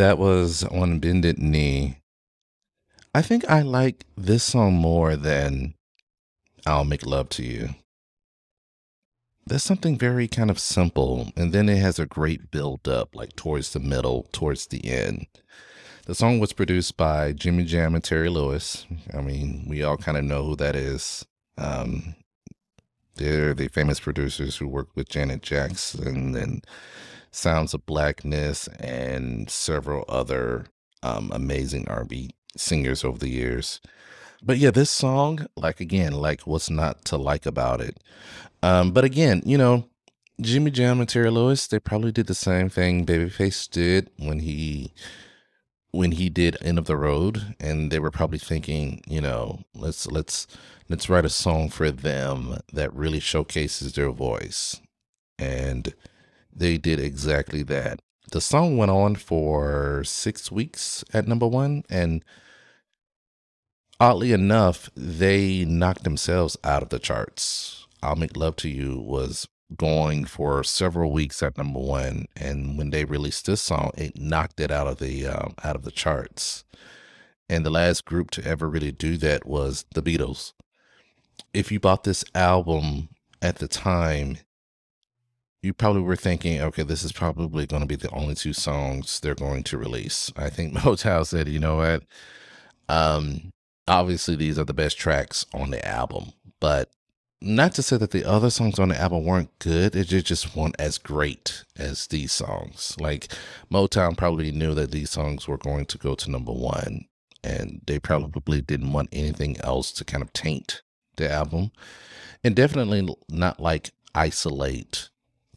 That 0.01 0.17
was 0.17 0.65
on 0.65 0.99
Bended 0.99 1.39
Knee. 1.39 1.99
I 3.15 3.21
think 3.21 3.45
I 3.51 3.61
like 3.61 4.07
this 4.17 4.43
song 4.43 4.73
more 4.73 5.15
than 5.15 5.75
I'll 6.65 6.87
Make 6.87 7.05
Love 7.05 7.29
to 7.29 7.43
You. 7.43 7.75
there's 9.47 9.63
something 9.63 9.99
very 9.99 10.27
kind 10.27 10.51
of 10.51 10.59
simple, 10.59 11.31
and 11.37 11.53
then 11.53 11.69
it 11.69 11.77
has 11.77 11.99
a 11.99 12.07
great 12.07 12.51
build 12.51 12.89
up, 12.89 13.15
like 13.15 13.37
towards 13.37 13.75
the 13.75 13.79
middle, 13.79 14.27
towards 14.33 14.69
the 14.69 14.83
end. 14.87 15.27
The 16.07 16.15
song 16.15 16.39
was 16.39 16.55
produced 16.55 16.97
by 16.97 17.35
Jimmy 17.35 17.65
Jam 17.65 17.95
and 17.95 18.03
Terry 18.03 18.31
Lewis. 18.31 18.87
I 19.13 19.21
mean, 19.21 19.67
we 19.69 19.83
all 19.83 19.99
kind 19.99 20.17
of 20.17 20.25
know 20.25 20.45
who 20.45 20.57
that 20.57 20.77
is. 20.77 21.27
Um, 21.59 22.15
they're 23.17 23.53
the 23.53 23.69
famous 23.69 24.01
producers 24.01 24.57
who 24.57 24.67
worked 24.67 24.97
with 24.97 25.11
Janet 25.11 25.43
Jackson 25.43 26.35
and 26.35 26.65
Sounds 27.31 27.75
of 27.75 27.87
Blackness 27.87 28.69
and 28.79 29.49
several 29.49 30.05
other 30.09 30.67
um, 31.03 31.31
amazing 31.33 31.87
R&B 31.89 32.31
singers 32.57 33.05
over 33.05 33.19
the 33.19 33.31
years. 33.31 33.81
But 34.43 34.59
yeah, 34.59 34.71
this 34.71 34.91
song, 34.91 35.47
like 35.57 35.81
again, 35.81 36.13
like 36.13 36.43
what's 36.43 36.71
not 36.71 37.05
to 37.07 37.17
like 37.17 37.47
about 37.47 37.81
it? 37.81 37.99
Um, 38.63 38.93
but 38.93 39.05
again, 39.05 39.43
you 39.45 39.59
know, 39.59 39.87
Jimmy 40.41 40.71
Jam 40.71 41.01
and 41.01 41.09
Terry 41.09 41.31
Lewis, 41.31 41.67
they 41.67 41.79
probably 41.79 42.13
did 42.13 42.27
the 42.27 42.35
same 42.35 42.69
thing 42.71 43.05
Babyface 43.05 43.69
did 43.71 44.11
when 44.17 44.41
he 44.41 44.93
when 45.93 46.13
he 46.13 46.29
did 46.29 46.57
End 46.63 46.79
of 46.79 46.87
the 46.87 46.97
Road, 46.97 47.57
and 47.59 47.91
they 47.91 47.99
were 47.99 48.13
probably 48.13 48.39
thinking, 48.39 49.03
you 49.07 49.21
know, 49.21 49.61
let's 49.75 50.07
let's 50.07 50.47
let's 50.89 51.09
write 51.09 51.25
a 51.25 51.31
song 51.31 51.69
for 51.69 51.91
them 51.91 52.59
that 52.73 52.95
really 52.95 53.21
showcases 53.21 53.93
their 53.93 54.11
voice. 54.11 54.81
And 55.39 55.95
they 56.55 56.79
did 56.79 57.01
exactly 57.01 57.63
that. 57.65 58.01
The 58.31 58.41
song 58.41 58.77
went 58.77 58.91
on 58.91 59.17
for 59.17 60.05
six 60.05 60.53
weeks 60.53 61.05
at 61.13 61.27
number 61.27 61.47
one, 61.49 61.83
and 61.91 62.25
oddly 63.99 64.33
enough, 64.33 64.89
they 64.95 65.65
knocked 65.65 66.05
themselves 66.05 66.57
out 66.63 66.83
of 66.83 66.91
the 66.91 66.99
charts. 66.99 67.87
I'll 68.03 68.17
Make 68.17 68.37
Love 68.37 68.57
to 68.57 68.69
You 68.69 68.99
was 68.99 69.49
going 69.77 70.25
for 70.25 70.65
several 70.65 71.13
weeks 71.13 71.43
at 71.43 71.59
number 71.59 71.81
one, 71.81 72.27
and 72.37 72.79
when 72.79 72.91
they 72.91 73.05
released 73.05 73.47
this 73.47 73.63
song, 73.63 73.91
it 73.97 74.19
knocked 74.19 74.61
it 74.61 74.71
out 74.71 74.87
of 74.87 74.99
the 74.99 75.27
um, 75.27 75.55
out 75.65 75.77
of 75.77 75.83
the 75.83 75.91
charts. 75.91 76.65
And 77.49 77.67
the 77.67 77.71
last 77.71 78.05
group 78.05 78.31
to 78.33 78.45
ever 78.45 78.69
really 78.69 78.93
do 78.93 79.17
that 79.19 79.45
was 79.45 79.85
the 79.93 80.03
Beatles. 80.03 80.53
If 81.53 81.73
you 81.73 81.81
bought 81.81 82.05
this 82.05 82.25
album 82.33 83.09
at 83.43 83.57
the 83.57 83.67
time, 83.67 84.39
you 85.63 85.75
probably 85.75 86.03
were 86.03 86.17
thinking, 86.17 86.61
okay, 86.61 86.83
this 86.83 87.03
is 87.03 87.13
probably 87.13 87.67
going 87.67 87.83
to 87.83 87.87
be 87.87 87.97
the 87.97 88.11
only 88.11 88.35
two 88.35 88.53
songs 88.53 89.21
they're 89.21 89.35
going 89.35 89.63
to 89.65 89.79
release. 89.79 90.33
I 90.37 90.49
think 90.49 90.75
Motown 90.79 91.27
said, 91.27 91.49
you 91.49 91.59
know 91.59 91.77
what? 91.77 92.03
Um, 92.89 93.53
obviously, 93.87 94.37
these 94.37 94.59
are 94.59 94.65
the 94.65 94.75
best 94.75 94.99
tracks 94.99 95.45
on 95.53 95.71
the 95.71 95.87
album, 95.87 96.33
but 96.61 96.91
not 97.43 97.73
to 97.75 97.83
say 97.83 97.97
that 97.97 98.11
the 98.11 98.25
other 98.25 98.51
songs 98.51 98.79
on 98.79 98.89
the 98.89 99.01
album 99.01 99.25
weren't 99.25 99.59
good. 99.59 99.97
It 99.97 100.05
just 100.07 100.55
weren't 100.55 100.77
as 100.79 100.99
great 100.99 101.65
as 101.77 102.07
these 102.07 102.33
songs. 102.33 102.97
Like 102.99 103.29
Motown 103.71 104.17
probably 104.17 104.53
knew 104.53 104.75
that 104.75 104.91
these 104.91 105.11
songs 105.11 105.49
were 105.49 105.57
going 105.57 105.87
to 105.87 105.99
go 105.99 106.15
to 106.15 106.31
number 106.31 106.53
one, 106.53 107.07
and 107.43 107.81
they 107.87 107.99
probably 107.99 108.61
didn't 108.61 108.93
want 108.93 109.09
anything 109.13 109.59
else 109.61 109.93
to 109.93 110.05
kind 110.05 110.23
of 110.23 110.33
taint 110.33 110.83
the 111.17 111.31
album, 111.31 111.71
and 112.45 112.55
definitely 112.55 113.09
not 113.29 113.61
like 113.61 113.91
isolate 114.15 115.11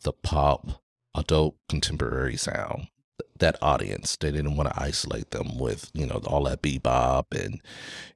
the 0.04 0.14
pop 0.14 0.82
adult 1.16 1.56
contemporary 1.68 2.38
sound 2.38 2.88
that 3.40 3.58
audience. 3.62 4.16
They 4.16 4.32
didn't 4.32 4.56
want 4.56 4.74
to 4.74 4.82
isolate 4.82 5.32
them 5.32 5.58
with, 5.60 5.92
you 5.94 6.06
know, 6.06 6.22
all 6.26 6.44
that 6.44 6.62
bebop 6.62 7.26
and, 7.32 7.62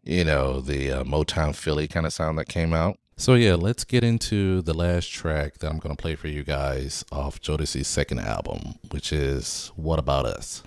you 0.03 0.23
know, 0.23 0.61
the 0.61 0.91
uh, 0.91 1.03
Motown 1.03 1.55
Philly 1.55 1.87
kind 1.87 2.05
of 2.05 2.13
sound 2.13 2.37
that 2.37 2.47
came 2.47 2.73
out. 2.73 2.97
So 3.19 3.33
yeah, 3.33 3.55
let's 3.55 3.83
get 3.83 4.03
into 4.03 4.61
the 4.61 4.75
last 4.75 5.11
track 5.11 5.57
that 5.57 5.69
I'm 5.69 5.79
going 5.79 5.95
to 5.95 6.01
play 6.01 6.15
for 6.15 6.27
you 6.27 6.43
guys 6.43 7.03
off 7.11 7.41
Jodeci's 7.41 7.87
second 7.87 8.19
album, 8.19 8.75
which 8.91 9.11
is 9.11 9.71
What 9.75 9.97
About 9.97 10.25
Us. 10.27 10.63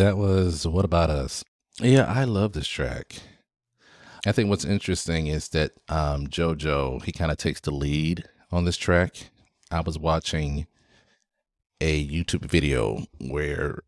That 0.00 0.16
was 0.16 0.66
What 0.66 0.86
About 0.86 1.10
Us? 1.10 1.44
Yeah, 1.78 2.06
I 2.06 2.24
love 2.24 2.54
this 2.54 2.66
track. 2.66 3.16
I 4.26 4.32
think 4.32 4.48
what's 4.48 4.64
interesting 4.64 5.26
is 5.26 5.50
that 5.50 5.72
um, 5.90 6.28
JoJo, 6.28 7.04
he 7.04 7.12
kind 7.12 7.30
of 7.30 7.36
takes 7.36 7.60
the 7.60 7.70
lead 7.70 8.24
on 8.50 8.64
this 8.64 8.78
track. 8.78 9.28
I 9.70 9.82
was 9.82 9.98
watching 9.98 10.66
a 11.82 12.02
YouTube 12.08 12.46
video 12.46 13.04
where 13.20 13.82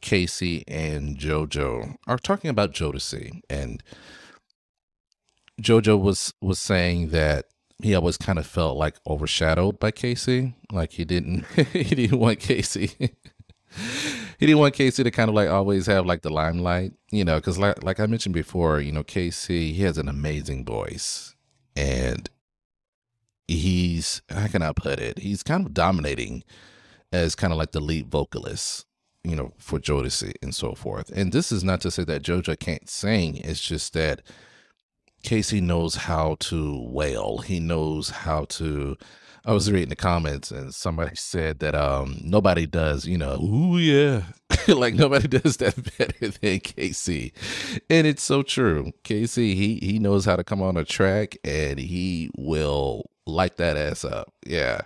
K-Ci 0.00 0.64
and 0.66 1.16
JoJo 1.16 1.94
are 2.08 2.18
talking 2.18 2.50
about 2.50 2.72
Jodeci, 2.72 3.40
and 3.48 3.80
JoJo 5.62 6.00
was 6.00 6.34
was 6.40 6.58
saying 6.58 7.10
that 7.10 7.44
he 7.80 7.94
always 7.94 8.16
kind 8.16 8.40
of 8.40 8.46
felt 8.48 8.76
like 8.76 8.96
overshadowed 9.06 9.78
by 9.78 9.92
K-Ci, 9.92 10.56
like 10.72 10.94
he 10.94 11.04
didn't 11.04 11.46
he 11.72 11.94
didn't 11.94 12.18
want 12.18 12.42
he 12.42 12.90
didn't 14.46 14.60
want 14.60 14.74
K-Ci 14.74 15.02
to 15.02 15.10
kind 15.10 15.28
of 15.28 15.34
like 15.34 15.48
always 15.48 15.86
have 15.86 16.06
like 16.06 16.22
the 16.22 16.30
limelight, 16.30 16.92
you 17.10 17.24
know, 17.24 17.36
because 17.36 17.58
like 17.58 17.82
like 17.82 18.00
I 18.00 18.06
mentioned 18.06 18.34
before, 18.34 18.80
you 18.80 18.92
know, 18.92 19.02
K-Ci 19.02 19.72
he 19.72 19.82
has 19.82 19.98
an 19.98 20.08
amazing 20.08 20.64
voice, 20.64 21.34
and 21.74 22.28
he's 23.48 24.22
how 24.28 24.46
can 24.46 24.62
I 24.62 24.72
put 24.72 25.00
it? 25.00 25.18
He's 25.18 25.42
kind 25.42 25.66
of 25.66 25.74
dominating 25.74 26.44
as 27.12 27.34
kind 27.34 27.52
of 27.52 27.58
like 27.58 27.72
the 27.72 27.80
lead 27.80 28.10
vocalist, 28.10 28.86
you 29.24 29.34
know, 29.34 29.54
for 29.58 29.78
Jodeci 29.78 30.34
and 30.42 30.54
so 30.54 30.74
forth. 30.74 31.10
And 31.10 31.32
this 31.32 31.50
is 31.50 31.64
not 31.64 31.80
to 31.80 31.90
say 31.90 32.04
that 32.04 32.22
JoJo 32.22 32.58
can't 32.60 32.88
sing. 32.88 33.36
It's 33.38 33.60
just 33.60 33.92
that 33.94 34.22
K-Ci 35.22 35.60
knows 35.60 35.96
how 35.96 36.36
to 36.40 36.86
wail. 36.88 37.38
He 37.38 37.58
knows 37.58 38.10
how 38.10 38.44
to 38.44 38.96
I 39.48 39.52
was 39.52 39.72
reading 39.72 39.88
the 39.88 39.96
comments 39.96 40.50
and 40.50 40.74
somebody 40.74 41.16
said 41.16 41.60
that 41.60 41.74
um 41.74 42.18
nobody 42.22 42.66
does, 42.66 43.06
you 43.06 43.16
know, 43.16 43.40
ooh 43.42 43.78
yeah. 43.78 44.24
like 44.68 44.92
nobody 44.92 45.26
does 45.26 45.56
that 45.56 45.74
better 45.98 46.28
than 46.28 46.60
K-Ci. 46.60 47.32
And 47.88 48.06
it's 48.06 48.22
so 48.22 48.42
true. 48.42 48.92
K-Ci, 49.04 49.54
he 49.54 49.76
he 49.76 49.98
knows 49.98 50.26
how 50.26 50.36
to 50.36 50.44
come 50.44 50.60
on 50.60 50.76
a 50.76 50.84
track 50.84 51.38
and 51.44 51.78
he 51.78 52.28
will 52.36 53.08
light 53.26 53.56
that 53.56 53.78
ass 53.78 54.04
up. 54.04 54.34
Yeah. 54.46 54.82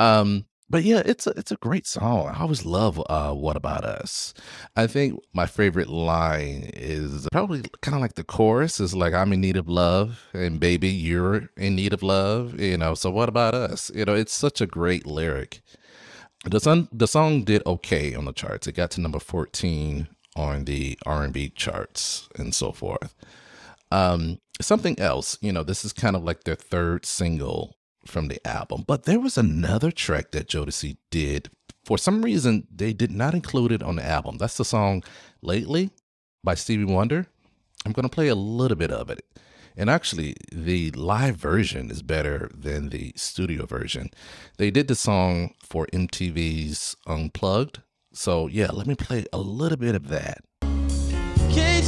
Um 0.00 0.46
but 0.74 0.82
yeah, 0.82 1.02
it's 1.06 1.28
a 1.28 1.30
it's 1.36 1.52
a 1.52 1.56
great 1.56 1.86
song. 1.86 2.26
I 2.34 2.40
always 2.40 2.66
love 2.66 3.00
uh, 3.08 3.32
"What 3.32 3.54
About 3.54 3.84
Us." 3.84 4.34
I 4.74 4.88
think 4.88 5.20
my 5.32 5.46
favorite 5.46 5.88
line 5.88 6.68
is 6.74 7.28
probably 7.30 7.62
kind 7.80 7.94
of 7.94 8.00
like 8.00 8.14
the 8.14 8.24
chorus 8.24 8.80
is 8.80 8.92
like 8.92 9.14
"I'm 9.14 9.32
in 9.32 9.40
need 9.40 9.56
of 9.56 9.68
love" 9.68 10.26
and 10.32 10.58
"Baby, 10.58 10.88
you're 10.88 11.48
in 11.56 11.76
need 11.76 11.92
of 11.92 12.02
love." 12.02 12.58
You 12.58 12.76
know, 12.76 12.96
so 12.96 13.08
what 13.08 13.28
about 13.28 13.54
us? 13.54 13.88
You 13.94 14.04
know, 14.04 14.14
it's 14.14 14.34
such 14.34 14.60
a 14.60 14.66
great 14.66 15.06
lyric. 15.06 15.62
The 16.44 16.58
song 16.58 16.88
the 16.90 17.06
song 17.06 17.44
did 17.44 17.62
okay 17.66 18.12
on 18.12 18.24
the 18.24 18.32
charts. 18.32 18.66
It 18.66 18.72
got 18.72 18.90
to 18.92 19.00
number 19.00 19.20
fourteen 19.20 20.08
on 20.34 20.64
the 20.64 20.98
R 21.06 21.22
and 21.22 21.32
B 21.32 21.50
charts 21.50 22.28
and 22.34 22.52
so 22.52 22.72
forth. 22.72 23.14
Um, 23.92 24.38
something 24.60 24.98
else, 24.98 25.38
you 25.40 25.52
know, 25.52 25.62
this 25.62 25.84
is 25.84 25.92
kind 25.92 26.16
of 26.16 26.24
like 26.24 26.42
their 26.42 26.56
third 26.56 27.06
single 27.06 27.76
from 28.06 28.28
the 28.28 28.44
album. 28.46 28.84
But 28.86 29.04
there 29.04 29.20
was 29.20 29.38
another 29.38 29.90
track 29.90 30.30
that 30.32 30.48
Jodeci 30.48 30.96
did. 31.10 31.50
For 31.84 31.98
some 31.98 32.22
reason, 32.22 32.66
they 32.74 32.92
did 32.92 33.10
not 33.10 33.34
include 33.34 33.72
it 33.72 33.82
on 33.82 33.96
the 33.96 34.04
album. 34.04 34.38
That's 34.38 34.56
the 34.56 34.64
song 34.64 35.02
Lately 35.42 35.90
by 36.42 36.54
Stevie 36.54 36.84
Wonder. 36.84 37.26
I'm 37.84 37.92
going 37.92 38.08
to 38.08 38.14
play 38.14 38.28
a 38.28 38.34
little 38.34 38.76
bit 38.76 38.90
of 38.90 39.10
it. 39.10 39.24
And 39.76 39.90
actually, 39.90 40.36
the 40.52 40.92
live 40.92 41.36
version 41.36 41.90
is 41.90 42.02
better 42.02 42.50
than 42.54 42.90
the 42.90 43.12
studio 43.16 43.66
version. 43.66 44.10
They 44.56 44.70
did 44.70 44.88
the 44.88 44.94
song 44.94 45.54
for 45.60 45.86
MTV's 45.92 46.96
Unplugged. 47.06 47.82
So, 48.12 48.46
yeah, 48.46 48.70
let 48.72 48.86
me 48.86 48.94
play 48.94 49.24
a 49.32 49.38
little 49.38 49.78
bit 49.78 49.96
of 49.96 50.08
that. 50.08 50.38
Can't 51.50 51.84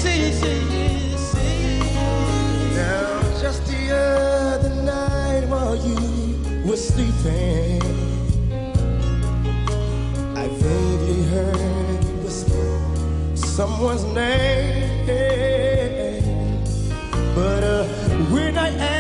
were 6.67 6.77
sleeping, 6.77 7.81
I 10.37 10.49
vaguely 10.49 11.23
heard 11.25 12.05
you 12.05 12.15
whisper 12.25 13.37
someone's 13.37 14.05
name. 14.05 14.67
But 17.37 17.63
uh, 17.63 17.85
when 18.33 18.59
I 18.59 18.96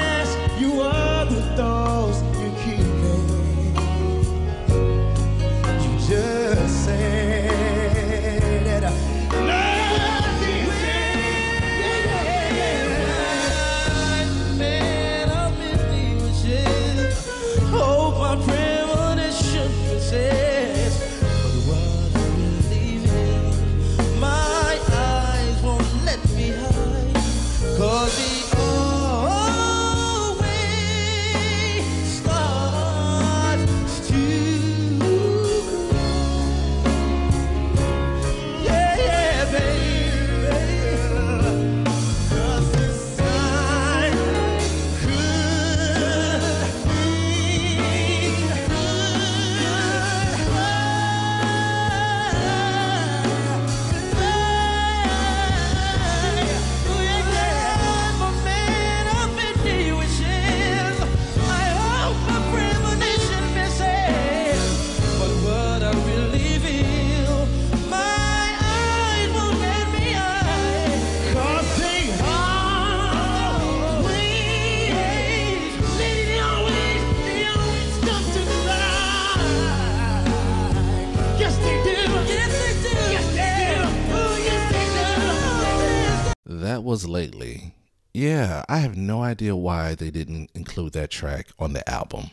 was 86.86 87.06
lately. 87.06 87.74
Yeah, 88.14 88.64
I 88.68 88.78
have 88.78 88.96
no 88.96 89.22
idea 89.22 89.54
why 89.54 89.94
they 89.94 90.10
didn't 90.10 90.50
include 90.54 90.92
that 90.94 91.10
track 91.10 91.48
on 91.58 91.74
the 91.74 91.86
album. 91.90 92.30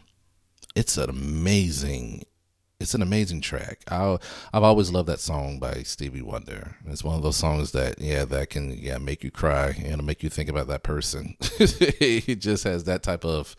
It's 0.76 0.96
an 0.96 1.10
amazing, 1.10 2.24
it's 2.80 2.94
an 2.94 3.02
amazing 3.02 3.42
track. 3.42 3.82
I 3.90 4.18
I've 4.54 4.64
always 4.64 4.92
loved 4.92 5.10
that 5.10 5.20
song 5.20 5.60
by 5.60 5.84
Stevie 5.84 6.22
Wonder. 6.22 6.78
It's 6.88 7.04
one 7.04 7.16
of 7.16 7.24
those 7.24 7.36
songs 7.36 7.72
that 7.72 8.00
yeah 8.00 8.26
that 8.26 8.52
can 8.52 8.72
yeah 8.78 9.00
make 9.00 9.24
you 9.24 9.32
cry 9.32 9.76
and 9.84 10.06
make 10.06 10.24
you 10.24 10.30
think 10.30 10.50
about 10.50 10.68
that 10.68 10.84
person. 10.84 11.36
it 11.60 12.36
just 12.36 12.64
has 12.64 12.86
that 12.86 13.04
type 13.04 13.26
of 13.26 13.56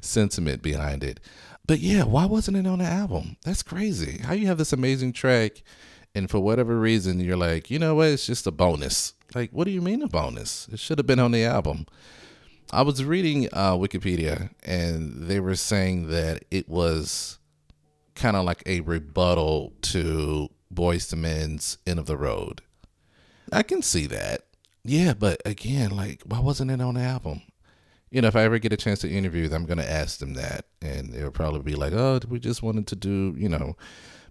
sentiment 0.00 0.62
behind 0.62 1.04
it. 1.04 1.20
But 1.66 1.80
yeah, 1.80 2.04
why 2.04 2.24
wasn't 2.24 2.56
it 2.56 2.66
on 2.66 2.78
the 2.78 2.84
album? 2.86 3.36
That's 3.44 3.64
crazy. 3.64 4.18
How 4.22 4.32
you 4.32 4.46
have 4.46 4.58
this 4.58 4.72
amazing 4.72 5.12
track 5.12 5.62
and 6.14 6.30
for 6.30 6.40
whatever 6.40 6.78
reason 6.78 7.20
you're 7.20 7.36
like, 7.36 7.70
you 7.70 7.78
know 7.78 7.96
what, 7.96 8.08
it's 8.08 8.26
just 8.26 8.46
a 8.46 8.50
bonus. 8.50 9.12
Like, 9.34 9.50
what 9.50 9.64
do 9.64 9.70
you 9.70 9.82
mean 9.82 10.02
a 10.02 10.08
bonus? 10.08 10.68
It 10.72 10.78
should 10.78 10.98
have 10.98 11.06
been 11.06 11.18
on 11.18 11.32
the 11.32 11.44
album. 11.44 11.86
I 12.72 12.82
was 12.82 13.04
reading 13.04 13.48
uh, 13.52 13.74
Wikipedia 13.74 14.50
and 14.64 15.28
they 15.28 15.40
were 15.40 15.54
saying 15.54 16.08
that 16.08 16.44
it 16.50 16.68
was 16.68 17.38
kind 18.14 18.36
of 18.36 18.44
like 18.44 18.62
a 18.66 18.80
rebuttal 18.80 19.72
to 19.82 20.48
Boyz 20.72 21.12
II 21.12 21.20
Men's 21.20 21.78
End 21.86 21.98
of 21.98 22.06
the 22.06 22.16
Road. 22.16 22.62
I 23.52 23.62
can 23.62 23.82
see 23.82 24.06
that. 24.06 24.42
Yeah, 24.84 25.14
but 25.14 25.42
again, 25.44 25.90
like, 25.90 26.22
why 26.24 26.40
wasn't 26.40 26.70
it 26.70 26.80
on 26.80 26.94
the 26.94 27.02
album? 27.02 27.42
You 28.10 28.22
know, 28.22 28.28
if 28.28 28.36
I 28.36 28.42
ever 28.42 28.58
get 28.58 28.72
a 28.72 28.76
chance 28.76 29.00
to 29.00 29.10
interview 29.10 29.48
them, 29.48 29.62
I'm 29.62 29.66
going 29.66 29.78
to 29.78 29.90
ask 29.90 30.18
them 30.18 30.34
that. 30.34 30.66
And 30.80 31.12
they'll 31.12 31.30
probably 31.30 31.62
be 31.62 31.74
like, 31.74 31.92
oh, 31.92 32.20
we 32.28 32.38
just 32.38 32.62
wanted 32.62 32.86
to 32.88 32.96
do, 32.96 33.34
you 33.36 33.48
know, 33.48 33.76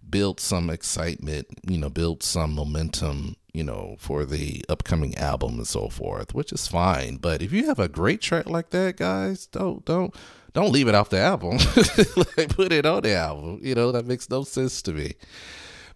build 0.10 0.39
some 0.39 0.70
excitement, 0.70 1.48
you 1.68 1.78
know, 1.78 1.89
build 1.89 2.24
some 2.24 2.54
momentum, 2.54 3.36
you 3.56 3.64
know, 3.64 3.95
for 3.99 4.26
the 4.26 4.64
upcoming 4.68 5.18
album 5.18 5.56
and 5.56 5.68
so 5.68 5.89
forth, 5.89 6.34
which 6.34 6.51
is 6.51 6.68
fine. 6.68 7.18
But 7.18 7.41
if 7.41 7.51
you 7.51 7.66
have 7.68 7.80
a 7.80 7.88
great 7.88 8.22
track 8.22 8.49
like 8.49 8.72
that, 8.72 8.97
guys, 8.97 9.47
don't 9.47 9.86
don't 9.86 10.14
don't 10.53 10.72
leave 10.72 10.88
it 10.88 10.95
off 10.95 11.10
the 11.10 11.20
album. 11.20 11.58
like 12.38 12.49
put 12.56 12.72
it 12.72 12.86
on 12.86 13.03
the 13.03 13.14
album. 13.14 13.60
You 13.62 13.76
know, 13.76 13.91
that 13.91 14.06
makes 14.06 14.30
no 14.30 14.43
sense 14.43 14.82
to 14.84 14.91
me. 14.91 15.14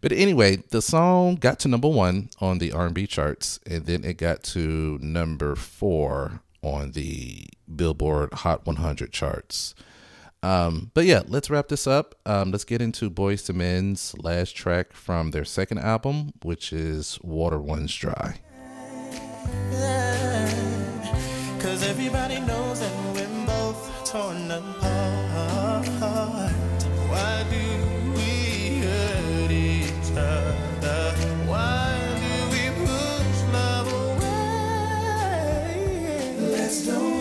But 0.01 0.13
anyway, 0.13 0.57
the 0.69 0.81
song 0.81 1.35
got 1.35 1.59
to 1.59 1.67
number 1.67 1.89
one 1.89 2.29
on 2.39 2.59
the 2.59 2.71
R&B 2.71 3.05
charts, 3.07 3.59
and 3.65 3.85
then 3.85 4.05
it 4.05 4.17
got 4.17 4.43
to 4.43 4.97
number 5.01 5.55
four 5.55 6.41
on 6.61 6.91
the 6.91 7.47
Billboard 7.73 8.33
Hot 8.33 8.65
100 8.65 9.11
charts. 9.11 9.75
Um, 10.41 10.91
but 10.93 11.05
yeah, 11.05 11.23
let's 11.27 11.49
wrap 11.49 11.67
this 11.67 11.85
up. 11.87 12.15
Um, 12.25 12.51
let's 12.51 12.63
get 12.63 12.81
into 12.81 13.09
Boyz 13.09 13.49
II 13.49 13.55
Men's 13.57 14.15
last 14.17 14.55
track 14.55 14.93
from 14.93 15.31
their 15.31 15.43
second 15.45 15.79
album, 15.79 16.31
which 16.43 16.71
is 16.71 17.19
Water 17.21 17.57
Runs 17.59 17.93
Dry. 17.93 18.39
Cause 21.59 21.83
everybody 21.83 22.39
knows 22.39 22.79
that 22.79 22.91
we're 23.13 23.45
both 23.45 24.09
torn 24.09 24.49
apart. 24.49 25.87
Why 27.09 27.43
do 27.49 27.57
we 28.15 28.79
hurt 28.79 29.51
each 29.51 30.11
other? 30.15 31.11
Why 31.45 31.99
do 32.15 32.31
we 32.49 32.69
push 32.85 33.41
love 33.51 33.91
away? 33.91 35.15
Let's 36.39 36.85
don't 36.85 37.18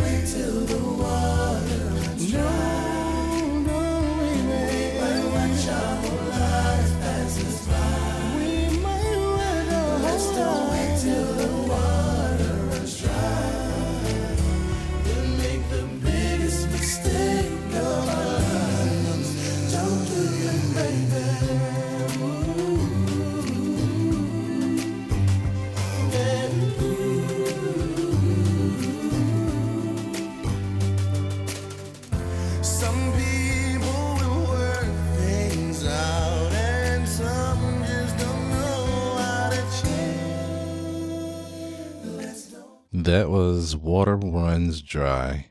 That 43.09 43.31
was 43.31 43.75
Water 43.75 44.17
Runs 44.17 44.83
Dry. 44.83 45.47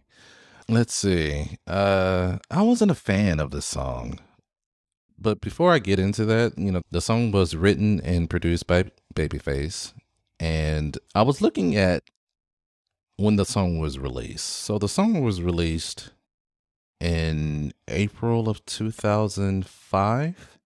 Let's 0.70 0.94
see. 0.94 1.58
Uh 1.66 2.38
I 2.52 2.62
wasn't 2.62 2.92
a 2.92 3.04
fan 3.10 3.40
of 3.40 3.50
the 3.50 3.64
song. 3.64 4.20
But 5.18 5.42
before 5.42 5.74
I 5.74 5.80
get 5.80 5.98
into 5.98 6.24
that, 6.26 6.56
you 6.56 6.72
know, 6.72 6.84
the 6.92 7.02
song 7.02 7.32
was 7.32 7.56
written 7.56 8.00
and 8.02 8.30
produced 8.30 8.68
by 8.68 8.92
Babyface. 9.16 9.94
And 10.40 11.00
I 11.16 11.24
was 11.24 11.42
looking 11.42 11.76
at 11.76 12.04
when 13.16 13.38
the 13.38 13.46
song 13.46 13.80
was 13.80 13.98
released. 13.98 14.46
So 14.46 14.78
the 14.78 14.88
song 14.88 15.24
was 15.24 15.42
released 15.42 16.12
in 17.00 17.74
April 17.88 18.50
of 18.50 18.64
2005. 18.68 20.57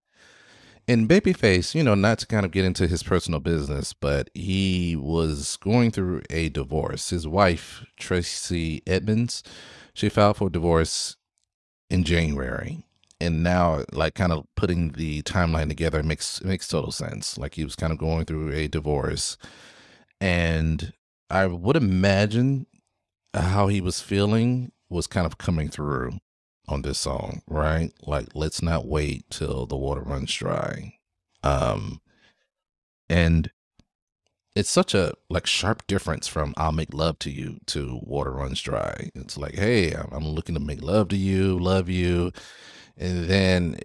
And 0.92 1.08
Babyface, 1.08 1.74
you 1.74 1.82
know, 1.82 1.94
not 1.94 2.18
to 2.18 2.26
kind 2.26 2.44
of 2.44 2.52
get 2.52 2.66
into 2.66 2.86
his 2.86 3.02
personal 3.02 3.40
business, 3.40 3.94
but 3.94 4.28
he 4.34 4.94
was 4.94 5.56
going 5.56 5.90
through 5.90 6.20
a 6.28 6.50
divorce. 6.50 7.08
His 7.08 7.26
wife, 7.26 7.82
Tracey 7.96 8.82
Edmonds, 8.86 9.42
she 9.94 10.10
filed 10.10 10.36
for 10.36 10.50
divorce 10.50 11.16
in 11.88 12.04
January. 12.04 12.84
And 13.22 13.42
now, 13.42 13.84
like, 13.90 14.14
kind 14.14 14.32
of 14.32 14.44
putting 14.54 14.90
the 14.92 15.22
timeline 15.22 15.68
together 15.68 16.02
makes 16.02 16.44
makes 16.44 16.68
total 16.68 16.92
sense. 16.92 17.38
Like, 17.38 17.54
he 17.54 17.64
was 17.64 17.74
kind 17.74 17.94
of 17.94 17.98
going 17.98 18.26
through 18.26 18.52
a 18.52 18.68
divorce, 18.68 19.38
and 20.20 20.92
I 21.30 21.46
would 21.46 21.76
imagine 21.76 22.66
how 23.32 23.68
he 23.68 23.80
was 23.80 24.02
feeling 24.02 24.72
was 24.90 25.06
kind 25.06 25.24
of 25.24 25.38
coming 25.38 25.70
through 25.70 26.18
on 26.68 26.82
this 26.82 26.98
song, 26.98 27.42
right? 27.48 27.92
Like, 28.06 28.28
let's 28.34 28.62
not 28.62 28.86
wait 28.86 29.28
till 29.30 29.66
the 29.66 29.76
water 29.76 30.02
runs 30.02 30.32
dry. 30.32 30.94
Um, 31.42 32.00
and 33.08 33.50
it's 34.54 34.70
such 34.70 34.94
a 34.94 35.14
like 35.30 35.46
sharp 35.46 35.86
difference 35.86 36.28
from 36.28 36.54
"I'll 36.56 36.72
make 36.72 36.92
love 36.92 37.18
to 37.20 37.30
you" 37.30 37.58
to 37.66 38.00
"Water 38.02 38.32
runs 38.32 38.60
dry." 38.60 39.10
It's 39.14 39.36
like, 39.38 39.54
hey, 39.54 39.92
I'm 39.92 40.26
looking 40.28 40.54
to 40.54 40.60
make 40.60 40.82
love 40.82 41.08
to 41.08 41.16
you, 41.16 41.58
love 41.58 41.88
you, 41.88 42.32
and 42.96 43.24
then 43.24 43.76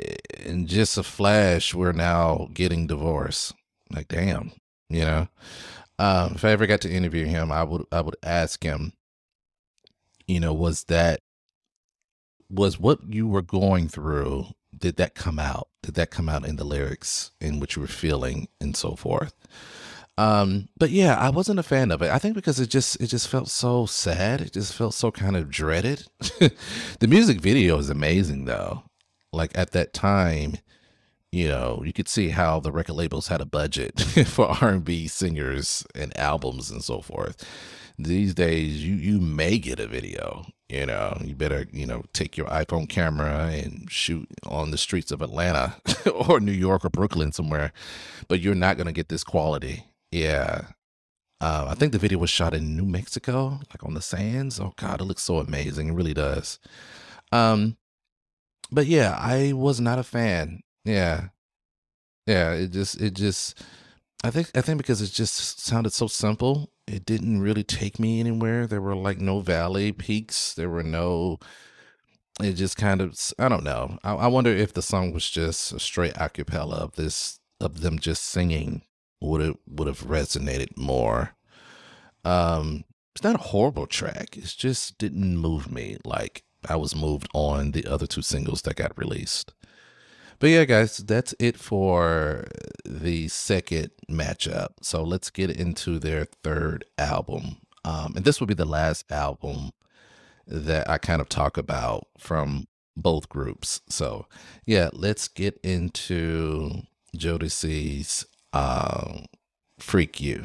in 0.45 0.67
just 0.67 0.97
a 0.97 1.03
flash, 1.03 1.73
we're 1.73 1.93
now 1.93 2.49
getting 2.53 2.87
divorced. 2.87 3.53
Like, 3.91 4.09
damn, 4.09 4.51
you 4.89 5.01
know. 5.05 5.27
Um, 5.99 6.33
if 6.35 6.45
I 6.45 6.51
ever 6.51 6.67
got 6.67 6.81
to 6.81 6.91
interview 6.91 7.25
him, 7.25 7.51
I 7.51 7.63
would 7.63 7.85
I 7.91 8.01
would 8.01 8.17
ask 8.23 8.63
him, 8.63 8.93
you 10.27 10.39
know, 10.39 10.53
was 10.53 10.83
that 10.85 11.21
was 12.49 12.79
what 12.79 12.99
you 13.07 13.27
were 13.27 13.41
going 13.41 13.87
through? 13.87 14.47
Did 14.77 14.97
that 14.97 15.15
come 15.15 15.39
out? 15.39 15.69
Did 15.81 15.95
that 15.95 16.11
come 16.11 16.29
out 16.29 16.45
in 16.45 16.55
the 16.57 16.63
lyrics 16.63 17.31
in 17.41 17.59
what 17.59 17.75
you 17.75 17.81
were 17.81 17.87
feeling 17.87 18.47
and 18.59 18.75
so 18.75 18.95
forth? 18.95 19.33
Um, 20.17 20.69
but 20.77 20.89
yeah, 20.89 21.15
I 21.15 21.29
wasn't 21.29 21.59
a 21.59 21.63
fan 21.63 21.91
of 21.91 22.01
it. 22.01 22.09
I 22.09 22.17
think 22.17 22.33
because 22.33 22.59
it 22.59 22.69
just 22.69 22.99
it 22.99 23.07
just 23.07 23.27
felt 23.27 23.49
so 23.49 23.85
sad. 23.85 24.41
It 24.41 24.53
just 24.53 24.73
felt 24.73 24.93
so 24.93 25.11
kind 25.11 25.35
of 25.35 25.49
dreaded. 25.49 26.07
the 26.99 27.07
music 27.07 27.39
video 27.39 27.77
is 27.77 27.89
amazing 27.89 28.45
though. 28.45 28.83
Like 29.31 29.55
at 29.55 29.71
that 29.71 29.93
time, 29.93 30.57
you 31.31 31.47
know, 31.47 31.83
you 31.85 31.93
could 31.93 32.07
see 32.07 32.29
how 32.29 32.59
the 32.59 32.71
record 32.71 32.95
labels 32.95 33.27
had 33.27 33.41
a 33.41 33.45
budget 33.45 33.99
for 34.25 34.47
R&B 34.61 35.07
singers 35.07 35.85
and 35.93 36.17
albums 36.17 36.71
and 36.71 36.83
so 36.83 37.01
forth. 37.01 37.45
These 37.99 38.35
days, 38.35 38.85
you 38.85 38.95
you 38.95 39.19
may 39.19 39.57
get 39.57 39.79
a 39.79 39.87
video. 39.87 40.45
You 40.69 40.85
know, 40.85 41.17
you 41.23 41.35
better 41.35 41.65
you 41.71 41.85
know 41.85 42.03
take 42.13 42.37
your 42.37 42.47
iPhone 42.47 42.87
camera 42.87 43.47
and 43.47 43.89
shoot 43.91 44.27
on 44.45 44.71
the 44.71 44.77
streets 44.77 45.11
of 45.11 45.21
Atlanta 45.21 45.75
or 46.13 46.39
New 46.39 46.51
York 46.51 46.85
or 46.85 46.89
Brooklyn 46.89 47.31
somewhere, 47.31 47.73
but 48.27 48.39
you're 48.39 48.55
not 48.55 48.77
gonna 48.77 48.91
get 48.91 49.09
this 49.09 49.23
quality. 49.23 49.85
Yeah. 50.11 50.67
Uh, 51.39 51.67
I 51.69 51.75
think 51.75 51.91
the 51.91 51.99
video 51.99 52.17
was 52.17 52.31
shot 52.31 52.55
in 52.55 52.75
New 52.75 52.85
Mexico, 52.85 53.59
like 53.69 53.83
on 53.83 53.93
the 53.93 54.01
sands. 54.01 54.59
Oh 54.59 54.73
God, 54.75 55.01
it 55.01 55.05
looks 55.05 55.23
so 55.23 55.37
amazing. 55.37 55.89
It 55.89 55.93
really 55.93 56.13
does. 56.13 56.59
Um, 57.31 57.77
but 58.71 58.87
yeah, 58.87 59.15
I 59.19 59.53
was 59.53 59.79
not 59.79 59.99
a 59.99 60.03
fan. 60.03 60.61
Yeah, 60.85 61.29
yeah. 62.25 62.53
It 62.53 62.71
just, 62.71 62.99
it 63.01 63.13
just. 63.13 63.63
I 64.23 64.31
think, 64.31 64.49
I 64.55 64.61
think 64.61 64.77
because 64.77 65.01
it 65.01 65.11
just 65.11 65.61
sounded 65.61 65.93
so 65.93 66.07
simple, 66.07 66.71
it 66.87 67.05
didn't 67.05 67.41
really 67.41 67.63
take 67.63 67.99
me 67.99 68.19
anywhere. 68.19 68.65
There 68.65 68.81
were 68.81 68.95
like 68.95 69.19
no 69.19 69.41
valley 69.41 69.91
peaks. 69.91 70.53
There 70.53 70.69
were 70.69 70.83
no. 70.83 71.39
It 72.41 72.53
just 72.53 72.77
kind 72.77 73.01
of, 73.01 73.19
I 73.39 73.49
don't 73.49 73.63
know. 73.63 73.97
I, 74.03 74.13
I 74.13 74.27
wonder 74.27 74.51
if 74.51 74.73
the 74.73 74.83
song 74.83 75.11
was 75.11 75.27
just 75.29 75.73
a 75.73 75.79
straight 75.79 76.13
acapella 76.13 76.73
of 76.75 76.95
this, 76.95 77.39
of 77.59 77.81
them 77.81 77.97
just 77.97 78.23
singing 78.23 78.83
would 79.19 79.41
have 79.41 79.57
would 79.67 79.87
have 79.87 80.03
resonated 80.03 80.77
more. 80.77 81.35
Um, 82.23 82.83
it's 83.15 83.23
not 83.23 83.35
a 83.35 83.49
horrible 83.49 83.87
track. 83.87 84.37
It 84.37 84.53
just 84.55 84.97
didn't 84.97 85.37
move 85.37 85.71
me 85.71 85.97
like 86.05 86.43
I 86.69 86.75
was 86.75 86.95
moved 86.95 87.27
on 87.33 87.71
the 87.71 87.87
other 87.87 88.07
two 88.07 88.21
singles 88.21 88.61
that 88.63 88.75
got 88.75 88.97
released. 88.97 89.53
But 90.39 90.49
yeah, 90.51 90.65
guys, 90.65 90.97
that's 90.97 91.33
it 91.39 91.57
for 91.57 92.45
the 92.85 93.27
second 93.27 93.91
matchup. 94.09 94.69
So 94.81 95.03
let's 95.03 95.29
get 95.29 95.49
into 95.49 95.99
their 95.99 96.25
third 96.43 96.85
album. 96.97 97.57
Um, 97.83 98.13
and 98.15 98.25
this 98.25 98.39
will 98.39 98.47
be 98.47 98.53
the 98.53 98.65
last 98.65 99.11
album 99.11 99.71
that 100.45 100.89
I 100.89 100.97
kind 100.97 101.21
of 101.21 101.29
talk 101.29 101.57
about 101.57 102.07
from 102.17 102.67
both 102.95 103.29
groups. 103.29 103.81
So 103.89 104.27
yeah, 104.65 104.89
let's 104.93 105.27
get 105.27 105.59
into 105.63 106.83
Jodeci's 107.15 108.25
uh, 108.53 109.21
freak 109.79 110.19
you. 110.21 110.43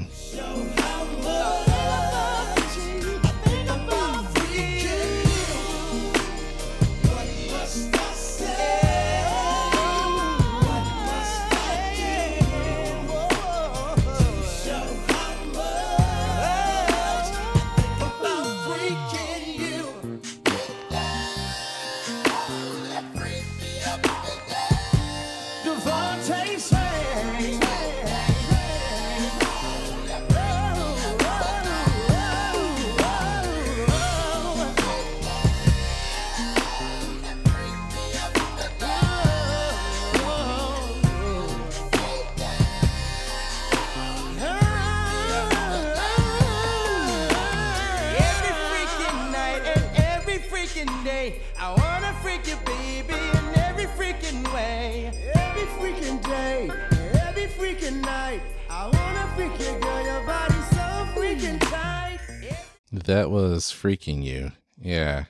Freaking 63.82 64.22
you. 64.22 64.52
Yeah. 64.80 65.24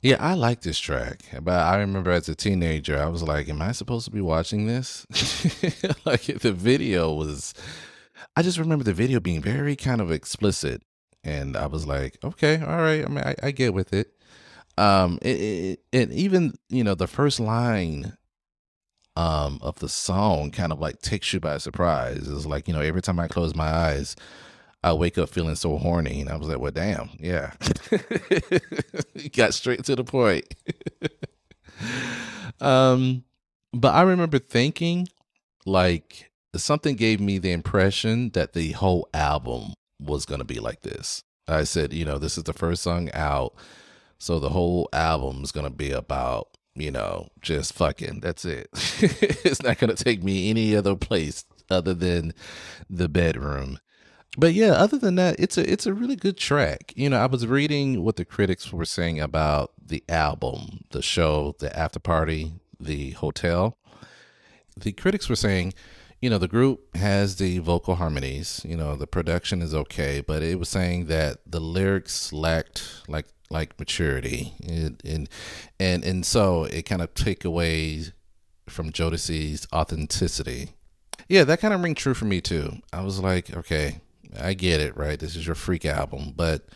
Yeah, 0.00 0.16
I 0.18 0.34
like 0.34 0.62
this 0.62 0.80
track, 0.80 1.22
but 1.42 1.60
I 1.60 1.78
remember 1.78 2.10
as 2.10 2.28
a 2.28 2.34
teenager, 2.34 2.98
I 2.98 3.06
was 3.06 3.22
like, 3.22 3.48
"Am 3.48 3.62
I 3.62 3.70
supposed 3.70 4.04
to 4.06 4.10
be 4.10 4.20
watching 4.20 4.66
this?" 4.66 5.06
like 6.04 6.24
the 6.24 6.52
video 6.52 7.12
was. 7.12 7.54
I 8.34 8.42
just 8.42 8.58
remember 8.58 8.82
the 8.84 8.92
video 8.94 9.20
being 9.20 9.40
very 9.40 9.76
kind 9.76 10.00
of 10.00 10.10
explicit, 10.10 10.82
and 11.22 11.56
I 11.56 11.66
was 11.66 11.86
like, 11.86 12.18
"Okay, 12.24 12.60
all 12.60 12.78
right." 12.78 13.04
I 13.04 13.08
mean, 13.08 13.24
I, 13.24 13.36
I 13.44 13.50
get 13.52 13.74
with 13.74 13.92
it. 13.92 14.12
Um, 14.76 15.20
it, 15.22 15.40
it, 15.40 15.80
and 15.92 16.12
even 16.12 16.54
you 16.68 16.82
know 16.82 16.96
the 16.96 17.06
first 17.06 17.38
line, 17.38 18.16
um, 19.16 19.60
of 19.62 19.78
the 19.78 19.88
song 19.88 20.50
kind 20.50 20.72
of 20.72 20.80
like 20.80 21.00
takes 21.00 21.32
you 21.32 21.38
by 21.38 21.58
surprise. 21.58 22.26
It's 22.28 22.46
like 22.46 22.66
you 22.66 22.74
know 22.74 22.80
every 22.80 23.02
time 23.02 23.20
I 23.20 23.28
close 23.28 23.54
my 23.54 23.68
eyes, 23.68 24.16
I 24.84 24.92
wake 24.92 25.18
up 25.18 25.28
feeling 25.28 25.54
so 25.54 25.76
horny. 25.78 26.20
And 26.20 26.30
I 26.30 26.36
was 26.36 26.48
like, 26.48 26.58
well, 26.58 26.72
damn, 26.72 27.10
yeah. 27.18 27.52
got 29.32 29.54
straight 29.54 29.84
to 29.84 29.96
the 29.96 30.04
point. 30.04 30.52
um, 32.60 33.24
but 33.72 33.94
I 33.94 34.02
remember 34.02 34.38
thinking 34.38 35.08
like 35.64 36.30
something 36.56 36.96
gave 36.96 37.20
me 37.20 37.38
the 37.38 37.52
impression 37.52 38.30
that 38.30 38.52
the 38.52 38.72
whole 38.72 39.08
album 39.14 39.74
was 40.00 40.26
going 40.26 40.40
to 40.40 40.44
be 40.44 40.58
like 40.58 40.82
this. 40.82 41.22
I 41.48 41.64
said, 41.64 41.92
you 41.92 42.04
know, 42.04 42.18
this 42.18 42.36
is 42.36 42.44
the 42.44 42.52
first 42.52 42.82
song 42.82 43.10
out. 43.14 43.54
So 44.18 44.38
the 44.38 44.50
whole 44.50 44.88
album 44.92 45.42
is 45.42 45.52
going 45.52 45.66
to 45.66 45.72
be 45.72 45.90
about, 45.90 46.48
you 46.74 46.90
know, 46.90 47.28
just 47.40 47.72
fucking. 47.74 48.20
That's 48.20 48.44
it. 48.44 48.68
it's 49.00 49.62
not 49.62 49.78
going 49.78 49.94
to 49.94 50.04
take 50.04 50.22
me 50.22 50.50
any 50.50 50.76
other 50.76 50.96
place 50.96 51.44
other 51.70 51.94
than 51.94 52.32
the 52.88 53.08
bedroom 53.08 53.78
but 54.36 54.54
yeah, 54.54 54.72
other 54.72 54.98
than 54.98 55.16
that, 55.16 55.36
it's 55.38 55.58
a 55.58 55.70
it's 55.70 55.86
a 55.86 55.92
really 55.92 56.16
good 56.16 56.38
track. 56.38 56.92
You 56.96 57.10
know, 57.10 57.18
I 57.18 57.26
was 57.26 57.46
reading 57.46 58.02
what 58.02 58.16
the 58.16 58.24
critics 58.24 58.72
were 58.72 58.84
saying 58.84 59.20
about 59.20 59.72
the 59.84 60.02
album, 60.08 60.84
the 60.90 61.02
show, 61.02 61.54
the 61.58 61.76
after 61.78 61.98
party, 61.98 62.54
the 62.80 63.10
hotel. 63.10 63.76
The 64.74 64.92
critics 64.92 65.28
were 65.28 65.36
saying, 65.36 65.74
you 66.22 66.30
know, 66.30 66.38
the 66.38 66.48
group 66.48 66.96
has 66.96 67.36
the 67.36 67.58
vocal 67.58 67.96
harmonies, 67.96 68.62
you 68.64 68.76
know, 68.76 68.96
the 68.96 69.06
production 69.06 69.60
is 69.60 69.74
okay, 69.74 70.22
but 70.26 70.42
it 70.42 70.58
was 70.58 70.70
saying 70.70 71.06
that 71.06 71.38
the 71.44 71.60
lyrics 71.60 72.32
lacked 72.32 73.02
like 73.08 73.26
like 73.50 73.78
maturity 73.78 74.54
and 74.66 75.02
and 75.04 75.28
and, 76.04 76.24
so 76.24 76.64
it 76.64 76.82
kind 76.82 77.02
of 77.02 77.12
take 77.12 77.44
away 77.44 78.04
from 78.66 78.92
Jodeci's 78.92 79.66
Authenticity. 79.74 80.70
Yeah, 81.28 81.44
that 81.44 81.60
kind 81.60 81.74
of 81.74 81.82
ring 81.82 81.94
true 81.94 82.14
for 82.14 82.24
me 82.24 82.40
too. 82.40 82.78
I 82.92 83.02
was 83.02 83.18
like, 83.18 83.54
okay, 83.54 84.00
I 84.40 84.54
get 84.54 84.80
it, 84.80 84.96
right? 84.96 85.18
This 85.18 85.36
is 85.36 85.46
your 85.46 85.54
freak 85.54 85.84
album, 85.84 86.32
but 86.36 86.66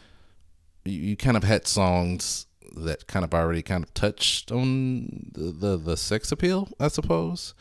you, 0.84 0.92
you 0.92 1.16
kind 1.16 1.36
of 1.36 1.44
had 1.44 1.66
songs 1.66 2.46
that 2.76 3.06
kind 3.06 3.24
of 3.24 3.32
already 3.32 3.62
kind 3.62 3.82
of 3.82 3.94
touched 3.94 4.52
on 4.52 5.30
the, 5.32 5.52
the, 5.52 5.76
the 5.76 5.96
sex 5.96 6.30
appeal, 6.30 6.68
I 6.78 6.88
suppose. 6.88 7.54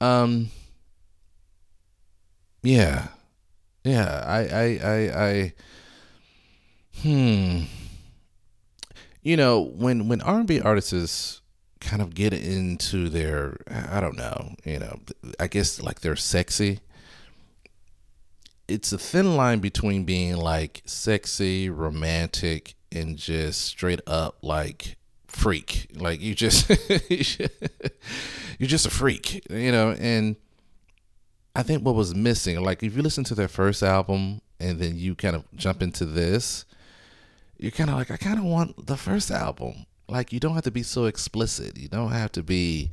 Um, 0.00 0.48
yeah, 2.62 3.08
yeah, 3.84 4.24
I, 4.26 4.38
I, 4.40 4.80
I, 4.82 5.24
I, 5.24 5.52
hmm. 7.02 7.60
You 9.22 9.36
know, 9.36 9.60
when 9.60 10.08
when 10.08 10.20
R 10.20 10.40
and 10.40 10.48
B 10.48 10.60
artists 10.60 11.42
kind 11.80 12.02
of 12.02 12.14
get 12.14 12.32
into 12.32 13.08
their, 13.08 13.58
I 13.68 14.00
don't 14.00 14.16
know, 14.16 14.54
you 14.64 14.80
know, 14.80 15.00
I 15.38 15.46
guess 15.46 15.80
like 15.80 16.00
they're 16.00 16.16
sexy. 16.16 16.80
It's 18.72 18.92
a 18.92 18.98
thin 18.98 19.36
line 19.36 19.58
between 19.58 20.04
being 20.04 20.36
like 20.36 20.82
sexy, 20.86 21.68
romantic, 21.68 22.74
and 22.90 23.16
just 23.16 23.62
straight 23.62 24.00
up 24.06 24.38
like 24.42 24.96
freak. 25.26 25.88
Like 25.94 26.20
you 26.20 26.34
just 26.34 26.68
you're 28.58 28.68
just 28.68 28.86
a 28.86 28.90
freak, 28.90 29.46
you 29.50 29.72
know, 29.72 29.92
and 29.98 30.36
I 31.54 31.62
think 31.62 31.84
what 31.84 31.94
was 31.94 32.14
missing, 32.14 32.62
like 32.62 32.82
if 32.82 32.96
you 32.96 33.02
listen 33.02 33.24
to 33.24 33.34
their 33.34 33.48
first 33.48 33.82
album 33.82 34.40
and 34.58 34.78
then 34.78 34.96
you 34.96 35.14
kind 35.14 35.36
of 35.36 35.44
jump 35.54 35.82
into 35.82 36.06
this, 36.06 36.64
you're 37.58 37.70
kind 37.70 37.90
of 37.90 37.96
like, 37.96 38.10
I 38.10 38.16
kind 38.16 38.38
of 38.38 38.44
want 38.44 38.86
the 38.86 38.96
first 38.96 39.30
album. 39.30 39.86
Like 40.08 40.32
you 40.32 40.40
don't 40.40 40.54
have 40.54 40.64
to 40.64 40.70
be 40.70 40.82
so 40.82 41.04
explicit. 41.04 41.78
You 41.78 41.88
don't 41.88 42.12
have 42.12 42.32
to 42.32 42.42
be 42.42 42.90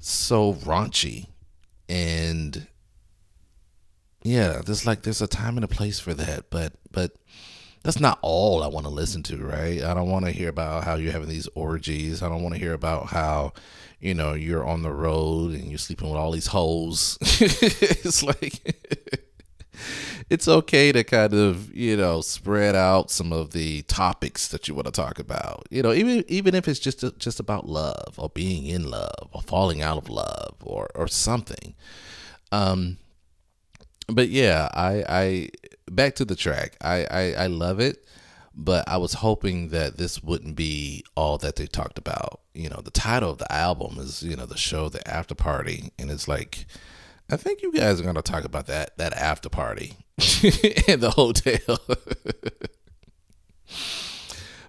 so 0.00 0.54
raunchy. 0.54 1.28
And 1.88 2.66
yeah, 4.28 4.60
there's 4.64 4.84
like 4.86 5.02
there's 5.02 5.22
a 5.22 5.26
time 5.26 5.56
and 5.56 5.64
a 5.64 5.68
place 5.68 5.98
for 5.98 6.12
that, 6.14 6.50
but 6.50 6.74
but 6.90 7.12
that's 7.82 8.00
not 8.00 8.18
all 8.20 8.62
I 8.62 8.66
want 8.66 8.84
to 8.86 8.92
listen 8.92 9.22
to, 9.24 9.38
right? 9.38 9.82
I 9.82 9.94
don't 9.94 10.10
want 10.10 10.26
to 10.26 10.30
hear 10.32 10.48
about 10.48 10.84
how 10.84 10.96
you're 10.96 11.12
having 11.12 11.28
these 11.28 11.48
orgies. 11.54 12.22
I 12.22 12.28
don't 12.28 12.42
want 12.42 12.54
to 12.54 12.60
hear 12.60 12.74
about 12.74 13.06
how, 13.06 13.52
you 14.00 14.14
know, 14.14 14.34
you're 14.34 14.66
on 14.66 14.82
the 14.82 14.92
road 14.92 15.52
and 15.52 15.64
you're 15.70 15.78
sleeping 15.78 16.10
with 16.10 16.18
all 16.18 16.32
these 16.32 16.48
hoes. 16.48 17.16
it's 17.22 18.22
like 18.22 18.76
it's 20.30 20.48
okay 20.48 20.92
to 20.92 21.04
kind 21.04 21.32
of, 21.32 21.74
you 21.74 21.96
know, 21.96 22.20
spread 22.20 22.74
out 22.74 23.10
some 23.10 23.32
of 23.32 23.52
the 23.52 23.82
topics 23.82 24.48
that 24.48 24.68
you 24.68 24.74
want 24.74 24.86
to 24.86 24.92
talk 24.92 25.18
about. 25.18 25.66
You 25.70 25.82
know, 25.82 25.92
even 25.94 26.24
even 26.28 26.54
if 26.54 26.68
it's 26.68 26.80
just 26.80 27.02
just 27.18 27.40
about 27.40 27.68
love 27.68 28.14
or 28.18 28.28
being 28.28 28.66
in 28.66 28.90
love 28.90 29.30
or 29.32 29.40
falling 29.40 29.80
out 29.80 29.96
of 29.96 30.10
love 30.10 30.56
or 30.62 30.88
or 30.94 31.08
something. 31.08 31.74
Um 32.52 32.98
but 34.08 34.28
yeah, 34.28 34.68
I 34.72 35.04
I 35.08 35.50
back 35.90 36.14
to 36.16 36.24
the 36.24 36.36
track. 36.36 36.76
I, 36.80 37.06
I, 37.10 37.32
I 37.32 37.46
love 37.46 37.80
it, 37.80 38.04
but 38.54 38.88
I 38.88 38.96
was 38.96 39.14
hoping 39.14 39.68
that 39.68 39.96
this 39.96 40.22
wouldn't 40.22 40.56
be 40.56 41.04
all 41.16 41.38
that 41.38 41.56
they 41.56 41.66
talked 41.66 41.98
about. 41.98 42.40
You 42.54 42.68
know, 42.68 42.80
the 42.82 42.90
title 42.90 43.30
of 43.30 43.38
the 43.38 43.50
album 43.52 43.98
is, 43.98 44.22
you 44.22 44.36
know, 44.36 44.46
the 44.46 44.56
show, 44.56 44.88
the 44.88 45.06
after 45.08 45.34
party. 45.34 45.92
And 45.98 46.10
it's 46.10 46.28
like, 46.28 46.66
I 47.30 47.36
think 47.36 47.62
you 47.62 47.72
guys 47.72 48.00
are 48.00 48.12
to 48.12 48.22
talk 48.22 48.44
about 48.44 48.66
that, 48.66 48.96
that 48.98 49.12
after 49.14 49.48
party 49.48 49.96
in 50.88 51.00
the 51.00 51.12
hotel. 51.14 51.78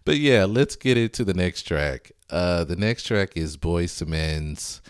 but 0.05 0.17
yeah, 0.17 0.45
let's 0.45 0.75
get 0.75 0.97
into 0.97 1.23
the 1.23 1.33
next 1.33 1.63
track. 1.63 2.11
Uh, 2.29 2.63
the 2.63 2.75
next 2.75 3.03
track 3.03 3.35
is 3.35 3.57
Boyz 3.57 4.01
II 4.01 4.09
Men's 4.09 4.81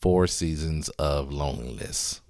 Four 0.00 0.26
Seasons 0.26 0.88
of 0.90 1.30
Loneliness. 1.30 2.22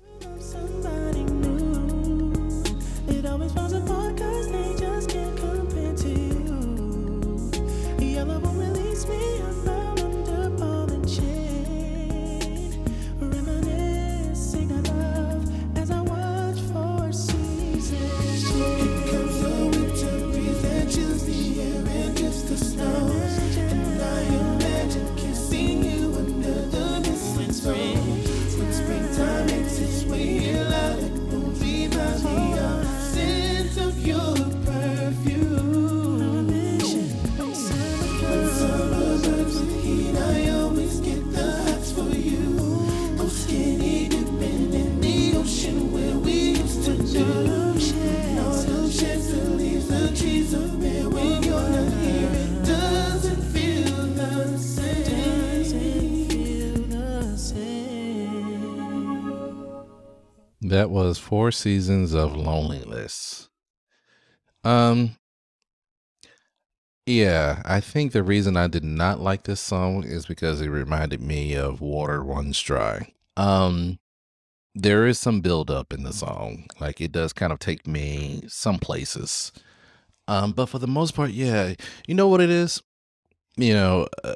That 60.68 60.90
was 60.90 61.16
Four 61.16 61.52
Seasons 61.52 62.12
of 62.12 62.34
Loneliness. 62.34 63.48
Um 64.64 65.14
yeah, 67.06 67.62
I 67.64 67.78
think 67.78 68.10
the 68.10 68.24
reason 68.24 68.56
I 68.56 68.66
did 68.66 68.82
not 68.82 69.20
like 69.20 69.44
this 69.44 69.60
song 69.60 70.02
is 70.02 70.26
because 70.26 70.60
it 70.60 70.68
reminded 70.68 71.20
me 71.20 71.54
of 71.54 71.80
Water 71.80 72.20
Runs 72.20 72.60
Dry. 72.60 73.12
Um 73.36 74.00
there 74.74 75.06
is 75.06 75.20
some 75.20 75.40
build 75.40 75.70
up 75.70 75.92
in 75.92 76.02
the 76.02 76.12
song. 76.12 76.66
Like 76.80 77.00
it 77.00 77.12
does 77.12 77.32
kind 77.32 77.52
of 77.52 77.60
take 77.60 77.86
me 77.86 78.42
some 78.48 78.80
places. 78.80 79.52
Um 80.26 80.50
but 80.50 80.66
for 80.66 80.80
the 80.80 80.88
most 80.88 81.14
part, 81.14 81.30
yeah, 81.30 81.74
you 82.08 82.14
know 82.16 82.26
what 82.26 82.40
it 82.40 82.50
is? 82.50 82.82
You 83.56 83.72
know, 83.72 84.08
uh, 84.24 84.34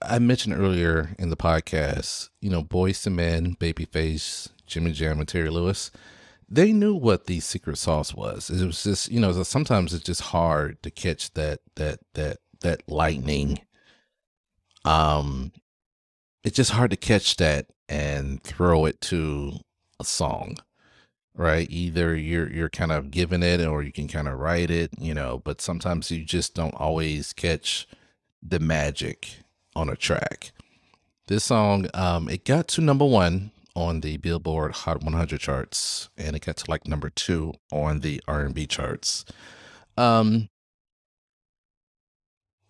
I 0.00 0.18
mentioned 0.18 0.54
earlier 0.54 1.14
in 1.18 1.28
the 1.28 1.36
podcast, 1.36 2.30
you 2.40 2.48
know, 2.48 2.62
Boyz 2.64 3.06
II 3.06 3.12
Men, 3.12 3.56
Babyface, 3.56 4.48
Jimmy 4.68 4.92
Jam 4.92 5.18
and 5.18 5.28
Terry 5.28 5.50
Lewis, 5.50 5.90
they 6.48 6.72
knew 6.72 6.94
what 6.94 7.26
the 7.26 7.40
secret 7.40 7.76
sauce 7.78 8.14
was. 8.14 8.50
It 8.50 8.64
was 8.64 8.82
just, 8.82 9.10
you 9.10 9.20
know, 9.20 9.42
sometimes 9.42 9.92
it's 9.92 10.04
just 10.04 10.22
hard 10.22 10.82
to 10.82 10.90
catch 10.90 11.32
that 11.34 11.60
that 11.76 12.00
that 12.14 12.38
that 12.60 12.82
lightning. 12.88 13.60
Um 14.84 15.52
it's 16.44 16.56
just 16.56 16.70
hard 16.70 16.90
to 16.92 16.96
catch 16.96 17.36
that 17.36 17.66
and 17.88 18.42
throw 18.42 18.86
it 18.86 19.00
to 19.02 19.54
a 20.00 20.04
song. 20.04 20.56
Right? 21.34 21.68
Either 21.70 22.16
you're 22.16 22.50
you're 22.50 22.70
kind 22.70 22.92
of 22.92 23.10
giving 23.10 23.42
it 23.42 23.64
or 23.64 23.82
you 23.82 23.92
can 23.92 24.08
kind 24.08 24.26
of 24.26 24.38
write 24.38 24.70
it, 24.70 24.90
you 24.98 25.14
know, 25.14 25.40
but 25.44 25.60
sometimes 25.60 26.10
you 26.10 26.24
just 26.24 26.54
don't 26.54 26.74
always 26.74 27.32
catch 27.32 27.86
the 28.42 28.58
magic 28.58 29.36
on 29.76 29.88
a 29.88 29.96
track. 29.96 30.52
This 31.26 31.44
song, 31.44 31.88
um, 31.92 32.28
it 32.28 32.44
got 32.44 32.68
to 32.68 32.80
number 32.80 33.04
one 33.04 33.50
on 33.74 34.00
the 34.00 34.16
Billboard 34.16 34.72
Hot 34.72 35.02
100 35.02 35.40
charts, 35.40 36.08
and 36.16 36.34
it 36.34 36.44
got 36.44 36.56
to 36.58 36.70
like 36.70 36.86
number 36.86 37.10
two 37.10 37.54
on 37.70 38.00
the 38.00 38.20
R&B 38.26 38.66
charts. 38.66 39.24
Um, 39.96 40.48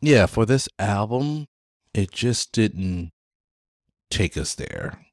yeah, 0.00 0.26
for 0.26 0.46
this 0.46 0.68
album, 0.78 1.46
it 1.94 2.10
just 2.10 2.52
didn't 2.52 3.10
take 4.10 4.36
us 4.36 4.54
there. 4.54 5.06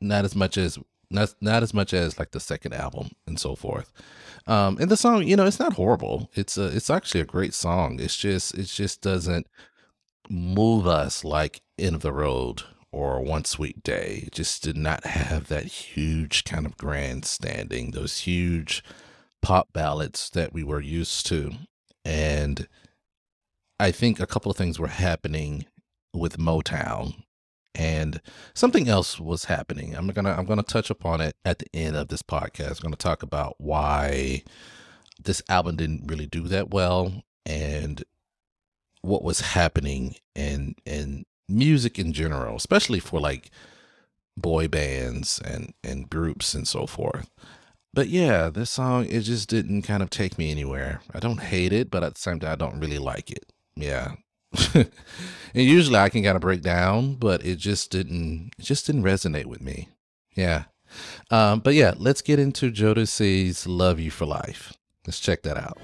Not 0.00 0.24
as 0.24 0.34
much 0.34 0.56
as 0.56 0.78
not 1.10 1.34
not 1.40 1.62
as 1.62 1.74
much 1.74 1.92
as 1.92 2.18
like 2.18 2.30
the 2.30 2.40
second 2.40 2.72
album 2.72 3.10
and 3.26 3.38
so 3.38 3.54
forth. 3.54 3.92
Um, 4.46 4.78
and 4.80 4.90
the 4.90 4.96
song, 4.96 5.24
you 5.24 5.36
know, 5.36 5.46
it's 5.46 5.58
not 5.58 5.74
horrible. 5.74 6.30
It's 6.34 6.56
a 6.56 6.66
it's 6.74 6.90
actually 6.90 7.20
a 7.20 7.26
great 7.26 7.54
song. 7.54 8.00
It's 8.00 8.16
just 8.16 8.54
it 8.54 8.64
just 8.64 9.02
doesn't 9.02 9.46
move 10.28 10.86
us 10.86 11.24
like 11.24 11.60
end 11.78 11.96
of 11.96 12.02
the 12.02 12.12
road 12.12 12.62
or 12.92 13.20
One 13.20 13.44
Sweet 13.44 13.82
Day. 13.82 14.24
It 14.26 14.32
just 14.32 14.62
did 14.62 14.76
not 14.76 15.04
have 15.04 15.48
that 15.48 15.66
huge 15.66 16.44
kind 16.44 16.66
of 16.66 16.76
grandstanding, 16.76 17.90
those 17.90 18.20
huge 18.20 18.82
pop 19.42 19.72
ballads 19.72 20.30
that 20.30 20.52
we 20.52 20.64
were 20.64 20.80
used 20.80 21.26
to. 21.26 21.52
And 22.04 22.66
I 23.78 23.90
think 23.90 24.20
a 24.20 24.26
couple 24.26 24.50
of 24.50 24.56
things 24.56 24.78
were 24.78 24.88
happening 24.88 25.66
with 26.12 26.38
Motown 26.38 27.14
and 27.74 28.20
something 28.54 28.88
else 28.88 29.20
was 29.20 29.44
happening. 29.44 29.94
I'm 29.94 30.08
gonna 30.08 30.34
I'm 30.36 30.44
gonna 30.44 30.62
touch 30.62 30.90
upon 30.90 31.20
it 31.20 31.36
at 31.44 31.60
the 31.60 31.66
end 31.72 31.96
of 31.96 32.08
this 32.08 32.22
podcast. 32.22 32.78
I'm 32.78 32.82
gonna 32.82 32.96
talk 32.96 33.22
about 33.22 33.54
why 33.58 34.42
this 35.22 35.42
album 35.48 35.76
didn't 35.76 36.06
really 36.06 36.26
do 36.26 36.48
that 36.48 36.70
well 36.70 37.22
and 37.46 38.02
what 39.02 39.22
was 39.22 39.40
happening 39.40 40.16
and 40.34 40.74
and 40.84 41.24
music 41.50 41.98
in 41.98 42.12
general, 42.12 42.56
especially 42.56 43.00
for 43.00 43.20
like 43.20 43.50
boy 44.36 44.68
bands 44.68 45.40
and 45.44 45.74
and 45.82 46.08
groups 46.08 46.54
and 46.54 46.66
so 46.66 46.86
forth. 46.86 47.30
But 47.92 48.08
yeah, 48.08 48.50
this 48.50 48.70
song 48.70 49.06
it 49.06 49.20
just 49.22 49.48
didn't 49.48 49.82
kind 49.82 50.02
of 50.02 50.10
take 50.10 50.38
me 50.38 50.50
anywhere. 50.50 51.00
I 51.12 51.20
don't 51.20 51.40
hate 51.40 51.72
it, 51.72 51.90
but 51.90 52.04
at 52.04 52.14
the 52.14 52.20
same 52.20 52.40
time 52.40 52.52
I 52.52 52.56
don't 52.56 52.80
really 52.80 52.98
like 52.98 53.30
it. 53.30 53.52
Yeah. 53.74 54.14
and 54.74 54.88
usually 55.54 55.98
I 55.98 56.08
can 56.08 56.24
kind 56.24 56.36
of 56.36 56.42
break 56.42 56.62
down, 56.62 57.14
but 57.14 57.44
it 57.44 57.56
just 57.56 57.90
didn't 57.90 58.52
it 58.58 58.62
just 58.62 58.86
didn't 58.86 59.04
resonate 59.04 59.46
with 59.46 59.60
me. 59.60 59.88
Yeah. 60.34 60.64
Um, 61.30 61.60
but 61.60 61.74
yeah, 61.74 61.94
let's 61.96 62.22
get 62.22 62.38
into 62.38 62.70
Jodeci's 62.70 63.66
Love 63.66 64.00
You 64.00 64.10
for 64.10 64.26
Life. 64.26 64.72
Let's 65.06 65.20
check 65.20 65.42
that 65.42 65.56
out. 65.56 65.78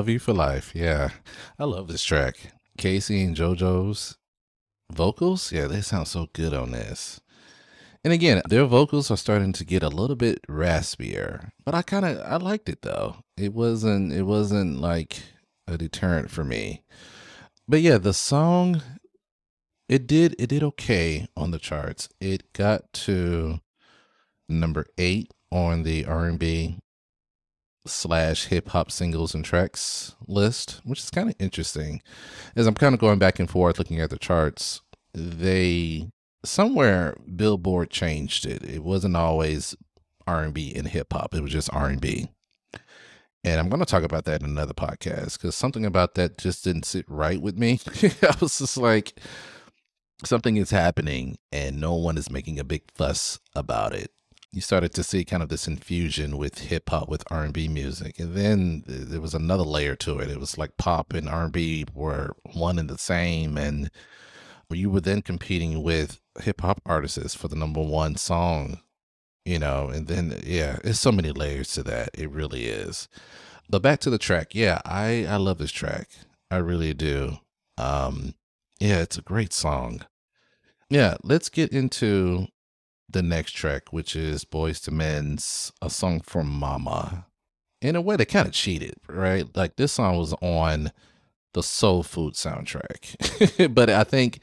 Love 0.00 0.08
You 0.08 0.18
for 0.18 0.32
Life. 0.32 0.72
Yeah. 0.74 1.10
I 1.58 1.64
love 1.64 1.88
this 1.88 2.02
track. 2.02 2.54
K-Ci 2.78 3.22
and 3.22 3.36
JoJo's 3.36 4.16
vocals, 4.90 5.52
yeah, 5.52 5.66
they 5.66 5.82
sound 5.82 6.08
so 6.08 6.26
good 6.32 6.54
on 6.54 6.70
this. 6.70 7.20
And 8.02 8.10
again, 8.10 8.40
their 8.48 8.64
vocals 8.64 9.10
are 9.10 9.18
starting 9.18 9.52
to 9.52 9.62
get 9.62 9.82
a 9.82 9.90
little 9.90 10.16
bit 10.16 10.40
raspier, 10.48 11.50
but 11.66 11.74
I 11.74 11.82
kind 11.82 12.06
of 12.06 12.18
I 12.20 12.36
liked 12.36 12.70
it 12.70 12.80
though. 12.80 13.16
It 13.36 13.52
wasn't 13.52 14.14
it 14.14 14.22
wasn't 14.22 14.80
like 14.80 15.20
a 15.68 15.76
deterrent 15.76 16.30
for 16.30 16.44
me. 16.44 16.82
But 17.68 17.82
yeah, 17.82 17.98
the 17.98 18.14
song 18.14 18.80
it 19.86 20.06
did 20.06 20.34
it 20.38 20.46
did 20.46 20.62
okay 20.62 21.26
on 21.36 21.50
the 21.50 21.58
charts. 21.58 22.08
It 22.22 22.54
got 22.54 22.90
to 23.04 23.60
number 24.48 24.86
8 24.96 25.30
on 25.52 25.82
the 25.82 26.06
R&B 26.06 26.78
slash 27.86 28.46
hip 28.46 28.68
hop 28.68 28.90
singles 28.90 29.34
and 29.34 29.44
tracks 29.44 30.14
list, 30.26 30.80
which 30.84 31.00
is 31.00 31.10
kind 31.10 31.28
of 31.28 31.36
interesting. 31.38 32.02
As 32.54 32.66
I'm 32.66 32.74
kind 32.74 32.94
of 32.94 33.00
going 33.00 33.18
back 33.18 33.38
and 33.38 33.48
forth 33.48 33.78
looking 33.78 34.00
at 34.00 34.10
the 34.10 34.18
charts, 34.18 34.82
they 35.14 36.10
somewhere 36.44 37.16
Billboard 37.34 37.90
changed 37.90 38.46
it. 38.46 38.62
It 38.64 38.82
wasn't 38.82 39.16
always 39.16 39.74
R&B 40.26 40.74
and 40.74 40.88
hip 40.88 41.12
hop. 41.12 41.34
It 41.34 41.42
was 41.42 41.52
just 41.52 41.72
R&B. 41.72 42.28
And 43.42 43.58
I'm 43.58 43.70
going 43.70 43.80
to 43.80 43.86
talk 43.86 44.02
about 44.02 44.26
that 44.26 44.42
in 44.42 44.50
another 44.50 44.74
podcast 44.74 45.38
because 45.38 45.54
something 45.54 45.86
about 45.86 46.14
that 46.14 46.36
just 46.36 46.62
didn't 46.62 46.84
sit 46.84 47.06
right 47.08 47.40
with 47.40 47.58
me. 47.58 47.80
I 48.22 48.34
was 48.38 48.58
just 48.58 48.76
like, 48.76 49.18
something 50.24 50.58
is 50.58 50.70
happening 50.70 51.38
and 51.50 51.80
no 51.80 51.94
one 51.94 52.18
is 52.18 52.30
making 52.30 52.58
a 52.58 52.64
big 52.64 52.82
fuss 52.94 53.38
about 53.54 53.94
it 53.94 54.12
you 54.52 54.60
started 54.60 54.92
to 54.94 55.04
see 55.04 55.24
kind 55.24 55.42
of 55.42 55.48
this 55.48 55.68
infusion 55.68 56.36
with 56.36 56.58
hip 56.58 56.90
hop 56.90 57.08
with 57.08 57.24
R&B 57.30 57.68
music 57.68 58.18
and 58.18 58.34
then 58.34 58.82
there 58.86 59.20
was 59.20 59.34
another 59.34 59.62
layer 59.62 59.94
to 59.96 60.18
it. 60.18 60.30
It 60.30 60.40
was 60.40 60.58
like 60.58 60.76
pop 60.76 61.12
and 61.12 61.28
R&B 61.28 61.86
were 61.94 62.34
one 62.54 62.78
and 62.78 62.90
the 62.90 62.98
same 62.98 63.56
and 63.56 63.90
you 64.72 64.90
were 64.90 65.00
then 65.00 65.22
competing 65.22 65.82
with 65.82 66.20
hip 66.40 66.60
hop 66.60 66.80
artists 66.86 67.34
for 67.34 67.48
the 67.48 67.56
number 67.56 67.80
1 67.82 68.16
song 68.16 68.80
you 69.44 69.58
know 69.58 69.88
and 69.88 70.06
then 70.06 70.40
yeah 70.44 70.78
there's 70.84 71.00
so 71.00 71.12
many 71.12 71.30
layers 71.32 71.72
to 71.74 71.82
that. 71.84 72.10
It 72.14 72.30
really 72.30 72.66
is. 72.66 73.08
But 73.68 73.82
back 73.82 74.00
to 74.00 74.10
the 74.10 74.18
track. 74.18 74.54
Yeah 74.54 74.80
I 74.84 75.26
I 75.26 75.36
love 75.36 75.58
this 75.58 75.72
track. 75.72 76.08
I 76.50 76.56
really 76.56 76.94
do. 76.94 77.38
Um 77.78 78.34
yeah 78.80 79.00
it's 79.00 79.18
a 79.18 79.22
great 79.22 79.52
song. 79.52 80.04
Yeah 80.88 81.16
let's 81.22 81.48
get 81.48 81.72
into 81.72 82.48
the 83.12 83.22
next 83.22 83.52
track, 83.52 83.92
which 83.92 84.14
is 84.14 84.44
Boyz 84.44 84.88
II 84.88 84.96
Men's 84.96 85.72
A 85.82 85.90
Song 85.90 86.20
from 86.20 86.48
Mama. 86.48 87.26
In 87.80 87.96
a 87.96 88.00
way, 88.00 88.16
they 88.16 88.24
kind 88.24 88.46
of 88.46 88.52
cheated, 88.52 88.94
right? 89.08 89.44
Like 89.56 89.76
this 89.76 89.92
song 89.92 90.18
was 90.18 90.34
on 90.42 90.92
the 91.54 91.62
Soul 91.62 92.02
Food 92.02 92.34
soundtrack. 92.34 93.74
but 93.74 93.90
I 93.90 94.04
think 94.04 94.40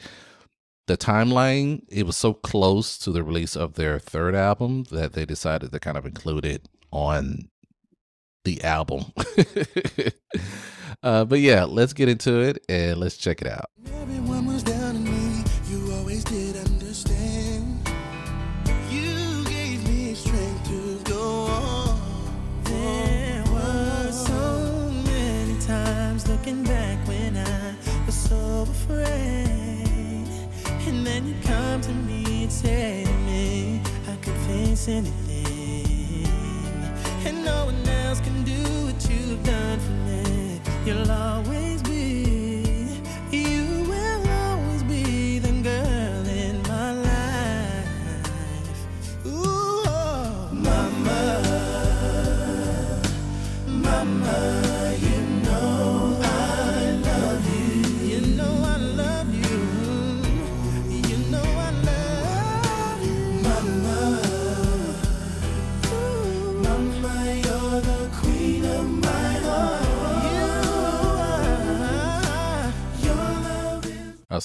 the 0.87 0.97
timeline, 0.97 1.83
it 1.89 2.05
was 2.05 2.17
so 2.17 2.33
close 2.33 2.97
to 2.99 3.11
the 3.11 3.23
release 3.23 3.55
of 3.55 3.73
their 3.73 3.99
third 3.99 4.35
album 4.35 4.85
that 4.91 5.13
they 5.13 5.25
decided 5.25 5.71
to 5.71 5.79
kind 5.79 5.97
of 5.97 6.05
include 6.05 6.45
it 6.45 6.67
on 6.91 7.49
the 8.43 8.63
album. 8.63 9.05
uh, 11.03 11.25
but 11.25 11.39
yeah, 11.39 11.65
let's 11.65 11.93
get 11.93 12.09
into 12.09 12.39
it 12.39 12.63
and 12.69 12.99
let's 12.99 13.17
check 13.17 13.41
it 13.41 13.47
out. 13.47 13.69
Anything. 34.89 36.27
And 37.25 37.43
no 37.43 37.65
one 37.65 37.87
else 37.87 38.19
can 38.21 38.43
do 38.43 38.61
what 38.85 39.09
you've 39.09 39.43
done 39.43 39.79
for 39.79 39.91
me. 39.91 40.61
You'll 40.85 41.11
always 41.11 41.66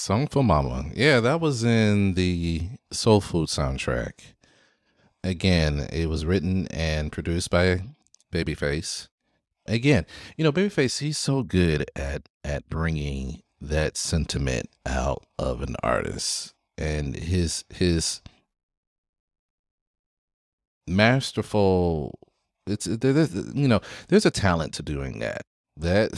Song 0.03 0.27
for 0.27 0.43
Mama. 0.43 0.87
Yeah, 0.93 1.21
that 1.21 1.39
was 1.39 1.63
in 1.63 2.15
the 2.15 2.67
Soul 2.91 3.21
Food 3.21 3.47
soundtrack. 3.47 4.33
Again, 5.23 5.87
it 5.93 6.09
was 6.09 6.25
written 6.25 6.67
and 6.67 7.09
produced 7.09 7.49
by 7.49 7.83
Babyface. 8.29 9.07
Again, 9.65 10.05
you 10.35 10.43
know, 10.43 10.51
Babyface, 10.51 10.99
he's 10.99 11.17
so 11.17 11.41
good 11.41 11.89
at 11.95 12.27
at 12.43 12.67
bringing 12.67 13.43
that 13.61 13.95
sentiment 13.95 14.69
out 14.85 15.23
of 15.39 15.61
an 15.61 15.77
artist. 15.81 16.53
And 16.77 17.15
his 17.15 17.63
his 17.73 18.21
masterful 20.85 22.19
it's 22.67 22.87
you 22.87 23.69
know, 23.69 23.79
there's 24.09 24.25
a 24.25 24.31
talent 24.31 24.73
to 24.73 24.83
doing 24.83 25.19
that. 25.19 25.43
That 25.77 26.11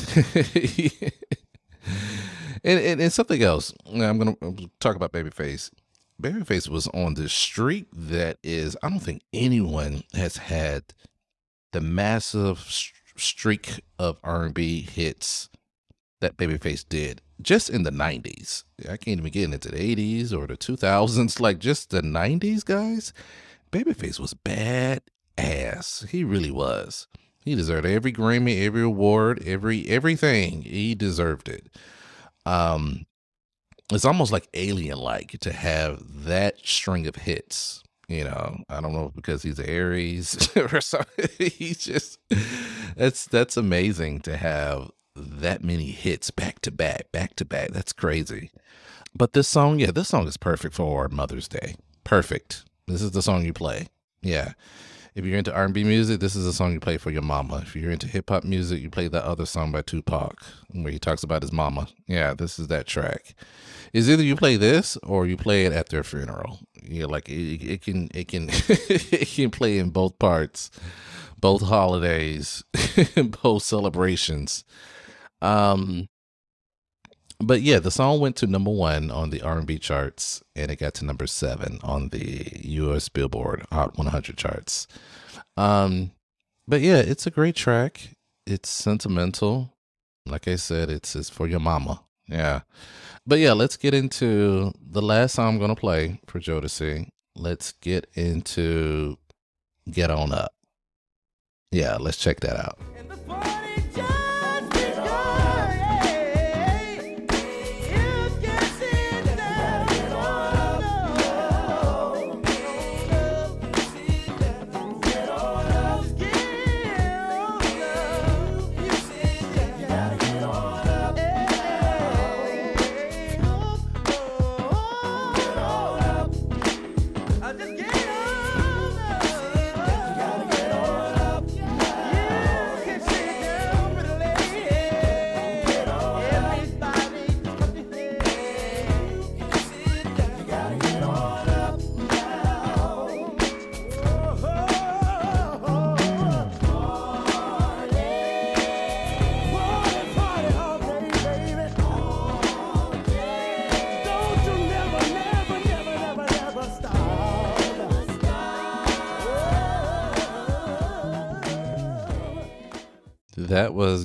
and, 2.65 2.79
and, 2.79 2.99
and 2.99 3.13
something 3.13 3.41
else. 3.41 3.73
I'm 3.85 4.17
gonna 4.17 4.35
talk 4.79 4.95
about 4.95 5.13
Babyface. 5.13 5.69
Babyface 6.21 6.67
was 6.67 6.87
on 6.87 7.13
this 7.13 7.31
streak 7.31 7.85
that 7.93 8.37
is. 8.43 8.75
I 8.81 8.89
don't 8.89 8.99
think 8.99 9.21
anyone 9.31 10.03
has 10.13 10.37
had 10.37 10.83
the 11.71 11.81
massive 11.81 12.59
streak 13.17 13.81
of 13.99 14.17
R&B 14.23 14.81
hits 14.81 15.49
that 16.21 16.37
Babyface 16.37 16.87
did 16.87 17.21
just 17.41 17.69
in 17.69 17.83
the 17.83 17.91
90s. 17.91 18.63
I 18.89 18.97
can't 18.97 19.19
even 19.19 19.31
get 19.31 19.53
into 19.53 19.69
the 19.69 19.95
80s 19.95 20.33
or 20.33 20.47
the 20.47 20.57
2000s, 20.57 21.39
like 21.39 21.59
just 21.59 21.89
the 21.91 22.01
90s, 22.01 22.65
guys. 22.65 23.13
Babyface 23.71 24.19
was 24.19 24.33
bad 24.33 25.01
ass. 25.37 26.05
He 26.09 26.23
really 26.23 26.51
was. 26.51 27.07
He 27.43 27.53
deserved 27.55 27.85
every 27.85 28.11
Grammy, 28.11 28.65
every 28.65 28.81
award, 28.81 29.43
every 29.45 29.87
everything. 29.87 30.63
He 30.63 30.95
deserved 30.95 31.47
it. 31.47 31.67
Um 32.45 33.05
it's 33.91 34.05
almost 34.05 34.31
like 34.31 34.47
alien 34.53 34.97
like 34.97 35.39
to 35.41 35.51
have 35.51 36.25
that 36.25 36.59
string 36.65 37.07
of 37.07 37.15
hits. 37.15 37.83
You 38.07 38.23
know, 38.23 38.57
I 38.69 38.81
don't 38.81 38.93
know 38.93 39.11
because 39.15 39.43
he's 39.43 39.59
Aries 39.59 40.55
or 40.73 40.81
something. 40.81 41.29
He's 41.37 41.83
just 41.83 42.19
that's 42.95 43.25
that's 43.25 43.57
amazing 43.57 44.21
to 44.21 44.37
have 44.37 44.91
that 45.15 45.63
many 45.63 45.91
hits 45.91 46.29
back 46.29 46.59
to 46.61 46.71
back, 46.71 47.11
back 47.11 47.35
to 47.37 47.45
back. 47.45 47.69
That's 47.69 47.93
crazy. 47.93 48.51
But 49.15 49.33
this 49.33 49.47
song, 49.47 49.79
yeah, 49.79 49.91
this 49.91 50.09
song 50.09 50.27
is 50.27 50.37
perfect 50.37 50.75
for 50.75 51.07
Mother's 51.07 51.47
Day. 51.47 51.75
Perfect. 52.03 52.65
This 52.87 53.01
is 53.01 53.11
the 53.11 53.21
song 53.21 53.45
you 53.45 53.53
play. 53.53 53.87
Yeah. 54.21 54.53
If 55.15 55.23
you're 55.23 55.37
into 55.37 55.55
R&B 55.55 55.85
music, 55.85 56.19
this 56.19 56.35
is 56.35 56.43
the 56.43 56.51
song 56.51 56.73
you 56.73 56.81
play 56.81 56.97
for 56.97 57.09
your 57.09 57.21
mama. 57.21 57.59
If 57.59 57.73
you're 57.73 57.91
into 57.91 58.05
hip 58.05 58.29
hop 58.29 58.43
music, 58.43 58.81
you 58.81 58.89
play 58.89 59.07
that 59.07 59.23
other 59.23 59.45
song 59.45 59.71
by 59.71 59.81
Tupac 59.81 60.43
where 60.73 60.91
he 60.91 60.99
talks 60.99 61.23
about 61.23 61.41
his 61.41 61.53
mama. 61.53 61.87
Yeah, 62.05 62.33
this 62.33 62.59
is 62.59 62.67
that 62.67 62.85
track. 62.85 63.33
Is 63.93 64.09
either 64.09 64.23
you 64.23 64.35
play 64.35 64.57
this 64.57 64.97
or 65.03 65.25
you 65.25 65.37
play 65.37 65.65
it 65.65 65.71
at 65.71 65.87
their 65.87 66.03
funeral. 66.03 66.59
You 66.83 67.03
know, 67.03 67.07
like 67.07 67.29
it, 67.29 67.63
it 67.63 67.81
can 67.81 68.09
it 68.13 68.27
can 68.27 68.49
it 68.51 69.29
can 69.29 69.51
play 69.51 69.77
in 69.77 69.89
both 69.91 70.19
parts, 70.19 70.69
both 71.39 71.61
holidays, 71.61 72.65
both 73.41 73.63
celebrations. 73.63 74.65
Um, 75.41 76.09
but 77.39 77.61
yeah, 77.61 77.79
the 77.79 77.91
song 77.91 78.19
went 78.19 78.35
to 78.37 78.47
number 78.47 78.71
one 78.71 79.11
on 79.11 79.29
the 79.29 79.41
R&B 79.41 79.79
charts, 79.79 80.43
and 80.55 80.71
it 80.71 80.77
got 80.77 80.93
to 80.95 81.05
number 81.05 81.27
seven 81.27 81.79
on 81.83 82.09
the 82.09 82.51
U.S. 82.63 83.09
Billboard 83.09 83.65
Hot 83.71 83.97
100 83.97 84.37
charts. 84.37 84.87
Um, 85.57 86.11
but 86.67 86.81
yeah, 86.81 86.97
it's 86.97 87.27
a 87.27 87.31
great 87.31 87.55
track. 87.55 88.09
It's 88.45 88.69
sentimental. 88.69 89.73
Like 90.25 90.47
I 90.47 90.55
said, 90.55 90.89
it's 90.89 91.15
it's 91.15 91.29
for 91.29 91.47
your 91.47 91.59
mama. 91.59 92.01
Yeah. 92.27 92.61
But 93.27 93.39
yeah, 93.39 93.53
let's 93.53 93.77
get 93.77 93.93
into 93.93 94.71
the 94.81 95.01
last 95.01 95.35
song 95.35 95.55
I'm 95.55 95.59
gonna 95.59 95.75
play 95.75 96.19
for 96.25 96.39
Jodeci. 96.39 97.09
Let's 97.35 97.73
get 97.73 98.07
into 98.13 99.17
Get 99.91 100.09
On 100.09 100.31
Up. 100.31 100.53
Yeah, 101.71 101.97
let's 101.97 102.17
check 102.17 102.39
that 102.39 102.57
out. 102.57 102.79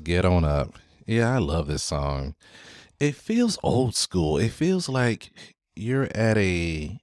Get 0.05 0.24
On 0.24 0.44
Up. 0.44 0.74
Yeah, 1.06 1.35
I 1.35 1.39
love 1.39 1.66
this 1.66 1.82
song. 1.82 2.35
It 2.98 3.14
feels 3.14 3.59
old 3.62 3.94
school. 3.94 4.39
It 4.39 4.51
feels 4.51 4.89
like 4.89 5.32
you're 5.74 6.09
at 6.14 6.36
a 6.36 7.01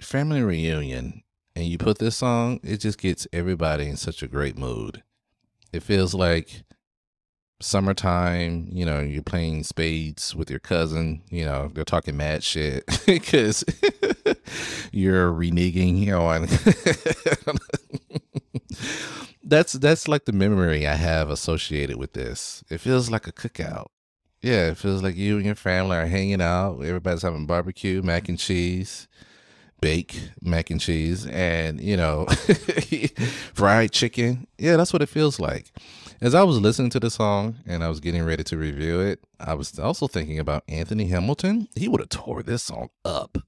family 0.00 0.42
reunion 0.42 1.22
and 1.54 1.66
you 1.66 1.78
put 1.78 1.98
this 1.98 2.16
song, 2.16 2.60
it 2.62 2.78
just 2.78 2.98
gets 2.98 3.26
everybody 3.32 3.86
in 3.86 3.96
such 3.96 4.22
a 4.22 4.28
great 4.28 4.56
mood. 4.56 5.02
It 5.72 5.82
feels 5.82 6.14
like 6.14 6.64
summertime, 7.60 8.68
you 8.70 8.84
know, 8.84 9.00
you're 9.00 9.22
playing 9.22 9.64
spades 9.64 10.34
with 10.34 10.50
your 10.50 10.58
cousin, 10.58 11.22
you 11.30 11.44
know, 11.44 11.70
they're 11.72 11.84
talking 11.84 12.16
mad 12.16 12.42
shit 12.42 12.84
because 13.06 13.64
you're 14.92 15.32
reneging, 15.32 15.98
you 15.98 16.12
know, 16.12 16.28
and 16.30 16.48
that's 19.44 19.72
that's 19.74 20.08
like 20.08 20.24
the 20.24 20.32
memory 20.32 20.86
I 20.86 20.94
have 20.94 21.30
associated 21.30 21.96
with 21.96 22.12
this. 22.12 22.64
It 22.70 22.78
feels 22.78 23.10
like 23.10 23.26
a 23.26 23.32
cookout. 23.32 23.86
Yeah, 24.40 24.70
it 24.70 24.76
feels 24.76 25.02
like 25.02 25.16
you 25.16 25.36
and 25.36 25.46
your 25.46 25.54
family 25.54 25.96
are 25.96 26.06
hanging 26.06 26.42
out. 26.42 26.80
Everybody's 26.80 27.22
having 27.22 27.46
barbecue, 27.46 28.02
mac 28.02 28.28
and 28.28 28.38
cheese, 28.38 29.06
bake 29.80 30.30
mac 30.40 30.70
and 30.70 30.80
cheese, 30.80 31.26
and 31.26 31.80
you 31.80 31.96
know, 31.96 32.26
fried 33.54 33.92
chicken. 33.92 34.46
Yeah, 34.58 34.76
that's 34.76 34.92
what 34.92 35.02
it 35.02 35.08
feels 35.08 35.38
like. 35.38 35.70
As 36.20 36.34
I 36.34 36.44
was 36.44 36.60
listening 36.60 36.90
to 36.90 37.00
the 37.00 37.10
song 37.10 37.56
and 37.66 37.82
I 37.82 37.88
was 37.88 37.98
getting 38.00 38.24
ready 38.24 38.44
to 38.44 38.56
review 38.56 39.00
it, 39.00 39.20
I 39.40 39.54
was 39.54 39.76
also 39.78 40.06
thinking 40.06 40.38
about 40.38 40.62
Anthony 40.68 41.06
Hamilton. 41.06 41.68
He 41.74 41.88
would 41.88 42.00
have 42.00 42.10
tore 42.10 42.42
this 42.44 42.62
song 42.62 42.90
up. 43.04 43.38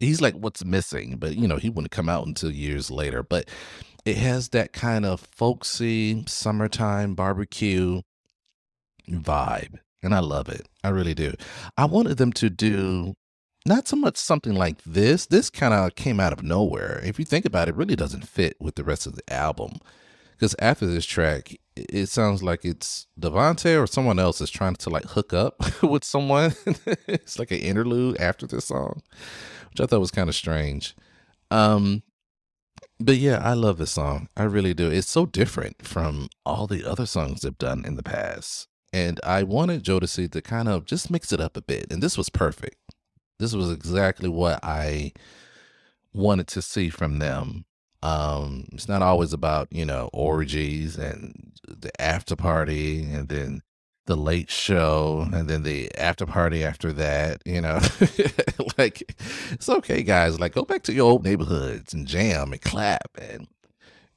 He's 0.00 0.20
like 0.20 0.34
what's 0.34 0.64
missing, 0.64 1.16
but 1.18 1.36
you 1.36 1.48
know, 1.48 1.56
he 1.56 1.70
wouldn't 1.70 1.92
come 1.92 2.10
out 2.10 2.26
until 2.26 2.50
years 2.50 2.90
later. 2.90 3.22
But 3.22 3.48
it 4.04 4.16
has 4.16 4.50
that 4.50 4.72
kind 4.72 5.04
of 5.06 5.20
folksy 5.20 6.24
summertime 6.26 7.14
barbecue 7.14 8.02
vibe. 9.08 9.78
And 10.02 10.14
I 10.14 10.18
love 10.20 10.48
it. 10.48 10.68
I 10.82 10.90
really 10.90 11.14
do. 11.14 11.32
I 11.78 11.86
wanted 11.86 12.18
them 12.18 12.32
to 12.34 12.50
do 12.50 13.14
not 13.66 13.88
so 13.88 13.96
much 13.96 14.18
something 14.18 14.54
like 14.54 14.82
this. 14.84 15.24
This 15.26 15.48
kind 15.48 15.72
of 15.72 15.94
came 15.94 16.20
out 16.20 16.34
of 16.34 16.42
nowhere. 16.42 17.00
If 17.02 17.18
you 17.18 17.24
think 17.24 17.46
about 17.46 17.68
it, 17.68 17.72
it 17.72 17.76
really 17.76 17.96
doesn't 17.96 18.28
fit 18.28 18.56
with 18.60 18.74
the 18.74 18.84
rest 18.84 19.06
of 19.06 19.14
the 19.14 19.32
album. 19.32 19.78
Because 20.32 20.54
after 20.58 20.84
this 20.86 21.06
track, 21.06 21.54
it- 21.74 22.08
sounds 22.08 22.42
like 22.42 22.64
it's 22.64 23.06
DeVante 23.18 23.82
or 23.82 23.86
someone 23.86 24.18
else 24.18 24.40
is 24.42 24.50
trying 24.50 24.74
to 24.76 24.90
like 24.90 25.04
hook 25.06 25.32
up 25.32 25.56
with 25.82 26.04
someone. 26.04 26.54
it's 27.08 27.38
like 27.38 27.50
an 27.50 27.58
interlude 27.58 28.18
after 28.20 28.46
this 28.46 28.66
song, 28.66 29.00
which 29.70 29.80
I 29.80 29.86
thought 29.86 30.00
was 30.00 30.10
kind 30.10 30.28
of 30.28 30.34
strange. 30.34 30.94
Um, 31.50 32.02
but 33.00 33.16
yeah, 33.16 33.40
I 33.42 33.54
love 33.54 33.78
this 33.78 33.92
song. 33.92 34.28
I 34.36 34.44
really 34.44 34.74
do. 34.74 34.90
It's 34.90 35.10
so 35.10 35.26
different 35.26 35.84
from 35.84 36.28
all 36.46 36.66
the 36.66 36.84
other 36.88 37.06
songs 37.06 37.40
they've 37.40 37.58
done 37.58 37.84
in 37.84 37.96
the 37.96 38.02
past. 38.02 38.68
And 38.92 39.18
I 39.24 39.42
wanted 39.42 39.82
Jodeci 39.82 40.30
to 40.30 40.40
kind 40.40 40.68
of 40.68 40.84
just 40.84 41.10
mix 41.10 41.32
it 41.32 41.40
up 41.40 41.56
a 41.56 41.62
bit. 41.62 41.86
And 41.90 42.02
this 42.02 42.16
was 42.16 42.28
perfect. 42.28 42.76
This 43.40 43.52
was 43.52 43.70
exactly 43.72 44.28
what 44.28 44.60
I 44.62 45.12
wanted 46.12 46.46
to 46.48 46.62
see 46.62 46.88
from 46.90 47.18
them. 47.18 47.64
Um, 48.02 48.68
it's 48.72 48.88
not 48.88 49.02
always 49.02 49.32
about, 49.32 49.68
you 49.72 49.84
know, 49.84 50.10
orgies 50.12 50.96
and 50.96 51.52
the 51.66 51.90
after 52.00 52.36
party 52.36 53.02
and 53.02 53.28
then 53.28 53.62
the 54.06 54.16
late 54.16 54.50
show 54.50 55.26
and 55.32 55.48
then 55.48 55.62
the 55.62 55.94
after 55.96 56.26
party 56.26 56.62
after 56.64 56.92
that, 56.92 57.40
you 57.44 57.60
know. 57.60 57.80
like 58.78 59.02
it's 59.50 59.68
okay, 59.68 60.02
guys. 60.02 60.38
Like 60.38 60.52
go 60.52 60.64
back 60.64 60.82
to 60.84 60.92
your 60.92 61.10
old 61.10 61.24
neighborhoods 61.24 61.94
and 61.94 62.06
jam 62.06 62.52
and 62.52 62.60
clap 62.60 63.08
and 63.20 63.48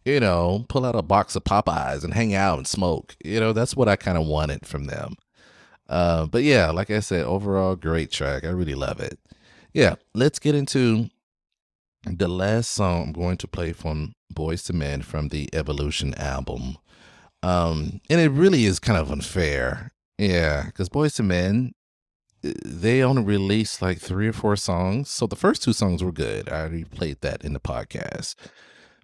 you 0.07 0.22
know, 0.22 0.65
pull 0.69 0.85
out 0.85 0.95
a 0.95 1.01
box 1.01 1.35
of 1.35 1.43
Popeyes 1.43 2.05
and 2.05 2.14
hang 2.14 2.34
out 2.34 2.57
and 2.57 2.65
smoke. 2.65 3.18
You 3.26 3.41
know, 3.41 3.51
that's 3.51 3.76
what 3.76 3.89
I 3.89 3.97
kind 3.97 4.18
of 4.18 4.26
wanted 4.26 4.65
from 4.65 4.85
them. 4.85 5.15
Uh, 5.89 6.26
but 6.26 6.43
yeah, 6.43 6.72
like 6.72 6.89
I 6.89 7.01
said, 7.01 7.26
overall 7.26 7.76
great 7.76 8.09
track. 8.09 8.45
I 8.45 8.49
really 8.49 8.73
love 8.73 9.01
it. 9.01 9.19
Yeah, 9.73 9.95
let's 10.14 10.39
get 10.39 10.55
into 10.55 11.09
the 12.05 12.30
last 12.30 12.72
song 12.72 13.07
I'm 13.07 13.14
going 13.14 13.38
to 13.38 13.47
play 13.49 13.73
from 13.73 14.14
Boyz 14.34 14.72
II 14.72 14.80
Men 14.80 15.01
from 15.01 15.27
the 15.27 15.49
Evolution 15.53 16.14
album. 16.15 16.77
Um, 17.43 18.01
and 18.09 18.19
it 18.19 18.30
really 18.30 18.65
is 18.65 18.80
kind 18.80 18.97
of 18.99 19.11
unfair. 19.11 19.91
Yeah, 20.18 20.65
because 20.65 20.89
Boyz 20.89 21.19
II 21.19 21.27
Men, 21.27 21.73
uh, 22.43 22.51
they 22.65 23.03
only 23.03 23.23
released 23.23 23.81
like 23.81 23.99
three 23.99 24.27
or 24.27 24.34
four 24.34 24.55
songs. 24.55 25.09
So 25.09 25.27
the 25.27 25.35
first 25.35 25.64
two 25.64 25.73
songs 25.73 26.03
were 26.03 26.11
good. 26.11 26.49
I 26.49 26.61
already 26.61 26.84
played 26.84 27.22
that 27.22 27.43
in 27.43 27.53
the 27.53 27.59
podcast. 27.59 28.35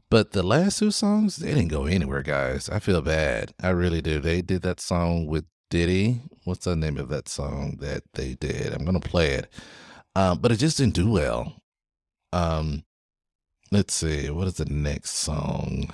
But 0.10 0.31
the 0.31 0.43
last 0.43 0.80
two 0.80 0.91
songs, 0.91 1.38
they 1.38 1.49
didn't 1.49 1.69
go 1.69 1.85
anywhere, 1.85 2.22
guys. 2.22 2.69
I 2.69 2.80
feel 2.80 3.01
bad. 3.01 3.53
I 3.61 3.69
really 3.69 4.01
do. 4.01 4.19
They 4.19 4.41
did 4.41 4.61
that 4.64 4.80
song 4.80 5.26
with 5.26 5.45
Diddy. 5.69 6.22
What's 6.43 6.65
the 6.65 6.76
name 6.76 6.97
of 6.97 7.10
that 7.10 7.27
song 7.27 7.77
that 7.81 8.03
they 8.14 8.35
did? 8.35 8.73
I'm 8.73 8.85
gonna 8.85 8.99
play 8.99 9.31
it, 9.31 9.51
um, 10.15 10.38
but 10.39 10.51
it 10.51 10.57
just 10.57 10.77
didn't 10.77 10.93
do 10.93 11.10
well. 11.10 11.53
Um, 12.31 12.84
let's 13.72 13.93
see, 13.95 14.30
what 14.30 14.47
is 14.47 14.55
the 14.55 14.65
next 14.65 15.11
song? 15.15 15.91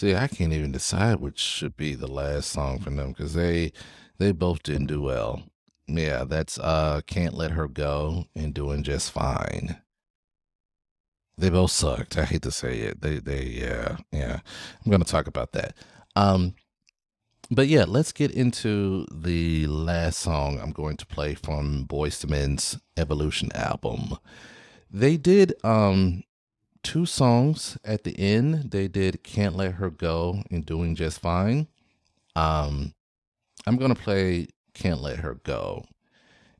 See, 0.00 0.14
I 0.14 0.28
can't 0.28 0.54
even 0.54 0.72
decide 0.72 1.20
which 1.20 1.38
should 1.38 1.76
be 1.76 1.94
the 1.94 2.10
last 2.10 2.48
song 2.48 2.78
from 2.78 2.96
them 2.96 3.10
because 3.10 3.34
they 3.34 3.70
they 4.16 4.32
both 4.32 4.62
didn't 4.62 4.86
do 4.86 5.02
well. 5.02 5.42
Yeah, 5.86 6.24
that's 6.24 6.58
uh 6.58 7.02
Can't 7.06 7.34
Let 7.34 7.50
Her 7.50 7.68
Go 7.68 8.24
and 8.34 8.54
Doing 8.54 8.82
Just 8.82 9.12
Fine. 9.12 9.76
They 11.36 11.50
both 11.50 11.72
sucked. 11.72 12.16
I 12.16 12.24
hate 12.24 12.40
to 12.44 12.50
say 12.50 12.78
it. 12.78 13.02
They 13.02 13.18
they 13.18 13.42
yeah, 13.44 13.98
yeah. 14.10 14.40
I'm 14.82 14.90
gonna 14.90 15.04
talk 15.04 15.26
about 15.26 15.52
that. 15.52 15.76
Um 16.16 16.54
but 17.50 17.68
yeah, 17.68 17.84
let's 17.86 18.12
get 18.12 18.30
into 18.30 19.04
the 19.12 19.66
last 19.66 20.20
song 20.20 20.60
I'm 20.62 20.72
going 20.72 20.96
to 20.96 21.06
play 21.06 21.34
from 21.34 21.84
Boyz 21.84 22.24
II 22.24 22.30
Men's 22.30 22.78
Evolution 22.96 23.52
album. 23.54 24.16
They 24.90 25.18
did 25.18 25.52
um 25.62 26.22
two 26.82 27.06
songs 27.06 27.78
at 27.84 28.04
the 28.04 28.18
end. 28.18 28.70
They 28.70 28.88
did 28.88 29.22
Can't 29.22 29.56
Let 29.56 29.74
Her 29.74 29.90
Go 29.90 30.42
and 30.50 30.64
Doing 30.64 30.94
Just 30.94 31.20
Fine. 31.20 31.68
Um 32.36 32.94
I'm 33.66 33.76
going 33.76 33.94
to 33.94 34.00
play 34.00 34.48
Can't 34.72 35.02
Let 35.02 35.18
Her 35.18 35.34
Go. 35.34 35.84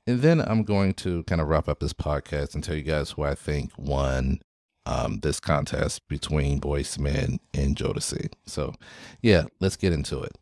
And 0.07 0.21
then 0.21 0.41
I'm 0.41 0.65
going 0.65 0.93
to 0.95 1.23
kind 1.25 1.41
of 1.41 1.49
wrap 1.49 1.69
up 1.69 1.81
this 1.81 1.95
podcast 1.95 2.55
and 2.55 2.63
tell 2.63 2.75
you 2.75 2.83
guys 2.83 3.13
who 3.13 3.23
I 3.23 3.35
think 3.35 3.73
won 3.79 4.41
um, 4.87 5.21
this 5.21 5.41
contest 5.41 6.07
between 6.09 6.61
Boyz 6.61 6.99
II 6.99 7.05
Men 7.05 7.41
and 7.55 7.75
Jodeci. 7.77 8.33
So, 8.47 8.75
yeah, 9.23 9.45
let's 9.61 9.77
get 9.77 9.93
into 9.93 10.21
it 10.23 10.37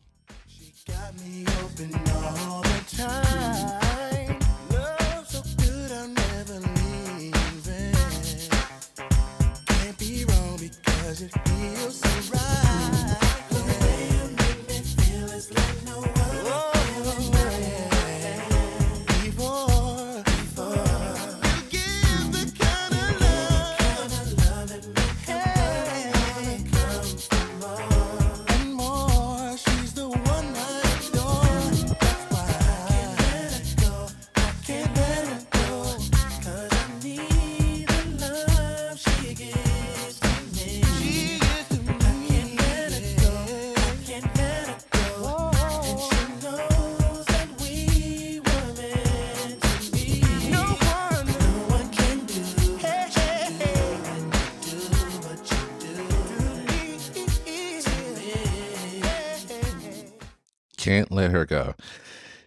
Can't 60.88 61.12
let 61.12 61.32
her 61.32 61.44
go. 61.44 61.74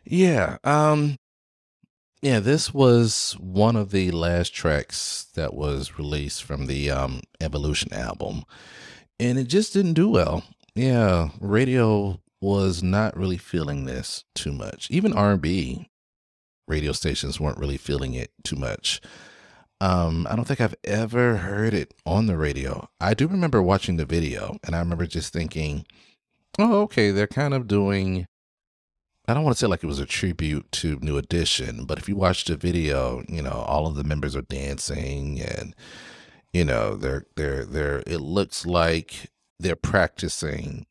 Yeah. 0.03 0.57
Um 0.63 1.17
yeah, 2.23 2.39
this 2.39 2.73
was 2.73 3.35
one 3.39 3.75
of 3.75 3.91
the 3.91 4.09
last 4.09 4.51
tracks 4.51 5.27
that 5.35 5.53
was 5.53 5.99
released 5.99 6.41
from 6.41 6.65
the 6.65 6.89
um 6.89 7.21
Evolution 7.39 7.93
album. 7.93 8.43
And 9.19 9.37
it 9.37 9.43
just 9.43 9.73
didn't 9.73 9.93
do 9.93 10.09
well. 10.09 10.43
Yeah, 10.73 11.29
radio 11.39 12.19
was 12.41 12.81
not 12.81 13.15
really 13.15 13.37
feeling 13.37 13.85
this 13.85 14.23
too 14.33 14.51
much. 14.51 14.89
Even 14.89 15.13
R&B 15.13 15.87
radio 16.67 16.93
stations 16.93 17.39
weren't 17.39 17.59
really 17.59 17.77
feeling 17.77 18.15
it 18.15 18.31
too 18.43 18.55
much. 18.55 19.01
Um, 19.79 20.25
I 20.27 20.35
don't 20.35 20.45
think 20.45 20.61
I've 20.61 20.75
ever 20.83 21.37
heard 21.37 21.75
it 21.75 21.93
on 22.07 22.25
the 22.25 22.37
radio. 22.37 22.89
I 22.99 23.13
do 23.13 23.27
remember 23.27 23.61
watching 23.61 23.97
the 23.97 24.05
video 24.05 24.57
and 24.63 24.75
I 24.75 24.79
remember 24.79 25.05
just 25.05 25.31
thinking, 25.31 25.85
oh, 26.57 26.81
okay, 26.81 27.11
they're 27.11 27.27
kind 27.27 27.53
of 27.53 27.67
doing 27.67 28.25
I 29.27 29.33
don't 29.33 29.43
want 29.43 29.55
to 29.55 29.59
say 29.59 29.67
like 29.67 29.83
it 29.83 29.87
was 29.87 29.99
a 29.99 30.05
tribute 30.05 30.71
to 30.73 30.97
New 31.01 31.17
Edition, 31.17 31.85
but 31.85 31.99
if 31.99 32.09
you 32.09 32.15
watch 32.15 32.45
the 32.45 32.55
video, 32.55 33.23
you 33.29 33.41
know, 33.41 33.51
all 33.67 33.87
of 33.87 33.95
the 33.95 34.03
members 34.03 34.35
are 34.35 34.41
dancing 34.41 35.39
and 35.39 35.75
you 36.53 36.65
know, 36.65 36.95
they're 36.95 37.25
they're 37.35 37.65
they're 37.65 38.03
it 38.07 38.19
looks 38.19 38.65
like 38.65 39.31
they're 39.59 39.75
practicing 39.75 40.85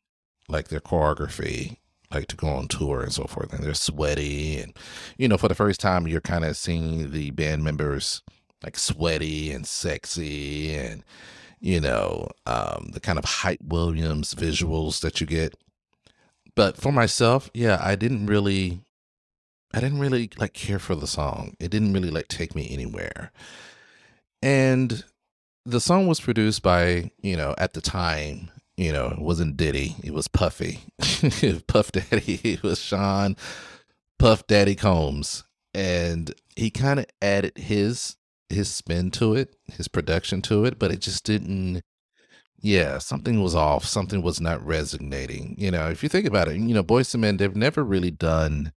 like 0.47 0.69
their 0.69 0.79
choreography 0.79 1.77
like 2.13 2.27
to 2.27 2.35
go 2.35 2.47
on 2.47 2.67
tour 2.67 3.01
and 3.01 3.13
so 3.13 3.23
forth 3.25 3.53
and 3.53 3.63
they're 3.63 3.73
sweaty 3.73 4.59
and 4.59 4.77
you 5.17 5.27
know 5.27 5.37
for 5.37 5.47
the 5.47 5.55
first 5.55 5.79
time 5.79 6.07
you're 6.07 6.21
kind 6.21 6.43
of 6.43 6.57
seeing 6.57 7.11
the 7.11 7.31
band 7.31 7.63
members 7.63 8.21
like 8.63 8.77
sweaty 8.77 9.51
and 9.51 9.65
sexy 9.65 10.75
and 10.75 11.03
you 11.59 11.79
know 11.79 12.27
um 12.45 12.89
the 12.93 12.99
kind 12.99 13.17
of 13.17 13.25
hype 13.25 13.61
williams 13.63 14.33
visuals 14.35 15.01
that 15.01 15.21
you 15.21 15.27
get 15.27 15.55
but 16.55 16.77
for 16.77 16.91
myself, 16.91 17.49
yeah, 17.53 17.79
I 17.81 17.95
didn't 17.95 18.27
really 18.27 18.81
I 19.73 19.79
didn't 19.79 19.99
really 19.99 20.29
like 20.37 20.53
care 20.53 20.79
for 20.79 20.95
the 20.95 21.07
song. 21.07 21.55
It 21.59 21.71
didn't 21.71 21.93
really 21.93 22.11
like 22.11 22.27
take 22.27 22.55
me 22.55 22.69
anywhere. 22.71 23.31
And 24.41 25.03
the 25.65 25.79
song 25.79 26.07
was 26.07 26.19
produced 26.19 26.63
by, 26.63 27.11
you 27.21 27.37
know, 27.37 27.55
at 27.57 27.73
the 27.73 27.81
time, 27.81 28.51
you 28.75 28.91
know, 28.91 29.07
it 29.07 29.19
wasn't 29.19 29.57
Diddy, 29.57 29.95
it 30.03 30.13
was 30.13 30.27
Puffy. 30.27 30.81
Puff 31.67 31.91
Daddy, 31.91 32.39
it 32.43 32.63
was 32.63 32.79
Sean 32.79 33.35
Puff 34.19 34.45
Daddy 34.47 34.75
Combs. 34.75 35.43
And 35.73 36.33
he 36.55 36.69
kind 36.69 36.99
of 36.99 37.05
added 37.21 37.57
his 37.57 38.17
his 38.49 38.69
spin 38.69 39.11
to 39.11 39.33
it, 39.33 39.55
his 39.71 39.87
production 39.87 40.41
to 40.41 40.65
it, 40.65 40.77
but 40.77 40.91
it 40.91 40.99
just 40.99 41.23
didn't 41.23 41.83
yeah, 42.61 42.99
something 42.99 43.41
was 43.41 43.55
off. 43.55 43.85
Something 43.85 44.21
was 44.21 44.39
not 44.39 44.65
resonating. 44.65 45.55
You 45.57 45.71
know, 45.71 45.89
if 45.89 46.03
you 46.03 46.09
think 46.09 46.27
about 46.27 46.47
it, 46.47 46.55
you 46.55 46.73
know, 46.73 46.83
Boyz 46.83 47.13
II 47.13 47.21
Men, 47.21 47.37
they've 47.37 47.55
never 47.55 47.83
really 47.83 48.11
done 48.11 48.71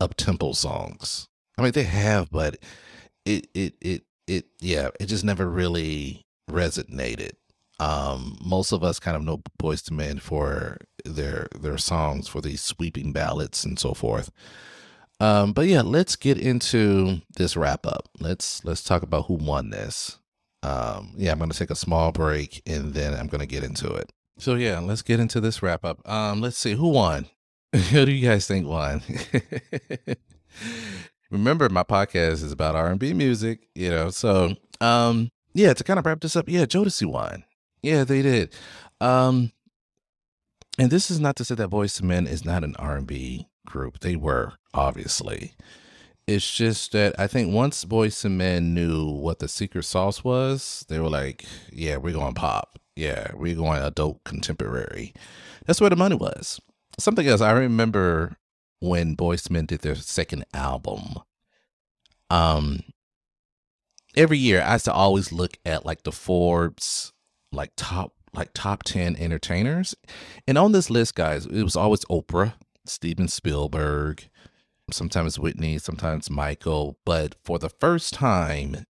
up 0.00 0.14
tempo 0.14 0.52
songs. 0.52 1.28
I 1.56 1.62
mean, 1.62 1.72
they 1.72 1.84
have, 1.84 2.30
but 2.30 2.58
it, 3.24 3.48
it, 3.54 3.74
it, 3.80 4.02
it, 4.26 4.46
yeah, 4.60 4.88
it 4.98 5.06
just 5.06 5.24
never 5.24 5.48
really 5.48 6.26
resonated. 6.50 7.32
Um, 7.80 8.36
most 8.44 8.72
of 8.72 8.82
us 8.82 8.98
kind 8.98 9.16
of 9.16 9.22
know 9.22 9.40
Boyz 9.62 9.90
II 9.90 9.96
Men 9.96 10.18
for 10.18 10.78
their 11.04 11.46
their 11.54 11.78
songs 11.78 12.26
for 12.26 12.40
these 12.40 12.60
sweeping 12.60 13.12
ballads 13.12 13.64
and 13.64 13.78
so 13.78 13.94
forth. 13.94 14.32
Um, 15.20 15.52
but 15.52 15.66
yeah, 15.66 15.82
let's 15.82 16.16
get 16.16 16.38
into 16.38 17.20
this 17.36 17.56
wrap 17.56 17.86
up. 17.86 18.08
Let's 18.18 18.64
let's 18.64 18.82
talk 18.82 19.02
about 19.02 19.26
who 19.26 19.34
won 19.34 19.70
this 19.70 20.18
um, 20.62 21.14
yeah, 21.16 21.32
I'm 21.32 21.38
going 21.38 21.50
to 21.50 21.58
take 21.58 21.70
a 21.70 21.76
small 21.76 22.12
break 22.12 22.62
and 22.66 22.94
then 22.94 23.14
I'm 23.14 23.28
going 23.28 23.40
to 23.40 23.46
get 23.46 23.64
into 23.64 23.92
it. 23.92 24.10
So 24.38 24.54
yeah, 24.54 24.78
let's 24.78 25.02
get 25.02 25.20
into 25.20 25.40
this 25.40 25.62
wrap 25.62 25.84
up. 25.84 26.08
Um, 26.08 26.40
let's 26.40 26.58
see 26.58 26.74
who 26.74 26.88
won. 26.88 27.26
who 27.72 28.06
do 28.06 28.12
you 28.12 28.26
guys 28.26 28.46
think 28.46 28.66
won? 28.66 29.02
Remember, 31.30 31.68
my 31.68 31.82
podcast 31.82 32.44
is 32.44 32.52
about 32.52 32.74
R&B 32.74 33.12
music, 33.12 33.68
you 33.74 33.90
know. 33.90 34.10
So, 34.10 34.54
um, 34.80 35.30
yeah, 35.52 35.74
to 35.74 35.84
kind 35.84 35.98
of 35.98 36.06
wrap 36.06 36.20
this 36.20 36.36
up, 36.36 36.48
yeah, 36.48 36.64
Jodeci 36.64 37.06
won. 37.06 37.44
Yeah, 37.82 38.04
they 38.04 38.22
did. 38.22 38.54
Um, 39.00 39.52
and 40.78 40.90
this 40.90 41.10
is 41.10 41.20
not 41.20 41.36
to 41.36 41.44
say 41.44 41.54
that 41.56 41.70
Boyz 41.70 42.00
II 42.00 42.08
Men 42.08 42.26
is 42.26 42.44
not 42.44 42.64
an 42.64 42.74
R&B 42.76 43.46
group. 43.66 44.00
They 44.00 44.16
were 44.16 44.54
obviously. 44.72 45.54
It's 46.28 46.54
just 46.54 46.92
that 46.92 47.18
I 47.18 47.26
think 47.26 47.54
once 47.54 47.86
Boyz 47.86 48.22
II 48.22 48.32
Men 48.32 48.74
knew 48.74 49.06
what 49.06 49.38
the 49.38 49.48
secret 49.48 49.84
sauce 49.84 50.22
was, 50.22 50.84
they 50.90 50.98
were 50.98 51.08
like, 51.08 51.46
"Yeah, 51.72 51.96
we're 51.96 52.12
going 52.12 52.34
pop. 52.34 52.78
Yeah, 52.94 53.30
we're 53.34 53.54
going 53.54 53.82
adult 53.82 54.22
contemporary." 54.24 55.14
That's 55.64 55.80
where 55.80 55.88
the 55.88 55.96
money 55.96 56.16
was. 56.16 56.60
Something 56.98 57.26
else 57.26 57.40
I 57.40 57.52
remember 57.52 58.36
when 58.80 59.16
Boyz 59.16 59.50
II 59.50 59.54
Men 59.54 59.64
did 59.64 59.80
their 59.80 59.94
second 59.94 60.44
album. 60.52 61.14
Um, 62.28 62.80
every 64.14 64.36
year 64.36 64.60
I 64.60 64.74
used 64.74 64.84
to 64.84 64.92
always 64.92 65.32
look 65.32 65.56
at 65.64 65.86
like 65.86 66.02
the 66.02 66.12
Forbes 66.12 67.14
like 67.52 67.72
top 67.74 68.12
like 68.34 68.50
top 68.52 68.82
10 68.82 69.16
entertainers. 69.16 69.94
And 70.46 70.58
on 70.58 70.72
this 70.72 70.90
list, 70.90 71.14
guys, 71.14 71.46
it 71.46 71.62
was 71.62 71.74
always 71.74 72.04
Oprah, 72.04 72.52
Steven 72.84 73.28
Spielberg, 73.28 74.28
sometimes 74.90 75.38
Whitney, 75.38 75.78
sometimes 75.78 76.30
Michael. 76.30 76.98
But 77.04 77.36
for 77.44 77.58
the 77.58 77.68
first 77.68 78.14
time, 78.14 78.84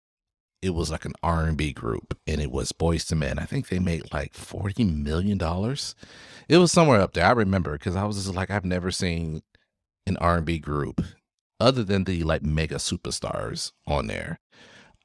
it 0.62 0.70
was 0.70 0.90
like 0.90 1.04
an 1.04 1.12
R&B 1.22 1.72
group 1.72 2.18
and 2.26 2.40
it 2.40 2.50
was 2.50 2.72
Boyz 2.72 3.10
II 3.12 3.18
Men. 3.18 3.38
I 3.38 3.44
think 3.44 3.68
they 3.68 3.78
made 3.78 4.12
like 4.12 4.34
40 4.34 4.84
million 4.84 5.38
dollars. 5.38 5.94
It 6.48 6.58
was 6.58 6.72
somewhere 6.72 7.00
up 7.00 7.12
there. 7.12 7.26
I 7.26 7.32
remember 7.32 7.76
cuz 7.78 7.96
I 7.96 8.04
was 8.04 8.16
just 8.16 8.34
like 8.34 8.50
I've 8.50 8.64
never 8.64 8.90
seen 8.90 9.42
an 10.06 10.16
R&B 10.18 10.58
group 10.58 11.02
other 11.60 11.82
than 11.84 12.04
the 12.04 12.22
like 12.24 12.42
mega 12.42 12.76
superstars 12.76 13.72
on 13.86 14.06
there. 14.06 14.40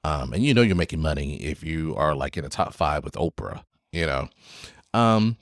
Um 0.04 0.34
and 0.34 0.44
you 0.44 0.54
know 0.54 0.62
you're 0.62 0.76
making 0.76 1.02
money 1.02 1.38
if 1.38 1.64
you 1.64 1.96
are 1.96 2.16
like 2.16 2.38
in 2.38 2.44
the 2.44 2.50
top 2.50 2.74
5 2.74 3.04
with 3.04 3.14
Oprah, 3.14 3.64
you 3.92 4.06
know. 4.06 4.30
Um 4.94 5.38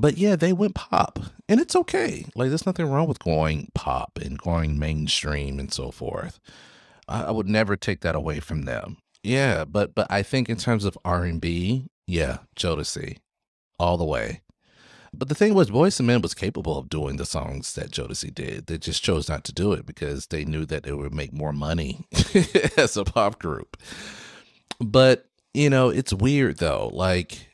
but 0.00 0.16
yeah, 0.16 0.34
they 0.34 0.54
went 0.54 0.74
pop, 0.74 1.18
and 1.46 1.60
it's 1.60 1.76
okay. 1.76 2.24
Like, 2.34 2.48
there's 2.48 2.64
nothing 2.64 2.86
wrong 2.86 3.06
with 3.06 3.18
going 3.18 3.70
pop 3.74 4.18
and 4.20 4.38
going 4.38 4.78
mainstream 4.78 5.58
and 5.58 5.70
so 5.70 5.90
forth. 5.90 6.40
I, 7.06 7.24
I 7.24 7.30
would 7.30 7.48
never 7.48 7.76
take 7.76 8.00
that 8.00 8.14
away 8.14 8.40
from 8.40 8.62
them. 8.62 8.96
Yeah, 9.22 9.66
but 9.66 9.94
but 9.94 10.06
I 10.10 10.22
think 10.22 10.48
in 10.48 10.56
terms 10.56 10.86
of 10.86 10.96
R 11.04 11.24
and 11.24 11.38
B, 11.38 11.90
yeah, 12.06 12.38
Jodeci, 12.56 13.18
all 13.78 13.98
the 13.98 14.04
way. 14.06 14.40
But 15.12 15.28
the 15.28 15.34
thing 15.34 15.52
was, 15.52 15.70
Boyz 15.70 16.00
II 16.00 16.06
Men 16.06 16.22
was 16.22 16.34
capable 16.34 16.78
of 16.78 16.88
doing 16.88 17.16
the 17.16 17.26
songs 17.26 17.74
that 17.74 17.90
Jodeci 17.90 18.32
did. 18.34 18.66
They 18.66 18.78
just 18.78 19.02
chose 19.02 19.28
not 19.28 19.44
to 19.44 19.52
do 19.52 19.72
it 19.72 19.84
because 19.84 20.28
they 20.28 20.44
knew 20.46 20.64
that 20.66 20.86
it 20.86 20.96
would 20.96 21.12
make 21.12 21.32
more 21.32 21.52
money 21.52 22.06
as 22.78 22.96
a 22.96 23.04
pop 23.04 23.38
group. 23.38 23.76
But 24.78 25.26
you 25.52 25.68
know, 25.68 25.90
it's 25.90 26.14
weird 26.14 26.56
though. 26.56 26.88
Like, 26.90 27.48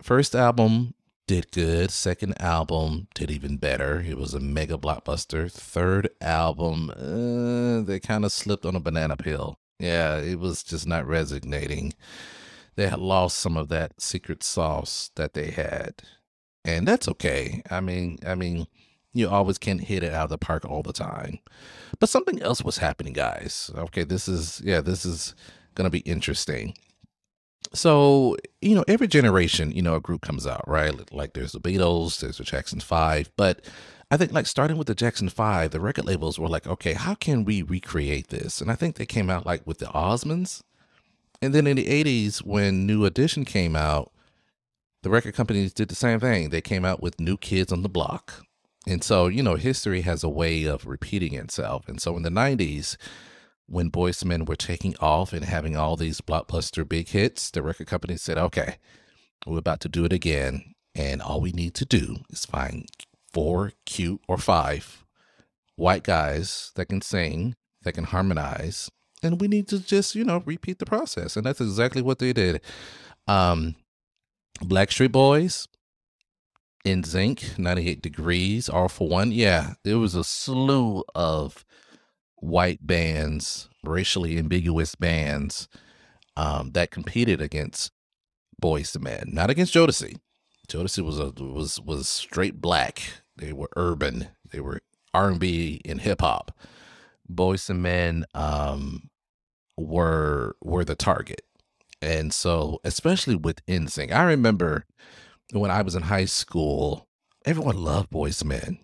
first 0.00 0.34
album 0.34 0.94
did 1.30 1.52
good. 1.52 1.92
Second 1.92 2.34
album 2.42 3.06
did 3.14 3.30
even 3.30 3.56
better. 3.56 4.00
It 4.00 4.18
was 4.18 4.34
a 4.34 4.40
mega 4.40 4.76
blockbuster. 4.76 5.48
Third 5.48 6.10
album, 6.20 6.90
uh, 6.90 7.86
they 7.86 8.00
kind 8.00 8.24
of 8.24 8.32
slipped 8.32 8.66
on 8.66 8.74
a 8.74 8.80
banana 8.80 9.16
peel. 9.16 9.56
Yeah, 9.78 10.16
it 10.16 10.40
was 10.40 10.64
just 10.64 10.88
not 10.88 11.06
resonating. 11.06 11.94
They 12.74 12.88
had 12.88 12.98
lost 12.98 13.38
some 13.38 13.56
of 13.56 13.68
that 13.68 14.02
secret 14.02 14.42
sauce 14.42 15.12
that 15.14 15.34
they 15.34 15.52
had, 15.52 16.02
and 16.64 16.88
that's 16.88 17.06
okay. 17.06 17.62
I 17.70 17.78
mean, 17.78 18.18
I 18.26 18.34
mean, 18.34 18.66
you 19.12 19.28
always 19.28 19.56
can't 19.56 19.82
hit 19.82 20.02
it 20.02 20.12
out 20.12 20.24
of 20.24 20.30
the 20.30 20.38
park 20.38 20.64
all 20.64 20.82
the 20.82 20.92
time. 20.92 21.38
But 22.00 22.08
something 22.08 22.42
else 22.42 22.64
was 22.64 22.78
happening, 22.78 23.12
guys. 23.12 23.70
Okay, 23.76 24.02
this 24.02 24.26
is 24.26 24.60
yeah, 24.64 24.80
this 24.80 25.06
is 25.06 25.36
gonna 25.76 25.90
be 25.90 26.00
interesting 26.00 26.74
so 27.72 28.36
you 28.60 28.74
know 28.74 28.84
every 28.88 29.06
generation 29.06 29.70
you 29.70 29.82
know 29.82 29.94
a 29.94 30.00
group 30.00 30.22
comes 30.22 30.46
out 30.46 30.66
right? 30.66 31.12
Like 31.12 31.34
there's 31.34 31.52
the 31.52 31.60
beatles 31.60 32.20
there's 32.20 32.38
the 32.38 32.44
jackson 32.44 32.80
five 32.80 33.30
but 33.36 33.64
i 34.10 34.16
think 34.16 34.32
like 34.32 34.46
starting 34.46 34.76
with 34.76 34.88
the 34.88 34.94
jackson 34.94 35.28
five 35.28 35.70
the 35.70 35.80
record 35.80 36.04
labels 36.04 36.38
were 36.38 36.48
like 36.48 36.66
okay 36.66 36.94
how 36.94 37.14
can 37.14 37.44
we 37.44 37.62
recreate 37.62 38.28
this? 38.28 38.60
And 38.60 38.70
i 38.70 38.74
think 38.74 38.96
they 38.96 39.06
came 39.06 39.30
out 39.30 39.46
like 39.46 39.66
with 39.66 39.78
the 39.78 39.86
osmonds. 39.86 40.62
And 41.42 41.54
then 41.54 41.66
in 41.66 41.76
the 41.76 41.86
80s 41.86 42.38
when 42.44 42.86
new 42.86 43.04
edition 43.04 43.44
came 43.44 43.74
out 43.74 44.12
the 45.02 45.10
record 45.10 45.34
companies 45.34 45.72
did 45.72 45.88
the 45.88 45.94
same 45.94 46.20
thing. 46.20 46.50
They 46.50 46.60
came 46.60 46.84
out 46.84 47.02
with 47.02 47.18
new 47.18 47.38
kids 47.38 47.72
on 47.72 47.80
the 47.80 47.88
block. 47.88 48.44
And 48.86 49.02
so 49.02 49.28
you 49.28 49.42
know 49.42 49.54
history 49.54 50.02
has 50.02 50.24
a 50.24 50.28
way 50.28 50.64
of 50.64 50.86
repeating 50.86 51.34
itself. 51.34 51.88
And 51.88 52.00
so 52.00 52.16
in 52.16 52.22
the 52.22 52.30
90s 52.30 52.96
when 53.70 53.90
Boyz 53.90 54.24
Men 54.24 54.44
were 54.44 54.56
taking 54.56 54.96
off 54.98 55.32
and 55.32 55.44
having 55.44 55.76
all 55.76 55.96
these 55.96 56.20
blockbuster 56.20 56.86
big 56.86 57.08
hits, 57.08 57.50
the 57.50 57.62
record 57.62 57.86
company 57.86 58.16
said, 58.16 58.36
okay, 58.36 58.76
we're 59.46 59.58
about 59.58 59.80
to 59.80 59.88
do 59.88 60.04
it 60.04 60.12
again. 60.12 60.74
And 60.92 61.22
all 61.22 61.40
we 61.40 61.52
need 61.52 61.74
to 61.74 61.84
do 61.84 62.16
is 62.30 62.44
find 62.44 62.88
four 63.32 63.72
cute 63.86 64.20
or 64.26 64.38
five 64.38 65.04
white 65.76 66.02
guys 66.02 66.72
that 66.74 66.86
can 66.86 67.00
sing, 67.00 67.54
that 67.82 67.92
can 67.92 68.04
harmonize. 68.04 68.90
And 69.22 69.40
we 69.40 69.46
need 69.46 69.68
to 69.68 69.78
just, 69.78 70.16
you 70.16 70.24
know, 70.24 70.42
repeat 70.44 70.80
the 70.80 70.86
process. 70.86 71.36
And 71.36 71.46
that's 71.46 71.60
exactly 71.60 72.02
what 72.02 72.18
they 72.18 72.32
did. 72.32 72.60
Um, 73.28 73.76
Backstreet 74.60 75.12
Boys, 75.12 75.68
NSYNC, 76.84 77.56
98 77.56 78.02
Degrees, 78.02 78.68
All-4-One. 78.68 79.30
Yeah, 79.30 79.74
there 79.84 79.98
was 79.98 80.16
a 80.16 80.24
slew 80.24 81.04
of 81.14 81.64
white 82.40 82.86
bands, 82.86 83.68
racially 83.84 84.38
ambiguous 84.38 84.94
bands 84.94 85.68
um, 86.36 86.72
that 86.72 86.90
competed 86.90 87.40
against 87.40 87.92
Boyz 88.60 88.96
II 88.96 89.02
Men, 89.02 89.30
not 89.32 89.50
against 89.50 89.74
Jodeci. 89.74 90.16
Jodeci 90.68 91.04
was 91.04 91.18
a, 91.18 91.32
was 91.42 91.80
was 91.80 92.08
straight 92.08 92.60
black. 92.60 93.02
They 93.36 93.52
were 93.52 93.70
urban. 93.76 94.28
They 94.50 94.60
were 94.60 94.80
R 95.12 95.28
and 95.28 95.40
B 95.40 95.80
and 95.84 96.00
hip 96.00 96.20
hop. 96.20 96.56
Boyz 97.30 97.68
II 97.68 97.76
Men 97.76 98.24
um, 98.34 99.10
were 99.76 100.56
were 100.62 100.84
the 100.84 100.94
target, 100.94 101.42
and 102.00 102.32
so 102.32 102.80
especially 102.84 103.34
with 103.34 103.64
NSYNC, 103.66 104.12
I 104.12 104.22
remember 104.24 104.86
when 105.52 105.70
I 105.70 105.82
was 105.82 105.94
in 105.94 106.02
high 106.02 106.26
school, 106.26 107.08
everyone 107.44 107.82
loved 107.82 108.10
Boyz 108.10 108.42
II 108.42 108.48
Men. 108.48 108.78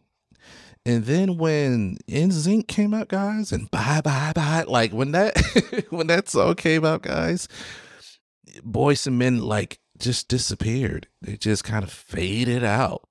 And 0.87 1.05
then 1.05 1.37
when 1.37 1.99
NSYNC 2.09 2.69
came 2.69 2.95
out, 2.95 3.09
guys, 3.09 3.51
and 3.51 3.69
bye 3.73 4.01
bye 4.03 4.33
bye, 4.33 4.63
like 4.69 4.93
when 4.93 5.11
that 5.11 5.37
when 5.91 6.07
that 6.07 6.29
song 6.29 6.55
came 6.55 6.85
out, 6.85 7.03
guys, 7.03 7.49
Boyz 8.61 9.09
and 9.09 9.19
Men 9.19 9.41
like 9.41 9.81
just 9.99 10.29
disappeared. 10.29 11.09
They 11.21 11.37
just 11.37 11.65
kind 11.65 11.83
of 11.83 11.91
faded 11.91 12.63
out. 12.63 13.03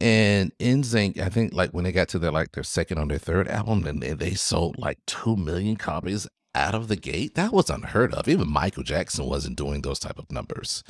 And 0.00 0.56
NSYNC, 0.56 1.18
I 1.20 1.28
think 1.28 1.52
like 1.52 1.72
when 1.72 1.84
they 1.84 1.92
got 1.92 2.08
to 2.08 2.18
their 2.18 2.32
like 2.32 2.52
their 2.52 2.64
second 2.64 2.96
or 2.96 3.06
their 3.06 3.18
third 3.18 3.46
album, 3.46 3.86
and 3.86 4.02
they, 4.02 4.14
they 4.14 4.32
sold 4.32 4.78
like 4.78 5.04
two 5.04 5.36
million 5.36 5.76
copies 5.76 6.26
out 6.54 6.74
of 6.74 6.88
the 6.88 6.96
gate. 6.96 7.34
That 7.34 7.52
was 7.52 7.68
unheard 7.68 8.14
of. 8.14 8.28
Even 8.28 8.50
Michael 8.50 8.82
Jackson 8.82 9.26
wasn't 9.26 9.58
doing 9.58 9.82
those 9.82 9.98
type 9.98 10.18
of 10.18 10.32
numbers. 10.32 10.82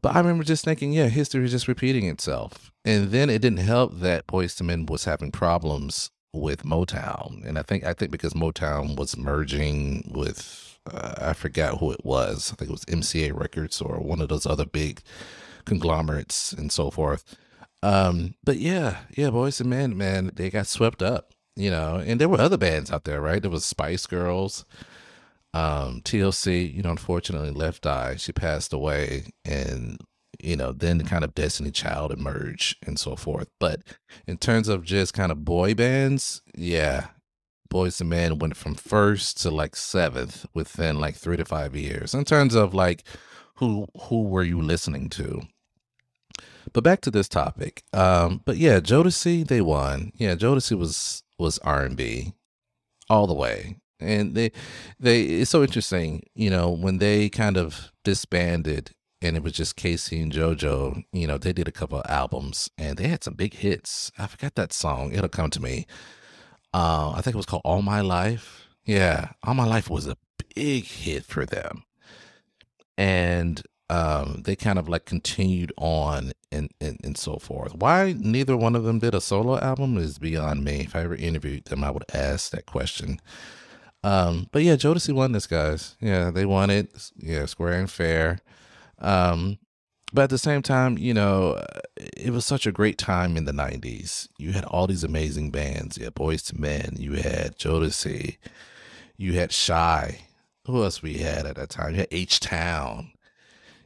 But 0.00 0.14
I 0.14 0.20
remember 0.20 0.44
just 0.44 0.64
thinking, 0.64 0.92
yeah, 0.92 1.08
history 1.08 1.44
is 1.44 1.50
just 1.50 1.68
repeating 1.68 2.06
itself. 2.06 2.70
And 2.84 3.10
then 3.10 3.30
it 3.30 3.40
didn't 3.42 3.58
help 3.58 3.98
that 4.00 4.26
Boyz 4.26 4.60
II 4.60 4.66
Men 4.66 4.86
was 4.86 5.04
having 5.04 5.32
problems 5.32 6.10
with 6.32 6.62
Motown, 6.62 7.44
and 7.46 7.58
I 7.58 7.62
think 7.62 7.84
I 7.84 7.94
think 7.94 8.10
because 8.10 8.34
Motown 8.34 8.96
was 8.96 9.16
merging 9.16 10.10
with 10.14 10.78
uh, 10.90 11.14
I 11.18 11.32
forgot 11.32 11.78
who 11.78 11.90
it 11.92 12.04
was. 12.04 12.52
I 12.52 12.56
think 12.56 12.70
it 12.70 12.72
was 12.72 12.84
MCA 12.84 13.38
Records 13.38 13.80
or 13.80 13.98
one 13.98 14.20
of 14.20 14.28
those 14.28 14.46
other 14.46 14.66
big 14.66 15.02
conglomerates 15.64 16.52
and 16.52 16.72
so 16.72 16.90
forth. 16.90 17.36
Um, 17.82 18.34
but 18.44 18.58
yeah, 18.58 18.98
yeah, 19.16 19.28
Boyz 19.28 19.60
II 19.60 19.68
Men, 19.68 19.96
man, 19.96 20.30
they 20.34 20.50
got 20.50 20.66
swept 20.66 21.02
up, 21.02 21.32
you 21.56 21.70
know. 21.70 22.02
And 22.04 22.20
there 22.20 22.28
were 22.28 22.40
other 22.40 22.56
bands 22.56 22.90
out 22.90 23.04
there, 23.04 23.20
right? 23.20 23.40
There 23.40 23.50
was 23.50 23.64
Spice 23.64 24.06
Girls 24.06 24.64
um, 25.54 26.02
TLC, 26.02 26.72
you 26.74 26.82
know, 26.82 26.90
unfortunately 26.90 27.50
left 27.50 27.86
eye, 27.86 28.16
She 28.16 28.32
passed 28.32 28.72
away, 28.72 29.24
and 29.44 29.98
you 30.40 30.56
know, 30.56 30.72
then 30.72 30.98
the 30.98 31.04
kind 31.04 31.24
of 31.24 31.34
Destiny 31.34 31.70
Child 31.70 32.12
emerged 32.12 32.76
and 32.86 32.98
so 32.98 33.16
forth. 33.16 33.48
But 33.58 33.82
in 34.26 34.36
terms 34.38 34.68
of 34.68 34.84
just 34.84 35.14
kind 35.14 35.32
of 35.32 35.44
boy 35.44 35.74
bands, 35.74 36.42
yeah, 36.54 37.08
Boys 37.70 38.00
and 38.00 38.10
Men 38.10 38.38
went 38.38 38.56
from 38.56 38.74
first 38.74 39.40
to 39.42 39.50
like 39.50 39.76
seventh 39.76 40.46
within 40.54 41.00
like 41.00 41.16
three 41.16 41.36
to 41.36 41.44
five 41.44 41.76
years. 41.76 42.14
In 42.14 42.24
terms 42.24 42.54
of 42.54 42.72
like 42.74 43.04
who 43.56 43.86
who 44.02 44.22
were 44.22 44.42
you 44.42 44.60
listening 44.60 45.08
to? 45.10 45.42
But 46.72 46.84
back 46.84 47.00
to 47.02 47.10
this 47.10 47.28
topic. 47.28 47.82
Um, 47.92 48.42
but 48.44 48.56
yeah, 48.58 48.80
Jodeci, 48.80 49.46
they 49.46 49.60
won. 49.60 50.12
Yeah, 50.16 50.34
Jodeci 50.34 50.78
was 50.78 51.22
was 51.38 51.58
R 51.58 51.84
and 51.84 51.96
B 51.96 52.34
all 53.10 53.26
the 53.26 53.34
way 53.34 53.76
and 54.00 54.34
they 54.34 54.52
they 54.98 55.22
it's 55.22 55.50
so 55.50 55.62
interesting 55.62 56.22
you 56.34 56.50
know 56.50 56.70
when 56.70 56.98
they 56.98 57.28
kind 57.28 57.56
of 57.56 57.92
disbanded 58.04 58.92
and 59.20 59.36
it 59.36 59.42
was 59.42 59.52
just 59.52 59.76
K-Ci 59.76 60.20
and 60.20 60.32
JoJo 60.32 61.04
you 61.12 61.26
know 61.26 61.38
they 61.38 61.52
did 61.52 61.68
a 61.68 61.72
couple 61.72 62.02
albums 62.08 62.70
and 62.78 62.96
they 62.96 63.08
had 63.08 63.24
some 63.24 63.34
big 63.34 63.54
hits. 63.54 64.12
I 64.18 64.26
forgot 64.26 64.54
that 64.54 64.72
song. 64.72 65.12
It'll 65.12 65.28
come 65.28 65.50
to 65.50 65.60
me. 65.62 65.86
Uh 66.72 67.12
i 67.16 67.20
think 67.20 67.34
it 67.34 67.38
was 67.38 67.46
called 67.46 67.62
all 67.64 67.82
my 67.82 68.00
life. 68.00 68.68
Yeah 68.84 69.30
all 69.42 69.54
my 69.54 69.66
life 69.66 69.90
was 69.90 70.06
a 70.06 70.16
big 70.54 70.84
hit 70.84 71.24
for 71.24 71.44
them. 71.44 71.84
And 72.96 73.62
um 73.90 74.42
they 74.44 74.54
kind 74.54 74.78
of 74.78 74.88
like 74.88 75.06
continued 75.06 75.72
on 75.78 76.32
and, 76.52 76.70
and 76.80 76.98
and 77.02 77.18
so 77.18 77.38
forth. 77.38 77.74
Why 77.74 78.14
neither 78.18 78.56
one 78.56 78.76
of 78.76 78.84
them 78.84 78.98
did 79.00 79.14
a 79.14 79.20
solo 79.20 79.58
album 79.58 79.96
is 79.98 80.18
beyond 80.18 80.62
me. 80.64 80.80
If 80.80 80.94
i 80.94 81.00
ever 81.02 81.16
interviewed 81.16 81.64
them 81.66 81.82
i 81.82 81.90
would 81.90 82.04
ask 82.14 82.50
that 82.52 82.66
question 82.66 83.20
um, 84.04 84.48
but 84.52 84.62
yeah, 84.62 84.76
Jodeci 84.76 85.12
won 85.12 85.32
this, 85.32 85.46
guys. 85.46 85.96
Yeah, 86.00 86.30
they 86.30 86.46
won 86.46 86.70
it. 86.70 87.10
Yeah, 87.16 87.46
square 87.46 87.72
and 87.72 87.90
fair. 87.90 88.40
Um, 88.98 89.58
but 90.12 90.22
at 90.22 90.30
the 90.30 90.38
same 90.38 90.62
time, 90.62 90.96
you 90.96 91.12
know, 91.12 91.62
it 91.96 92.30
was 92.30 92.46
such 92.46 92.66
a 92.66 92.72
great 92.72 92.96
time 92.96 93.36
in 93.36 93.44
the 93.44 93.52
'90s. 93.52 94.28
You 94.38 94.52
had 94.52 94.64
all 94.64 94.86
these 94.86 95.04
amazing 95.04 95.50
bands. 95.50 95.98
You 95.98 96.04
had 96.04 96.14
Boyz 96.14 96.52
II 96.52 96.60
Men. 96.60 96.96
You 96.98 97.14
had 97.14 97.58
Jodeci. 97.58 98.38
You 99.16 99.34
had 99.34 99.52
Shai. 99.52 100.20
Who 100.66 100.82
else 100.82 101.02
we 101.02 101.14
had 101.18 101.46
at 101.46 101.56
that 101.56 101.70
time? 101.70 101.92
You 101.92 102.00
had 102.00 102.08
H 102.10 102.40
Town. 102.40 103.12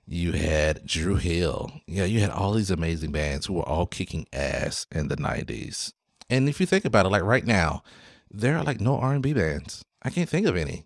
You 0.06 0.32
had 0.32 0.84
Dru 0.84 1.16
Hill. 1.16 1.72
Yeah, 1.86 2.04
you 2.04 2.20
had 2.20 2.30
all 2.30 2.52
these 2.52 2.70
amazing 2.70 3.12
bands 3.12 3.46
who 3.46 3.54
were 3.54 3.68
all 3.68 3.86
kicking 3.86 4.26
ass 4.32 4.86
in 4.92 5.08
the 5.08 5.16
'90s. 5.16 5.92
And 6.28 6.48
if 6.48 6.60
you 6.60 6.66
think 6.66 6.84
about 6.84 7.06
it, 7.06 7.10
like 7.10 7.22
right 7.22 7.44
now, 7.44 7.82
there 8.30 8.56
are 8.56 8.64
like 8.64 8.80
no 8.80 8.98
R&B 8.98 9.32
bands. 9.32 9.84
I 10.02 10.10
can't 10.10 10.28
think 10.28 10.46
of 10.46 10.56
any. 10.56 10.84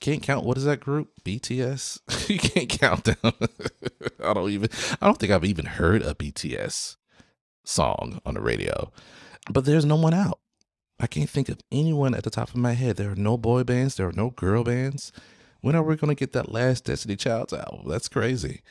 can't 0.00 0.22
count 0.22 0.44
what 0.44 0.56
is 0.56 0.64
that 0.64 0.80
group? 0.80 1.10
Bts 1.24 2.00
you 2.28 2.38
can't 2.38 2.68
count 2.68 3.04
them. 3.04 3.16
I 4.24 4.32
don't 4.32 4.50
even 4.50 4.68
i 5.00 5.06
don't 5.06 5.18
think 5.18 5.30
i've 5.30 5.44
even 5.44 5.66
heard 5.66 6.02
a 6.02 6.12
bts 6.14 6.96
song 7.64 8.20
on 8.24 8.34
the 8.34 8.40
radio. 8.40 8.90
But 9.50 9.64
there's 9.64 9.84
no 9.84 9.96
one 9.96 10.14
out. 10.14 10.40
I 10.98 11.06
can't 11.06 11.30
think 11.30 11.48
of 11.48 11.60
anyone 11.70 12.14
at 12.14 12.24
the 12.24 12.30
top 12.30 12.48
of 12.48 12.56
my 12.56 12.72
head. 12.72 12.96
There 12.96 13.12
are 13.12 13.16
no 13.16 13.36
boy 13.36 13.64
bands 13.64 13.94
there 13.96 14.08
are 14.08 14.12
no 14.12 14.30
girl 14.30 14.64
bands. 14.64 15.12
When 15.60 15.74
are 15.74 15.82
we 15.82 15.96
going 15.96 16.14
to 16.14 16.18
get 16.18 16.32
that 16.32 16.52
last 16.52 16.84
destiny 16.84 17.16
child's 17.16 17.52
album? 17.52 17.88
That's 17.88 18.08
crazy. 18.08 18.62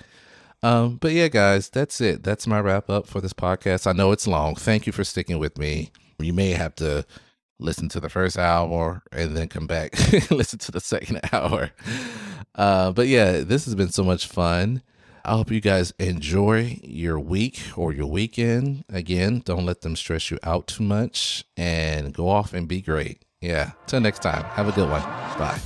Um, 0.64 0.96
but 0.98 1.12
yeah 1.12 1.28
guys 1.28 1.70
that's 1.70 2.02
it. 2.02 2.24
That's 2.24 2.48
my 2.48 2.60
wrap 2.60 2.90
up 2.90 3.08
for 3.08 3.22
this 3.22 3.34
podcast. 3.34 3.86
I 3.86 3.92
know 3.92 4.12
it's 4.12 4.28
long. 4.28 4.56
Thank 4.56 4.88
you 4.88 4.94
for 4.94 5.04
sticking 5.04 5.38
with 5.38 5.58
me. 5.58 5.92
You 6.20 6.34
may 6.34 6.52
have 6.52 6.76
to 6.76 7.06
listen 7.60 7.90
to 7.90 8.00
the 8.00 8.10
first 8.10 8.38
hour 8.38 9.02
and 9.12 9.36
then 9.36 9.48
come 9.48 9.68
back 9.68 9.94
listen 10.32 10.60
to 10.60 10.72
the 10.72 10.80
second 10.82 11.22
hour. 11.34 11.72
Uh, 12.54 12.92
but 12.92 13.08
yeah, 13.08 13.42
this 13.42 13.66
has 13.66 13.76
been 13.76 13.90
so 13.90 14.04
much 14.04 14.28
fun. 14.28 14.82
I 15.24 15.32
hope 15.32 15.50
you 15.52 15.60
guys 15.60 15.92
enjoy 15.98 16.80
your 16.84 17.20
week 17.20 17.60
or 17.76 17.92
your 17.92 18.06
weekend. 18.06 18.86
Again, 18.90 19.42
don't 19.44 19.66
let 19.66 19.82
them 19.82 19.96
stress 19.96 20.30
you 20.30 20.38
out 20.44 20.68
too 20.68 20.84
much 20.84 21.44
and 21.58 22.14
go 22.14 22.30
off 22.30 22.54
and 22.54 22.68
be 22.68 22.80
great. 22.80 23.24
Yeah. 23.42 23.72
Till 23.88 24.02
next 24.02 24.22
time. 24.22 24.44
Have 24.44 24.68
a 24.68 24.72
good 24.72 24.90
one. 24.90 25.02
Bye. 25.02 25.60